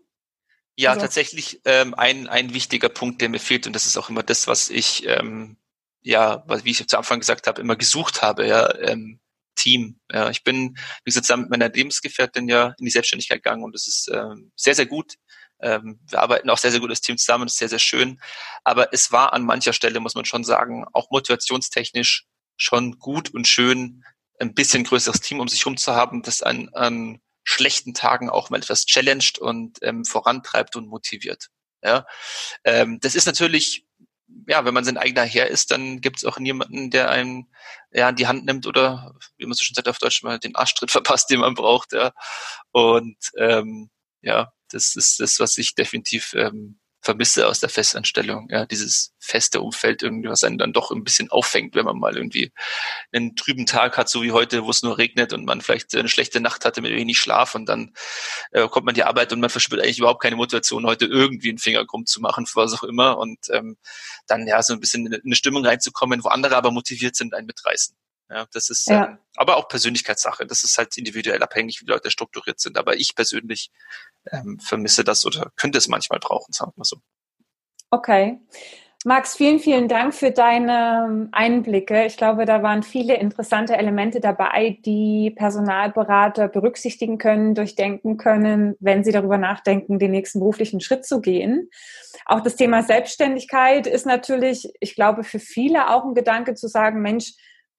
Ja, 0.76 0.90
also. 0.90 1.02
tatsächlich 1.02 1.60
ähm, 1.64 1.94
ein, 1.94 2.26
ein 2.26 2.54
wichtiger 2.54 2.88
Punkt, 2.88 3.20
der 3.20 3.28
mir 3.28 3.38
fehlt, 3.38 3.66
und 3.66 3.74
das 3.74 3.86
ist 3.86 3.96
auch 3.96 4.08
immer 4.08 4.22
das, 4.22 4.46
was 4.46 4.70
ich, 4.70 5.06
ähm, 5.06 5.56
ja, 6.00 6.44
wie 6.64 6.70
ich 6.70 6.86
zu 6.86 6.96
Anfang 6.96 7.20
gesagt 7.20 7.46
habe, 7.46 7.60
immer 7.60 7.76
gesucht 7.76 8.22
habe, 8.22 8.46
ja, 8.46 8.74
ähm, 8.78 9.20
Team. 9.54 10.00
Ja, 10.10 10.30
ich 10.30 10.44
bin, 10.44 10.76
wie 10.76 11.10
gesagt, 11.10 11.26
zusammen 11.26 11.44
mit 11.44 11.50
meiner 11.50 11.68
Lebensgefährtin 11.68 12.48
ja 12.48 12.74
in 12.78 12.84
die 12.84 12.90
Selbstständigkeit 12.90 13.42
gegangen 13.42 13.64
und 13.64 13.74
das 13.74 13.86
ist 13.86 14.10
ähm, 14.12 14.52
sehr, 14.56 14.74
sehr 14.74 14.86
gut. 14.86 15.14
Ähm, 15.60 16.00
wir 16.08 16.20
arbeiten 16.20 16.50
auch 16.50 16.58
sehr, 16.58 16.70
sehr 16.70 16.80
gut 16.80 16.90
als 16.90 17.00
Team 17.00 17.16
zusammen, 17.16 17.46
ist 17.46 17.58
sehr, 17.58 17.68
sehr 17.68 17.78
schön. 17.78 18.20
Aber 18.64 18.92
es 18.92 19.12
war 19.12 19.32
an 19.32 19.44
mancher 19.44 19.72
Stelle, 19.72 20.00
muss 20.00 20.14
man 20.14 20.24
schon 20.24 20.44
sagen, 20.44 20.84
auch 20.92 21.10
motivationstechnisch 21.10 22.26
schon 22.56 22.98
gut 22.98 23.32
und 23.32 23.48
schön, 23.48 24.04
ein 24.40 24.54
bisschen 24.54 24.84
größeres 24.84 25.20
Team 25.20 25.40
um 25.40 25.48
sich 25.48 25.60
herum 25.60 25.76
zu 25.76 25.94
haben, 25.94 26.22
das 26.22 26.42
an, 26.42 26.68
an 26.72 27.20
schlechten 27.44 27.94
Tagen 27.94 28.30
auch 28.30 28.50
mal 28.50 28.58
etwas 28.58 28.86
challenged 28.86 29.38
und 29.38 29.78
ähm, 29.82 30.04
vorantreibt 30.04 30.76
und 30.76 30.88
motiviert. 30.88 31.48
Ja, 31.82 32.06
ähm, 32.64 32.98
das 33.00 33.14
ist 33.14 33.26
natürlich 33.26 33.86
ja, 34.46 34.64
wenn 34.64 34.74
man 34.74 34.84
sein 34.84 34.98
eigener 34.98 35.24
Herr 35.24 35.48
ist, 35.48 35.70
dann 35.70 36.00
gibt 36.00 36.18
es 36.18 36.24
auch 36.24 36.38
niemanden, 36.38 36.90
der 36.90 37.10
einen 37.10 37.48
ja, 37.92 38.08
an 38.08 38.16
die 38.16 38.26
Hand 38.26 38.44
nimmt 38.44 38.66
oder, 38.66 39.14
wie 39.36 39.46
man 39.46 39.54
so 39.54 39.64
schon 39.64 39.74
sagt 39.74 39.88
auf 39.88 39.98
Deutsch, 39.98 40.22
mal 40.22 40.38
den 40.38 40.56
Arschtritt 40.56 40.90
verpasst, 40.90 41.30
den 41.30 41.40
man 41.40 41.54
braucht. 41.54 41.92
Ja. 41.92 42.12
Und 42.72 43.16
ähm, 43.38 43.90
ja, 44.22 44.52
das 44.70 44.96
ist 44.96 45.20
das, 45.20 45.40
was 45.40 45.58
ich 45.58 45.74
definitiv 45.74 46.34
ähm, 46.34 46.78
vermisse 47.04 47.46
aus 47.46 47.60
der 47.60 47.68
Festanstellung. 47.68 48.48
Ja, 48.50 48.64
dieses 48.64 49.12
feste 49.18 49.60
Umfeld 49.60 50.02
irgendwie, 50.02 50.28
was 50.28 50.42
einen 50.42 50.58
dann 50.58 50.72
doch 50.72 50.90
ein 50.90 51.04
bisschen 51.04 51.30
auffängt, 51.30 51.74
wenn 51.74 51.84
man 51.84 51.98
mal 51.98 52.16
irgendwie 52.16 52.50
einen 53.12 53.36
trüben 53.36 53.66
Tag 53.66 53.98
hat, 53.98 54.08
so 54.08 54.22
wie 54.22 54.32
heute, 54.32 54.64
wo 54.64 54.70
es 54.70 54.82
nur 54.82 54.96
regnet 54.96 55.32
und 55.34 55.44
man 55.44 55.60
vielleicht 55.60 55.94
eine 55.94 56.08
schlechte 56.08 56.40
Nacht 56.40 56.64
hatte 56.64 56.80
mit 56.80 56.92
wenig 56.92 57.18
Schlaf 57.18 57.54
und 57.54 57.66
dann 57.66 57.92
äh, 58.52 58.66
kommt 58.68 58.86
man 58.86 58.94
die 58.94 59.04
Arbeit 59.04 59.32
und 59.32 59.40
man 59.40 59.50
verspürt 59.50 59.82
eigentlich 59.82 59.98
überhaupt 59.98 60.22
keine 60.22 60.36
Motivation, 60.36 60.86
heute 60.86 61.04
irgendwie 61.04 61.50
einen 61.50 61.58
Finger 61.58 61.84
krumm 61.84 62.06
zu 62.06 62.20
machen, 62.20 62.46
für 62.46 62.56
was 62.56 62.72
auch 62.72 62.84
immer 62.84 63.18
und 63.18 63.38
ähm, 63.50 63.76
dann 64.26 64.46
ja 64.46 64.62
so 64.62 64.72
ein 64.72 64.80
bisschen 64.80 65.06
in 65.06 65.20
eine 65.24 65.36
Stimmung 65.36 65.64
reinzukommen, 65.66 66.24
wo 66.24 66.28
andere 66.28 66.56
aber 66.56 66.70
motiviert 66.70 67.16
sind, 67.16 67.34
einen 67.34 67.46
mitreißen. 67.46 67.94
Ja, 68.34 68.46
das 68.52 68.68
ist 68.68 68.88
ja. 68.88 69.06
ähm, 69.06 69.18
aber 69.36 69.56
auch 69.56 69.68
Persönlichkeitssache. 69.68 70.44
Das 70.44 70.64
ist 70.64 70.76
halt 70.76 70.98
individuell 70.98 71.40
abhängig, 71.40 71.80
wie 71.80 71.86
Leute 71.86 72.10
strukturiert 72.10 72.58
sind. 72.58 72.76
Aber 72.76 72.96
ich 72.96 73.14
persönlich 73.14 73.70
ähm, 74.32 74.58
vermisse 74.58 75.04
das 75.04 75.24
oder 75.24 75.52
könnte 75.54 75.78
es 75.78 75.86
manchmal 75.86 76.18
brauchen, 76.18 76.52
sagen 76.52 76.72
wir 76.74 76.84
so. 76.84 76.96
Okay. 77.90 78.40
Max, 79.06 79.36
vielen, 79.36 79.60
vielen 79.60 79.86
Dank 79.86 80.14
für 80.14 80.32
deine 80.32 81.28
Einblicke. 81.30 82.06
Ich 82.06 82.16
glaube, 82.16 82.44
da 82.44 82.62
waren 82.62 82.82
viele 82.82 83.14
interessante 83.14 83.76
Elemente 83.76 84.18
dabei, 84.18 84.78
die 84.84 85.30
Personalberater 85.36 86.48
berücksichtigen 86.48 87.18
können, 87.18 87.54
durchdenken 87.54 88.16
können, 88.16 88.74
wenn 88.80 89.04
sie 89.04 89.12
darüber 89.12 89.38
nachdenken, 89.38 89.98
den 90.00 90.10
nächsten 90.10 90.40
beruflichen 90.40 90.80
Schritt 90.80 91.04
zu 91.04 91.20
gehen. 91.20 91.68
Auch 92.24 92.40
das 92.40 92.56
Thema 92.56 92.82
Selbstständigkeit 92.82 93.86
ist 93.86 94.06
natürlich, 94.06 94.72
ich 94.80 94.94
glaube, 94.96 95.22
für 95.22 95.38
viele 95.38 95.90
auch 95.90 96.04
ein 96.04 96.14
Gedanke 96.14 96.54
zu 96.54 96.66
sagen, 96.66 97.02
Mensch, 97.02 97.34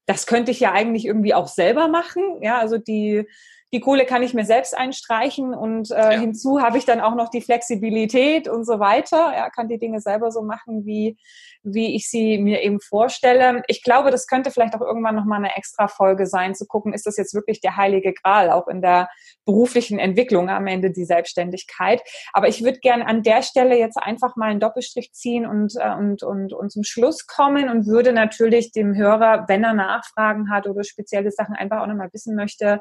das 0.06 0.28
könnte 0.28 0.52
ich 0.52 0.60
ja 0.60 0.72
eigentlich 0.72 1.06
irgendwie 1.06 1.34
auch 1.34 1.48
selber 1.48 1.88
machen. 1.88 2.24
Ja, 2.42 2.60
also 2.60 2.78
die 2.78 3.28
die 3.74 3.80
Kohle 3.80 4.06
kann 4.06 4.24
ich 4.24 4.34
mir 4.34 4.46
selbst 4.46 4.78
einstreichen 4.78 5.54
und 5.54 5.92
äh, 5.92 5.96
ja. 5.96 6.10
hinzu 6.12 6.62
habe 6.62 6.78
ich 6.78 6.86
dann 6.86 7.02
auch 7.02 7.16
noch 7.16 7.30
die 7.30 7.42
Flexibilität 7.42 8.48
und 8.48 8.66
so 8.66 8.80
weiter. 8.80 9.34
Ja, 9.36 9.50
kann 9.50 9.68
die 9.68 9.80
Dinge 9.80 10.00
selber 10.00 10.32
so 10.32 10.44
machen, 10.44 10.86
wie, 10.86 11.18
wie 11.64 11.96
ich 11.96 12.10
sie 12.10 12.38
mir 12.38 12.62
eben 12.62 12.80
vorstelle. 12.80 13.64
Ich 13.68 13.84
glaube, 13.84 14.12
das 14.12 14.28
könnte 14.28 14.52
vielleicht 14.52 14.76
auch 14.76 14.82
irgendwann 14.82 15.16
nochmal 15.16 15.40
eine 15.40 15.58
extra 15.58 15.88
Folge 15.88 16.28
sein, 16.28 16.56
zu 16.56 16.66
gucken, 16.68 16.94
ist 16.94 17.06
das 17.06 17.18
jetzt 17.18 17.34
wirklich 17.34 17.60
der 17.60 17.76
heilige 17.76 18.14
Gral, 18.14 18.52
auch 18.52 18.68
in 18.68 18.82
der 18.82 19.10
beruflichen 19.46 20.00
Entwicklung 20.00 20.50
am 20.50 20.68
Ende 20.68 20.92
die 20.92 21.06
Selbstständigkeit. 21.06 22.02
Aber 22.34 22.48
ich 22.48 22.64
würde 22.64 22.80
gerne 22.80 23.08
an 23.08 23.24
der 23.24 23.42
Stelle 23.42 23.78
jetzt 23.78 23.98
einfach 23.98 24.36
mal 24.36 24.52
einen 24.52 24.60
Doppelstrich 24.60 25.12
ziehen 25.14 25.46
und, 25.46 25.74
äh, 25.78 25.94
und, 25.96 26.24
und, 26.24 26.54
und 26.54 26.72
zum 26.72 26.84
Schluss 26.84 27.26
kommen 27.26 27.70
und 27.70 27.88
würde 27.88 28.14
natürlich 28.14 28.72
dem 28.72 28.96
Hörer, 28.96 29.46
wenn 29.48 29.64
er 29.64 29.74
Nachfragen 29.74 30.50
hat 30.50 30.68
oder 30.68 30.84
spezielle 30.84 31.32
Sachen 31.32 31.56
einfach 31.56 31.82
auch 31.82 31.88
nochmal 31.88 32.14
wissen 32.14 32.36
möchte, 32.36 32.80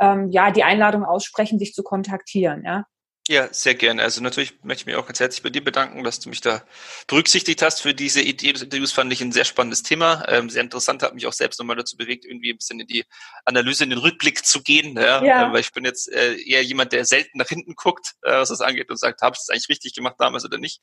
ähm, 0.00 0.28
ja, 0.30 0.50
die 0.50 0.64
Einladung 0.64 1.04
aussprechen, 1.04 1.58
dich 1.58 1.72
zu 1.72 1.82
kontaktieren, 1.82 2.62
ja. 2.64 2.84
Ja, 3.30 3.46
sehr 3.52 3.76
gerne. 3.76 4.02
Also 4.02 4.20
natürlich 4.20 4.54
möchte 4.64 4.82
ich 4.82 4.86
mich 4.86 4.96
auch 4.96 5.06
ganz 5.06 5.20
herzlich 5.20 5.44
bei 5.44 5.50
dir 5.50 5.62
bedanken, 5.62 6.02
dass 6.02 6.18
du 6.18 6.28
mich 6.28 6.40
da 6.40 6.64
berücksichtigt 7.06 7.62
hast 7.62 7.80
für 7.80 7.94
diese 7.94 8.20
Idee 8.20 8.52
des 8.52 8.62
Interviews. 8.62 8.90
Fand 8.90 9.12
ich 9.12 9.20
ein 9.20 9.30
sehr 9.30 9.44
spannendes 9.44 9.84
Thema, 9.84 10.24
ähm, 10.26 10.50
sehr 10.50 10.64
interessant, 10.64 11.04
hat 11.04 11.14
mich 11.14 11.28
auch 11.28 11.32
selbst 11.32 11.60
nochmal 11.60 11.76
dazu 11.76 11.96
bewegt, 11.96 12.24
irgendwie 12.24 12.50
ein 12.50 12.56
bisschen 12.56 12.80
in 12.80 12.88
die 12.88 13.04
Analyse, 13.44 13.84
in 13.84 13.90
den 13.90 14.00
Rückblick 14.00 14.44
zu 14.44 14.64
gehen. 14.64 14.96
Ja, 14.96 15.24
ja. 15.24 15.48
Äh, 15.48 15.52
weil 15.52 15.60
ich 15.60 15.72
bin 15.72 15.84
jetzt 15.84 16.12
äh, 16.12 16.42
eher 16.42 16.64
jemand, 16.64 16.90
der 16.90 17.04
selten 17.04 17.38
nach 17.38 17.46
hinten 17.46 17.76
guckt, 17.76 18.14
äh, 18.22 18.32
was 18.32 18.48
das 18.48 18.62
angeht 18.62 18.90
und 18.90 18.96
sagt, 18.96 19.22
habe 19.22 19.36
ich 19.36 19.46
das 19.46 19.50
eigentlich 19.50 19.68
richtig 19.68 19.94
gemacht 19.94 20.16
damals 20.18 20.44
oder 20.44 20.58
nicht. 20.58 20.80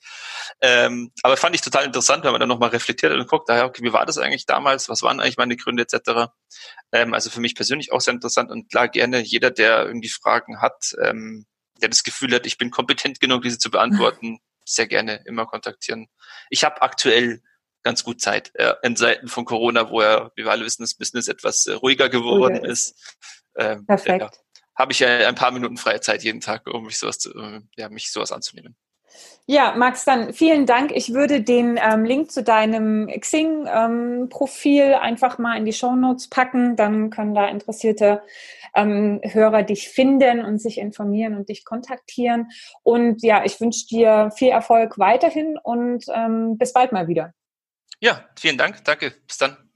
Ähm, 0.61 1.11
aber 1.23 1.35
fand 1.35 1.53
ich 1.53 1.61
total 1.61 1.83
interessant, 1.83 2.23
wenn 2.23 2.31
man 2.31 2.39
dann 2.39 2.47
nochmal 2.47 2.69
reflektiert 2.69 3.11
und 3.11 3.27
guckt, 3.27 3.49
daher, 3.49 3.65
okay, 3.65 3.83
wie 3.83 3.91
war 3.91 4.05
das 4.05 4.17
eigentlich 4.17 4.45
damals, 4.45 4.87
was 4.87 5.01
waren 5.01 5.19
eigentlich 5.19 5.35
meine 5.35 5.57
Gründe 5.57 5.83
etc. 5.83 6.31
Ähm, 6.93 7.13
also 7.13 7.29
für 7.29 7.41
mich 7.41 7.55
persönlich 7.55 7.91
auch 7.91 7.99
sehr 7.99 8.13
interessant 8.13 8.51
und 8.51 8.69
klar 8.69 8.87
gerne 8.87 9.19
jeder, 9.19 9.51
der 9.51 9.85
irgendwie 9.85 10.07
Fragen 10.07 10.61
hat, 10.61 10.95
ähm, 11.03 11.45
der 11.81 11.89
das 11.89 12.03
Gefühl 12.03 12.33
hat, 12.33 12.45
ich 12.45 12.57
bin 12.57 12.71
kompetent 12.71 13.19
genug, 13.19 13.43
diese 13.43 13.57
zu 13.57 13.71
beantworten, 13.71 14.39
sehr 14.65 14.87
gerne 14.87 15.23
immer 15.25 15.45
kontaktieren. 15.45 16.07
Ich 16.49 16.63
habe 16.63 16.81
aktuell 16.81 17.41
ganz 17.83 18.03
gut 18.03 18.19
Zeit 18.19 18.51
äh, 18.55 18.73
in 18.83 18.95
Seiten 18.95 19.27
von 19.27 19.45
Corona, 19.45 19.89
wo 19.89 20.01
ja, 20.01 20.31
wie 20.35 20.43
wir 20.43 20.51
alle 20.51 20.65
wissen, 20.65 20.83
das 20.83 20.95
Business 20.95 21.27
etwas 21.27 21.65
äh, 21.67 21.73
ruhiger 21.73 22.09
geworden 22.09 22.59
oh, 22.61 22.65
ist. 22.65 23.15
Ähm, 23.55 23.85
Perfekt. 23.85 24.21
Ja, 24.21 24.31
habe 24.75 24.91
ich 24.91 24.99
ja 24.99 25.27
ein 25.27 25.35
paar 25.35 25.51
Minuten 25.51 25.77
freie 25.77 26.01
Zeit 26.01 26.23
jeden 26.23 26.41
Tag, 26.41 26.67
um 26.67 26.85
mich 26.85 26.97
sowas, 26.97 27.17
zu, 27.17 27.33
äh, 27.33 27.61
ja, 27.77 27.89
mich 27.89 28.11
sowas 28.11 28.31
anzunehmen. 28.31 28.75
Ja, 29.49 29.73
Max, 29.77 30.03
dann 30.03 30.33
vielen 30.33 30.65
Dank. 30.65 30.91
Ich 30.93 31.13
würde 31.13 31.41
den 31.41 31.79
ähm, 31.81 32.03
Link 32.03 32.31
zu 32.31 32.43
deinem 32.43 33.07
Xing-Profil 33.07 34.81
ähm, 34.81 34.99
einfach 34.99 35.37
mal 35.37 35.57
in 35.57 35.63
die 35.63 35.71
Show 35.71 35.95
Notes 35.95 36.29
packen. 36.29 36.75
Dann 36.75 37.09
können 37.09 37.33
da 37.33 37.47
interessierte 37.47 38.21
ähm, 38.75 39.21
Hörer 39.23 39.63
dich 39.63 39.87
finden 39.87 40.43
und 40.43 40.59
sich 40.59 40.77
informieren 40.77 41.35
und 41.35 41.47
dich 41.47 41.63
kontaktieren. 41.63 42.49
Und 42.83 43.23
ja, 43.23 43.45
ich 43.45 43.61
wünsche 43.61 43.87
dir 43.87 44.31
viel 44.35 44.49
Erfolg 44.49 44.99
weiterhin 44.99 45.57
und 45.57 46.05
ähm, 46.13 46.57
bis 46.57 46.73
bald 46.73 46.91
mal 46.91 47.07
wieder. 47.07 47.33
Ja, 48.01 48.25
vielen 48.37 48.57
Dank. 48.57 48.83
Danke. 48.83 49.13
Bis 49.25 49.37
dann. 49.37 49.66